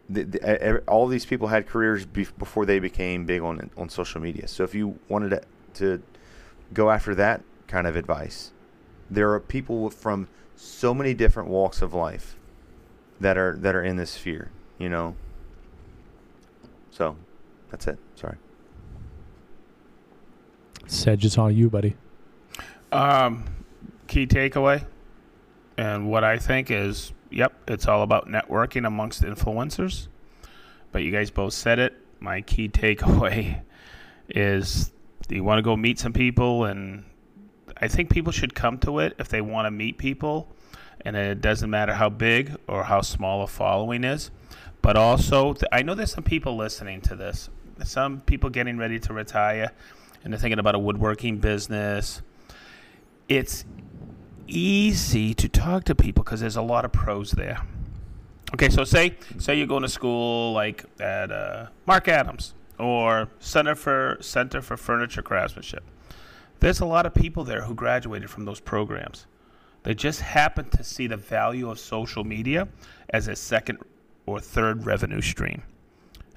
[0.09, 4.19] the, the, all these people had careers bef before they became big on on social
[4.19, 4.47] media.
[4.47, 5.41] So if you wanted to,
[5.75, 6.03] to
[6.73, 8.51] go after that kind of advice,
[9.09, 12.35] there are people from so many different walks of life
[13.19, 14.49] that are that are in this sphere.
[14.79, 15.15] You know.
[16.91, 17.15] So,
[17.69, 17.97] that's it.
[18.15, 18.35] Sorry.
[20.87, 21.95] Sedge, it's all you, buddy.
[22.91, 23.45] Um,
[24.07, 24.85] key takeaway,
[25.79, 30.09] and what I think is, yep, it's all about networking amongst influencers.
[30.91, 31.93] But you guys both said it.
[32.19, 33.61] My key takeaway
[34.27, 34.91] is,
[35.29, 37.05] you want to go meet some people, and
[37.77, 40.49] I think people should come to it if they want to meet people,
[40.99, 44.31] and it doesn't matter how big or how small a following is.
[44.81, 47.49] But also, I know there's some people listening to this.
[47.85, 49.71] Some people getting ready to retire,
[50.25, 52.21] and they're thinking about a woodworking business
[53.29, 53.63] it's
[54.57, 57.61] easy to talk to people because there's a lot of pros there.
[58.53, 63.75] Okay, so say say you're going to school like at uh, Marc Adams or Center
[63.75, 65.83] for Center for Furniture Craftsmanship.
[66.59, 69.27] There's a lot of people there who graduated from those programs.
[69.83, 72.67] They just happen to see the value of social media
[73.11, 73.79] as a second
[74.25, 75.63] or third revenue stream,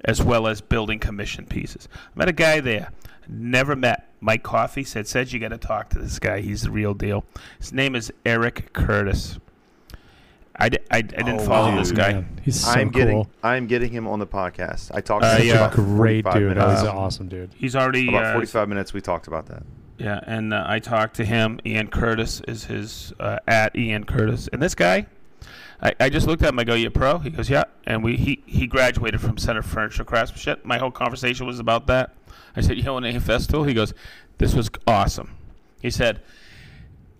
[0.05, 1.89] as well as building commission pieces.
[1.94, 2.93] I met a guy there,
[3.28, 4.11] never met.
[4.24, 6.40] Mike Coffey said, said you got to talk to this guy.
[6.40, 7.24] He's the real deal.
[7.59, 9.39] His name is Eric Curtis.
[10.57, 11.81] I, I, I didn't Oh, follow dude.
[11.81, 12.12] this guy.
[12.12, 13.27] Man, he's so I'm getting.
[13.43, 14.90] I'm getting him on the podcast.
[14.94, 15.55] I talked Uh, to him yeah.
[15.55, 16.43] about Great 45 dude.
[16.59, 16.81] Oh, minutes.
[16.82, 17.51] he's an awesome dude.
[17.57, 19.62] He's already about uh, 45 minutes we talked about that.
[19.99, 21.59] Yeah, and uh, I talked to him.
[21.66, 25.07] Ian Curtis is his uh, at Ian Curtis, and this guy,
[25.82, 26.59] I, I just looked at him.
[26.59, 29.68] I go, "You pro?" He goes, "Yeah." And we he he graduated from Center for
[29.70, 30.64] Furniture Craftsmanship.
[30.64, 32.14] My whole conversation was about that.
[32.54, 33.92] I said, "You know an a Festool?" He goes,
[34.38, 35.34] "This was awesome."
[35.80, 36.20] He said,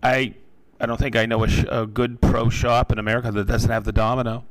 [0.01, 0.35] "I
[0.79, 3.69] I don't think I know a, sh- a good pro shop in America that doesn't
[3.69, 4.45] have the domino."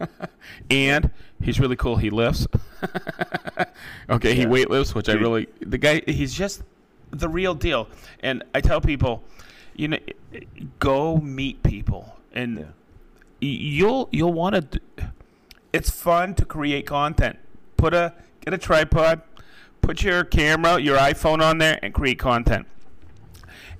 [0.70, 1.10] and
[1.40, 1.96] he's really cool.
[1.96, 2.48] He lifts.
[4.10, 4.48] okay, he Yeah.
[4.48, 6.02] weight lifts, which I really the guy.
[6.06, 6.62] He's just
[7.10, 7.88] the real deal.
[8.20, 9.22] And I tell people,
[9.76, 9.98] you know,
[10.80, 12.64] go meet people, and Yeah.
[13.42, 14.80] You'll you'll want to.
[15.72, 17.38] It's fun to create content.
[17.76, 19.22] Put a get a tripod,
[19.80, 22.66] put your camera, your iPhone on there, and create content.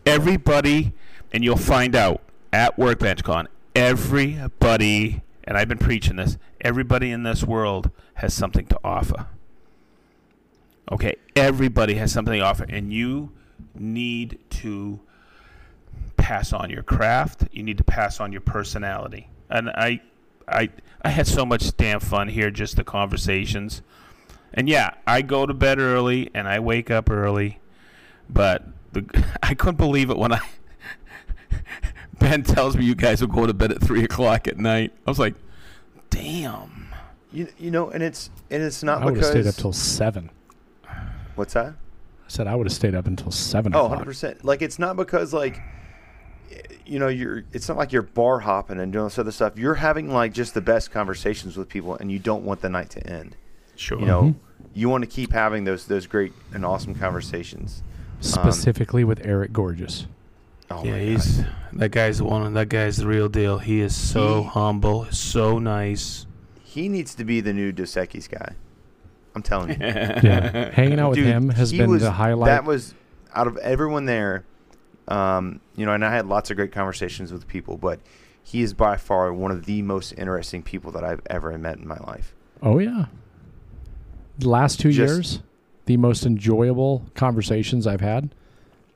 [0.05, 0.93] Everybody,
[1.32, 2.22] and you'll find out
[2.52, 3.47] at WorkbenchCon.
[3.74, 6.39] Everybody, and I've been preaching this.
[6.60, 9.26] Everybody in this world has something to offer.
[10.90, 13.32] Okay, everybody has something to offer, and you
[13.74, 15.01] need to
[16.16, 17.44] pass on your craft.
[17.52, 19.28] You need to pass on your personality.
[19.52, 20.00] And I,
[20.48, 20.70] I,
[21.02, 23.82] I had so much damn fun here, just the conversations.
[24.54, 27.60] And yeah, I go to bed early and I wake up early,
[28.28, 30.40] but the, I couldn't believe it when I.
[32.18, 34.92] Ben tells me you guys will go to bed at three o'clock at night.
[35.06, 35.34] I was like,
[36.08, 36.88] damn.
[37.32, 39.72] You, you know, and it's and it's not I would have because stayed up till
[39.72, 40.30] seven.
[41.34, 41.68] what's that?
[41.68, 43.74] I said I would have stayed up until seven.
[43.74, 43.90] Oh, o'clock.
[43.90, 44.44] 100 percent.
[44.44, 45.60] Like it's not because like
[46.86, 47.44] you know you're.
[47.52, 49.56] It's not like you're bar hopping and doing this other stuff.
[49.58, 52.90] You're having like just the best conversations with people, and you don't want the night
[52.90, 53.36] to end.
[53.76, 53.98] Sure.
[53.98, 54.34] You know, Mhm.
[54.74, 57.82] you want to keep having those those great and awesome conversations.
[58.20, 60.06] Specifically with Eric Gorges.
[60.70, 61.48] Oh yeah, my he's God.
[61.74, 62.54] that guy's the one.
[62.54, 63.58] That guy's the real deal.
[63.58, 66.26] He is so He- humble, so nice.
[66.62, 68.54] he needs to be the new Dos Equis guy.
[69.34, 69.76] I'm telling you.
[69.80, 72.46] Yeah, hanging out with Dude, him has been was- the highlight.
[72.48, 72.94] That was
[73.34, 74.44] out of everyone there.
[75.08, 78.00] Um, you know, and I had lots of great conversations with people, but
[78.42, 81.86] he is by far one of the most interesting people that I've ever met in
[81.86, 82.34] my life.
[82.62, 83.06] oh yeah.
[84.38, 85.42] The last two Just- years,
[85.86, 88.34] the most enjoyable conversations I've had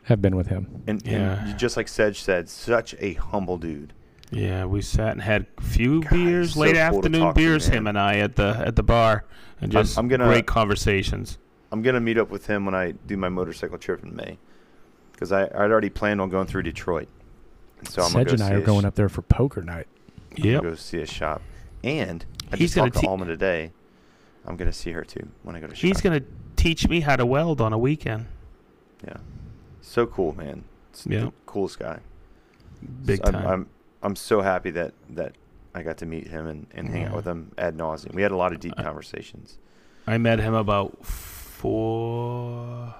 [0.05, 0.83] have been with him.
[0.87, 1.45] And, Yeah.
[1.49, 3.93] and just like Sedge said, such a humble dude.
[4.31, 7.87] Yeah, we sat and had a few God, beers, so late cool afternoon beers, him
[7.87, 9.25] and I at the at the bar,
[9.61, 11.39] and I'm- just I'm gonna- great conversations.
[11.71, 14.39] I'm gonna meet up with him when I do my motorcycle trip in May,
[15.17, 17.09] because I I'd already planned on going through Detroit.
[17.81, 19.63] And so I'm Sedge gonna and I see are going his, up there for poker
[19.63, 19.89] night.
[20.37, 20.63] I'm gonna Yep.
[20.63, 21.43] go see his shop,
[21.83, 23.73] and I He's just gonna talked te- to Alma today.
[24.47, 25.75] I'm gonna see her too when I go to.
[25.75, 26.03] He's shop.
[26.05, 26.21] gonna
[26.55, 28.27] teach me how to weld on a weekend.
[29.05, 29.17] Yeah,
[29.81, 30.65] so cool, man.
[30.91, 31.31] It's the Yeah.
[31.47, 32.01] coolest guy.
[33.05, 33.47] Big I'm, time.
[33.47, 33.67] I'm
[34.03, 35.35] I'm so happy that that
[35.75, 38.15] I got to meet him and, and hang out with him ad nauseum.
[38.15, 39.59] We had a lot of deep I- conversations.
[40.07, 42.95] I met him about four,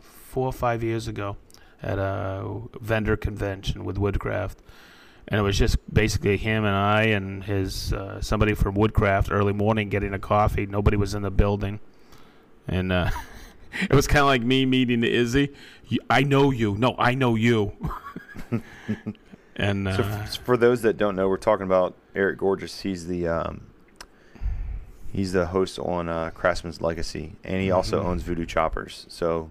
[0.00, 1.36] four or five years ago
[1.82, 4.58] at a vendor convention with Woodcraft,
[5.28, 9.52] and it was just basically him and I and his uh, somebody from Woodcraft early
[9.52, 10.66] morning getting a coffee.
[10.66, 11.80] Nobody was in the building,
[12.68, 13.10] and uh,
[13.80, 15.52] it was kind of like me meeting Izzy.
[16.08, 16.76] I know you.
[16.78, 17.72] No, I know you.
[19.56, 22.80] and uh, So f- for those that don't know, we're talking about Eric Gorges.
[22.80, 23.66] He's the um,
[25.12, 28.06] he's the host on uh, Craftsman's Legacy, and he also Mhm.
[28.06, 29.06] owns Voodoo Choppers.
[29.08, 29.50] So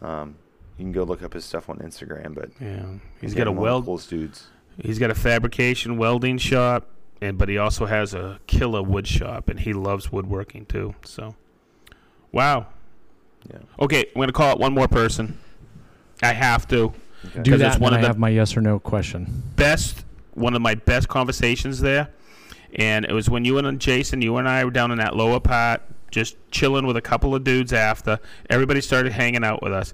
[0.00, 0.36] um,
[0.78, 2.34] you can go look up his stuff on Instagram.
[2.34, 2.84] But yeah,
[3.20, 3.84] he's again, got a one weld.
[3.86, 4.46] coolest dudes.
[4.82, 6.86] He's got a fabrication welding shop,
[7.20, 10.94] and but he also has a killer wood shop, and he loves woodworking too.
[11.04, 11.34] So,
[12.32, 12.66] wow.
[13.50, 13.58] Yeah.
[13.80, 15.38] Okay, I'm gonna call it one more person.
[16.22, 16.92] I have to.
[17.24, 17.42] Okay.
[17.42, 19.42] Do 'Cause that, and one of I the- have my yes or no question.
[19.56, 20.04] Best,
[20.34, 22.08] one of my best conversations there,
[22.74, 25.14] and it was when you and uh, Jason, you and I were down in that
[25.16, 27.72] lower part, just chilling with a couple of dudes.
[27.72, 28.18] After
[28.48, 29.92] everybody started hanging out with us,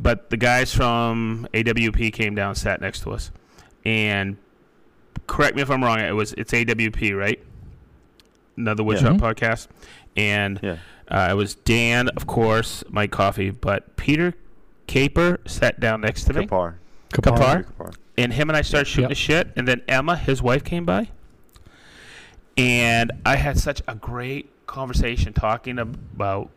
[0.00, 3.30] but the guys from AWP came down, sat next to us,
[3.84, 4.36] and
[5.26, 5.98] correct me if I'm wrong.
[6.00, 7.40] It was it's AWP, right?
[8.56, 9.32] Another woodshop Yeah.
[9.32, 9.68] podcast,
[10.16, 10.76] and Yeah.
[11.08, 14.34] uh, it was Dan, of course, Mike Coffee, but Peter
[14.86, 16.74] Caper sat down next to me, Kapar.
[17.12, 17.64] Kapar?
[17.64, 17.94] Kapar.
[18.16, 19.08] and him and I started shooting Yep.
[19.10, 21.08] the shit, and then Emma, his wife, came by,
[22.56, 26.50] and I had such a great conversation talking about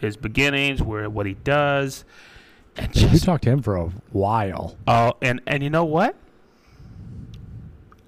[0.00, 2.04] his beginnings, where what he does,
[2.76, 4.76] and We talked to him for a while.
[4.86, 6.16] Oh, and and you know what?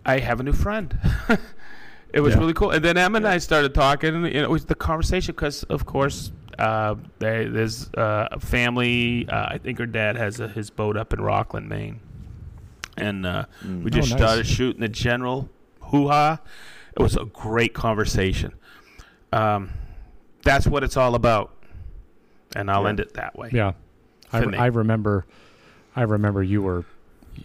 [0.04, 0.96] I have a new friend.
[2.12, 2.40] it was Yeah.
[2.40, 2.70] really cool.
[2.70, 5.62] And then Emma and I started talking, and you know, it was the conversation because,
[5.64, 9.28] of course, uh, they, there's uh, a family.
[9.28, 12.00] Uh, I think her dad has a, his boat up in Rockland, Maine,
[12.96, 13.82] and uh, Mm.
[13.82, 14.18] we just Oh, nice.
[14.24, 15.48] started shooting the general
[15.80, 16.40] hoo ha.
[16.96, 18.52] It was a great conversation.
[19.32, 19.70] Um,
[20.42, 21.52] that's what it's all about,
[22.54, 22.88] and I'll Yeah.
[22.90, 23.50] end it that way.
[23.52, 23.72] Yeah,
[24.32, 25.24] I, re- I remember.
[25.94, 26.84] I remember you were,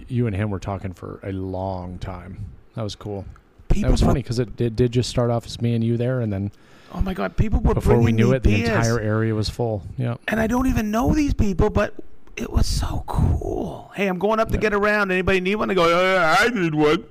[0.07, 2.45] you and him were talking for a long time.
[2.75, 3.25] That was cool.
[3.69, 5.83] people That was were- funny because it did, did just start off as me and
[5.83, 6.51] you there, and then
[6.93, 9.83] Oh my god, people were before we knew it, the entire area was full.
[9.97, 10.15] Yeah.
[10.27, 11.93] and I don't even know these people, but
[12.35, 13.91] it was so cool.
[13.95, 15.11] Hey, I'm going up to get around.
[15.11, 15.71] Anybody need one?
[15.71, 17.05] I go, oh, yeah, I need one.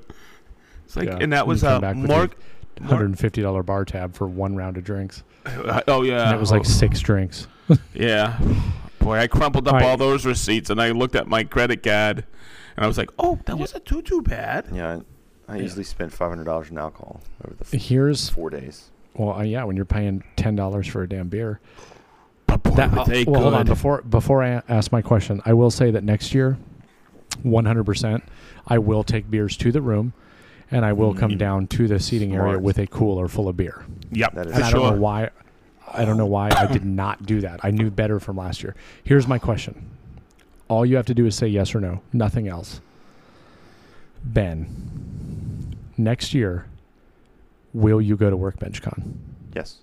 [0.85, 1.19] It's like, Yeah.
[1.21, 2.37] and that was uh, Mark.
[2.83, 5.23] Hundred and fifty dollar bar tab for one round of drinks,
[5.87, 7.47] Oh yeah, and it was like six drinks.
[7.95, 8.39] yeah.
[9.11, 9.89] Boy, I crumpled up All right.
[9.89, 12.19] all those receipts, and I looked at my credit card,
[12.77, 14.67] and I was like, oh, that wasn't too too bad.
[14.73, 14.99] Yeah,
[15.49, 15.63] I, I Yeah.
[15.63, 18.91] usually spend five hundred dollars in alcohol over the f- Here's four days.
[19.15, 21.59] well, uh, yeah, when you're paying ten dollars for a damn beer.
[22.47, 23.67] But boy, That, were they well, hold on.
[23.67, 26.57] Before before I a- ask my question, I will say that next year,
[27.45, 28.23] 100%,
[28.69, 30.13] I will take beers to the room,
[30.71, 31.39] and I will come Mm.
[31.39, 33.83] down to the seating area with a cooler full of beer.
[34.13, 34.91] Yep, That is And I don't sure.
[34.93, 35.31] know why.
[35.93, 37.61] I don't know why I did not do that.
[37.63, 38.75] I knew better from last year.
[39.05, 39.91] Here's my question.
[40.69, 42.01] All you have to do is say yes or no.
[42.13, 42.81] Nothing else.
[44.23, 46.67] Ben, next year,
[47.73, 49.19] will you go to Workbench Con?
[49.55, 49.79] Yes.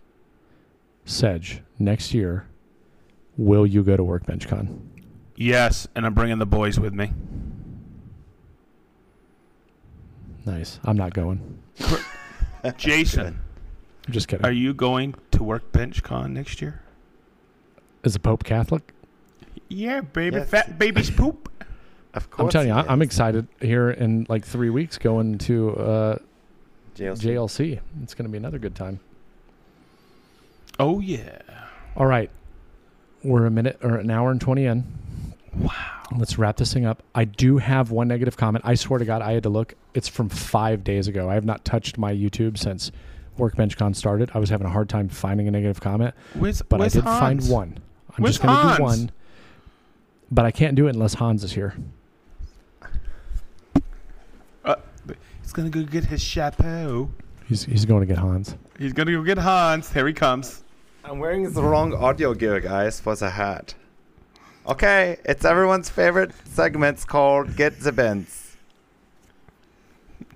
[1.06, 2.48] Sedge, next year,
[3.36, 4.90] will you go to Workbench Con?
[5.36, 7.12] Yes, and I'm bringing the boys with me.
[10.46, 10.80] Nice.
[10.86, 11.60] I'm not going.
[12.78, 13.40] Jason,
[14.08, 14.46] I'm just kidding.
[14.46, 16.82] are you going to Workbench Con next year?
[18.04, 18.94] Is the Pope Catholic?
[19.70, 20.50] Yeah, baby, Yes.
[20.50, 21.50] fat baby's poop.
[22.14, 22.46] Of course.
[22.48, 26.18] I'm telling you, I- he I'm excited here in like three weeks going to uh,
[26.96, 27.22] JLC.
[27.22, 27.80] JLC.
[28.02, 29.00] It's going to be another good time.
[30.80, 31.42] Oh yeah.
[31.96, 32.32] All right.
[33.24, 34.84] We're a minute or an hour and 20 in.
[35.60, 35.72] Wow.
[36.18, 37.04] Let's wrap this thing up.
[37.14, 38.66] I do have one negative comment.
[38.66, 39.76] I swear to God, I had to look.
[39.94, 41.30] It's from five days ago.
[41.30, 42.92] I have not touched my YouTube since
[43.38, 44.32] WorkbenchCon started.
[44.34, 47.04] I was having a hard time finding a negative comment, Where's, but where's I did
[47.06, 47.20] Hans?
[47.20, 47.80] find one.
[48.16, 49.12] I'm Where's just going to do one.
[50.30, 51.76] But I can't do it unless Hans is here.
[54.66, 54.76] Uh,
[55.42, 57.10] he's gonna go get his chapeau.
[57.48, 58.56] He's, he's going to get Hans.
[58.78, 59.92] He's gonna go get Hans.
[59.94, 60.64] Here he comes.
[61.06, 63.74] I'm wearing the wrong audio gear, guys, for the hat.
[64.68, 68.58] Okay, it's everyone's favorite segments called Get the Bends.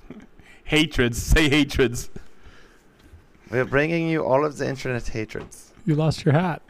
[0.63, 1.15] Hatreds.
[1.15, 2.09] Say hatreds.
[3.51, 5.73] We're bringing you all of the internet hatreds.
[5.85, 6.61] You lost your hat.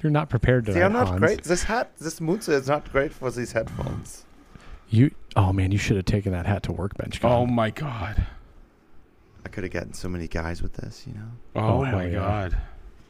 [0.00, 1.42] You're not prepared to See, I'm not great.
[1.42, 4.24] This hat, this Mutsu is not great for these headphones.
[4.90, 7.22] You oh man, you should have taken that hat to workbench.
[7.24, 8.24] Oh my god.
[9.44, 11.28] I could have gotten so many guys with this, you know.
[11.56, 12.12] Oh, Oh, hell my yeah.
[12.12, 12.56] god.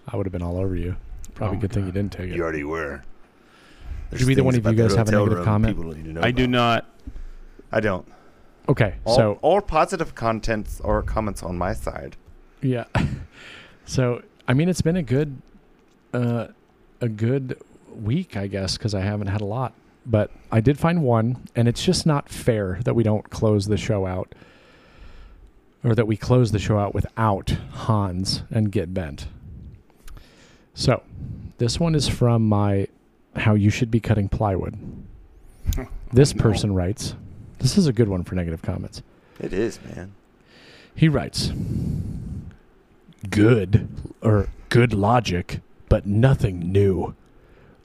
[0.07, 0.97] I would have been all over you.
[1.35, 2.37] Probably Oh, good thing you didn't take it.
[2.37, 3.03] You already were.
[4.17, 6.25] Should either one of you guys have a negative comment?
[6.25, 6.87] I do not.
[7.71, 8.09] I don't.
[8.69, 12.17] Okay, All, so all positive contents or comments on my side.
[12.61, 12.85] yeah,
[13.87, 15.41] so I mean, it's been a good,
[16.13, 16.49] uh,
[17.01, 17.59] a good
[17.95, 19.73] week, I guess, because I haven't had a lot.
[20.07, 23.77] But I did find one, and it's just not fair that we don't close the
[23.77, 24.35] show out,
[25.85, 29.27] or that we close the show out without Hans and get bent.
[30.75, 31.03] So,
[31.59, 32.87] this one is from my
[33.37, 34.77] "How You Should Be Cutting Plywood."
[36.11, 37.15] This person writes,
[37.59, 39.03] "This is a good one for negative comments."
[39.41, 40.13] It is, man.
[40.95, 41.53] He writes,
[43.31, 43.89] Good,
[44.21, 47.15] or good logic, but nothing new.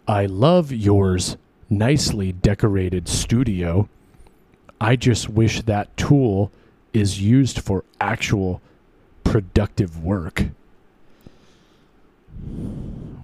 [0.08, 1.38] I love yours
[1.70, 3.88] nicely decorated studio.
[4.82, 6.52] I just wish that tool
[6.92, 8.62] is used for actual
[9.24, 10.46] productive work.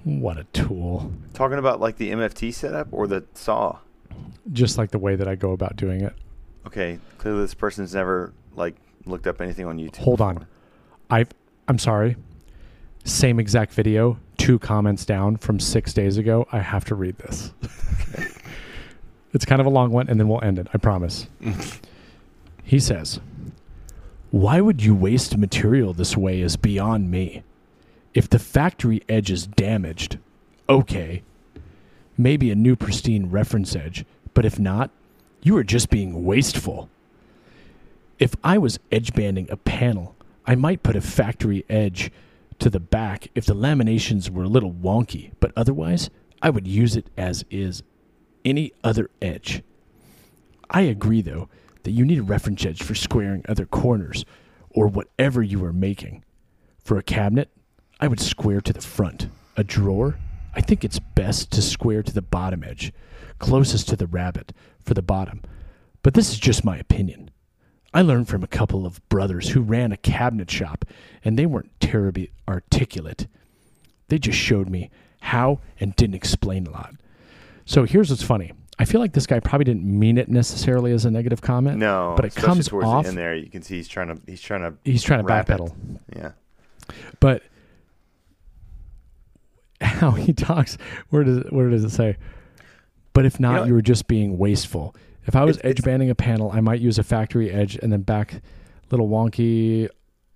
[0.04, 1.12] What a tool.
[1.34, 3.80] Talking about like the MFT setup or the saw.
[4.52, 6.14] Just like the way that I go about doing it.
[6.66, 8.76] Okay, clearly this person's never like
[9.06, 9.98] looked up anything on YouTube.
[9.98, 10.46] Hold on.
[11.10, 11.30] I've
[11.68, 12.16] I'm sorry.
[13.06, 16.48] Same exact video, two comments down from six days ago.
[16.52, 17.54] I have to read this.
[19.34, 20.68] it's kind of a long one, and then we'll end it.
[20.74, 21.28] I promise.
[22.64, 23.20] he says,
[24.32, 27.44] Why would you waste material this way is beyond me.
[28.14, 30.18] If the factory edge is damaged,
[30.68, 31.24] okay.
[32.18, 34.04] Maybe a new pristine reference edge,
[34.34, 34.92] but if not,
[35.42, 36.90] you are just being wasteful.
[38.18, 42.12] If I was edge banding a panel, I might put a factory edge
[42.60, 46.10] to the back if the laminations were a little wonky, but otherwise,
[46.42, 47.84] I would use it as is
[48.44, 49.64] any other edge.
[50.70, 51.50] I agree, though,
[51.84, 54.26] that you need a reference edge for squaring other corners
[54.70, 56.24] or whatever you are making.
[56.84, 57.50] For a cabinet,
[58.00, 59.30] I would square to the front.
[59.56, 60.18] A drawer,
[60.54, 62.94] I think it's best to square to the bottom edge,
[63.40, 64.54] closest to the rabbet
[64.84, 65.42] for the bottom.
[66.04, 67.32] But this is just my opinion.
[67.94, 70.86] I learned from a couple of brothers who ran a cabinet shop,
[71.26, 73.28] and they weren't terribly articulate.
[74.10, 74.90] They just showed me
[75.22, 76.94] how and didn't explain a lot.
[77.66, 81.04] So here's what's funny I feel like this guy probably didn't mean it necessarily as
[81.06, 81.78] a negative comment.
[81.78, 83.06] No, but it comes off.
[83.06, 83.36] end there.
[83.36, 85.46] You can see he's trying to he's trying to He's trying to it.
[85.48, 85.76] backpedal.
[86.16, 86.32] yeah.
[87.20, 87.44] But
[89.82, 90.78] how he talks,
[91.10, 92.18] where does it, where does it say?
[93.14, 94.96] But if not, You know- you were just being wasteful.
[95.26, 97.78] If I was It's- edge it's- banding a panel, I might use a factory edge
[97.82, 98.42] and then back
[98.92, 99.88] little wonky.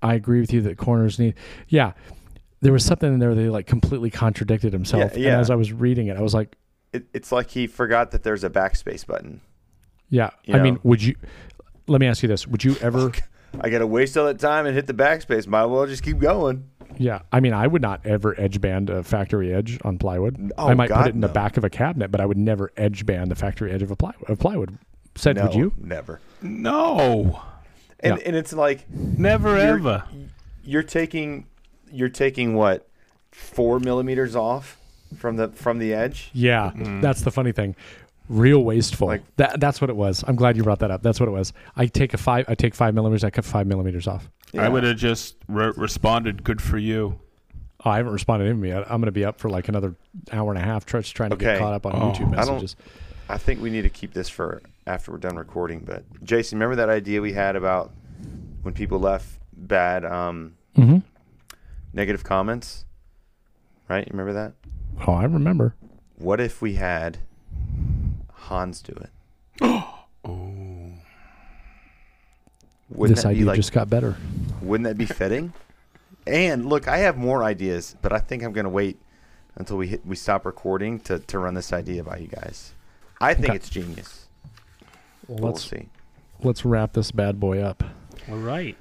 [0.02, 1.34] I agree with you that corners need.
[1.70, 1.94] Yeah,
[2.62, 5.14] there was something in there that he like completely contradicted himself.
[5.16, 5.32] Yeah, yeah.
[5.34, 6.56] And as I was reading it, I was like,
[6.92, 9.42] It, it's like he forgot that there's a backspace button.
[10.10, 10.30] yeah.
[10.46, 11.16] You I mean, would you?
[11.88, 13.12] Let me ask you this: Would you ever?
[13.62, 15.48] I got to waste all that time and hit the backspace.
[15.48, 16.66] Might as well just keep going.
[16.98, 20.52] Yeah, I mean, I would not ever edge band a factory edge on plywood.
[20.58, 22.38] Oh, I might God, put it in the back of a cabinet, but I would
[22.38, 24.78] never edge band the factory edge of a ply- of plywood.
[25.16, 25.74] Said, no, would you?
[25.78, 26.20] Never.
[26.42, 27.42] No,
[28.00, 28.24] And Yeah.
[28.26, 30.04] and it's like never You're- ever.
[30.64, 31.46] you're taking
[31.92, 32.88] you're taking what
[33.32, 34.78] four millimeters off
[35.18, 36.30] from the from the edge.
[36.34, 37.02] Yeah, mm.
[37.02, 37.76] that's the funny thing.
[38.30, 39.08] Real wasteful.
[39.08, 40.24] Like- that, that's what it was.
[40.28, 41.04] I'm glad you brought that up.
[41.04, 41.54] That's what it was.
[41.76, 42.46] I take a five.
[42.48, 43.24] I take five millimeters.
[43.24, 44.30] I cut five millimeters off.
[44.58, 47.20] I would have just re- responded, "Good for you."
[47.86, 48.84] Oh, I haven't responded to him yet.
[48.84, 49.96] I'm going to be up for like another
[50.32, 52.12] hour and a half, tr- trying to get caught up on Oh.
[52.12, 52.76] YouTube I don't- messages.
[53.30, 55.80] I think we need to keep this for after we're done recording.
[55.80, 57.92] But Jason, remember that idea we had about
[58.62, 61.00] when people left bad um, Mm-hmm.
[61.94, 62.86] negative comments?
[63.90, 64.06] Right?
[64.06, 64.54] You remember that?
[65.08, 65.76] Oh, I remember.
[66.18, 67.18] What if we had
[68.32, 69.10] Hans do it?
[70.26, 70.94] Oh,
[72.96, 74.16] Wouldn't this that be idea like just got better.
[74.62, 75.54] Wouldn't that be fitting?
[76.26, 79.02] and look, I have more ideas, but I think I'm going to wait
[79.56, 82.74] until we hit, we stop recording to, to run this idea by you guys.
[83.20, 83.56] I think Okay.
[83.58, 84.28] it's genius.
[85.28, 85.90] Well, But we'll let's see.
[86.42, 87.84] let's wrap this bad boy up.
[88.30, 88.78] all right.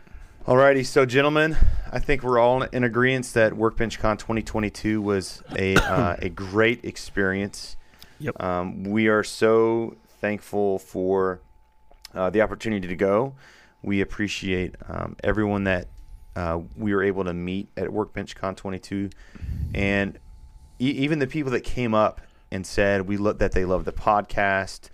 [0.46, 1.56] Alrighty, so gentlemen,
[1.92, 7.76] I think we're all in agreement that WorkbenchCon 2022 was a uh, a great experience.
[8.18, 8.42] Yep.
[8.42, 11.40] Um, we are so thankful for
[12.12, 13.34] uh, the opportunity to go.
[13.82, 15.88] We appreciate um, everyone that
[16.36, 19.10] uh, we were able to meet at WorkbenchCon 22,
[19.74, 20.18] and
[20.78, 23.92] e- even the people that came up and said we lo- that they love the
[23.92, 24.88] podcast,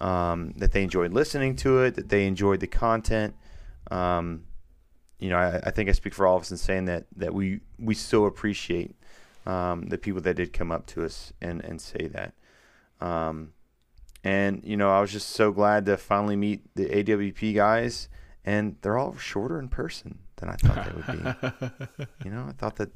[0.00, 3.34] um, that they enjoyed listening to it, that they enjoyed the content.
[3.90, 4.44] Um,
[5.18, 7.32] you know, I, I think I speak for all of us in saying that that
[7.32, 8.94] we we so appreciate
[9.46, 12.34] um, the people that did come up to us and and say that.
[13.00, 13.52] Um,
[14.24, 18.08] and you know, I was just so glad to finally meet the AWP guys,
[18.46, 22.06] and they're all shorter in person than I thought they would be.
[22.24, 22.90] you know, I thought that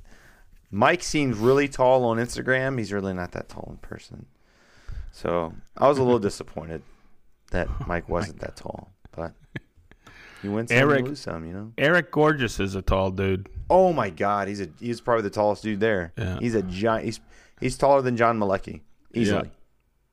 [0.70, 2.78] Mike seemed really tall on Instagram.
[2.78, 4.26] He's really not that tall in person.
[5.12, 6.82] So I was a little disappointed
[7.50, 9.32] that oh Mike wasn't that tall, but
[10.42, 11.44] you win some, Eric- you lose some.
[11.44, 11.72] You know.
[11.76, 13.48] Eric Gorges is a tall dude.
[13.68, 16.12] Oh my God, he's a he's probably the tallest dude there.
[16.16, 16.38] Yeah.
[16.38, 17.04] He's a giant.
[17.06, 17.20] He's
[17.60, 18.82] he's taller than John Malecki
[19.12, 19.50] easily.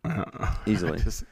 [0.04, 0.26] Uh,
[0.66, 1.00] easily.
[1.00, 1.24] I just-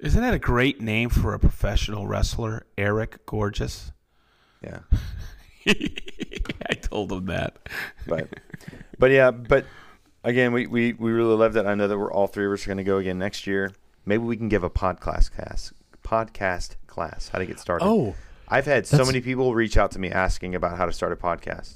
[0.00, 3.92] isn't that a great name for a professional wrestler, Eric Gorges?
[4.62, 4.80] Yeah,
[5.66, 7.58] I told him that.
[8.06, 8.28] but
[8.98, 9.64] but yeah, but
[10.24, 11.66] again, we, we, we really love that.
[11.66, 13.72] I know that we're all three of us are going to go again next year.
[14.04, 15.72] Maybe we can give a podcast class
[16.02, 17.84] podcast class how to get started.
[17.84, 18.14] Oh,
[18.48, 21.16] I've had so many people reach out to me asking about how to start a
[21.16, 21.74] podcast.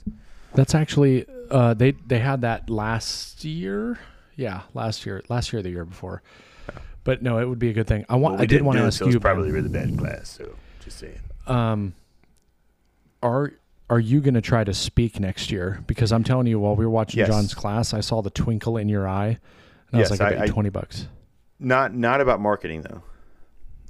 [0.54, 3.98] that's actually uh, they they had that last year.
[4.34, 6.22] Yeah, last year, last year, or the year before.
[7.04, 8.04] But no, it would be a good thing.
[8.08, 8.40] I want.
[8.40, 9.18] I did want to ask you.
[9.18, 10.30] Probably really bad class.
[10.30, 10.54] So
[10.84, 11.18] just saying.
[11.46, 11.94] um,
[13.22, 13.52] are
[13.90, 15.82] are you going to try to speak next year?
[15.86, 17.28] Because I'm telling you, while we were watching Yes.
[17.28, 19.38] John's class, I saw the twinkle in your eye.
[19.90, 21.08] And Yes, I was like, I, I- bet I- twenty bucks.
[21.58, 23.02] Not not about marketing though.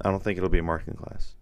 [0.01, 1.35] I don't think it'll be a marketing class.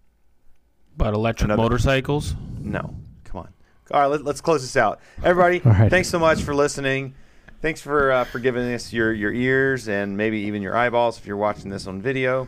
[0.95, 2.35] About electric Another- motorcycles?
[2.59, 3.49] No, come on.
[3.91, 4.99] All right, let, let's close this out.
[5.23, 5.89] Everybody, All right.
[5.89, 7.15] thanks so much for listening.
[7.61, 11.27] Thanks for uh, for giving us your your ears and maybe even your eyeballs if
[11.27, 12.47] you're watching this on video.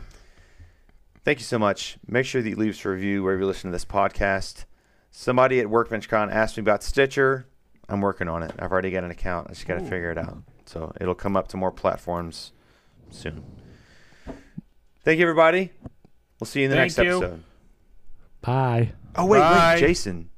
[1.24, 1.96] Thank you so much.
[2.06, 4.64] Make sure that you leave us a review wherever you listen to this podcast.
[5.10, 7.46] Somebody at WorkbenchCon asked me about Stitcher.
[7.88, 8.52] I'm working on it.
[8.58, 9.46] I've already got an account.
[9.48, 10.38] I just got to figure it out.
[10.66, 12.52] So it'll come up to more platforms
[13.10, 13.44] soon.
[15.04, 15.70] Thank you, everybody.
[16.40, 17.16] We'll see you in the Thank next you.
[17.16, 17.44] episode.
[18.40, 18.92] Bye.
[19.16, 19.74] Oh wait, Bye.
[19.74, 20.30] wait, Jason.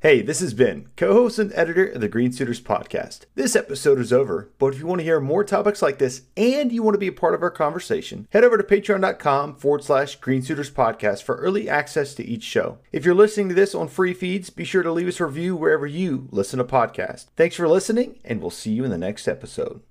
[0.00, 3.22] Hey, this is Ben, co-host and editor of the Green Suiters podcast.
[3.34, 6.70] This episode is over, but if you want to hear more topics like this and
[6.70, 10.14] you want to be a part of our conversation, head over to patreon.com forward slash
[10.14, 12.78] Green Suiters podcast for early access to each show.
[12.92, 15.56] If you're listening to this on free feeds, be sure to leave us a review
[15.56, 17.26] wherever you listen to podcasts.
[17.34, 19.82] Thanks for listening, and we'll see you in the next episode.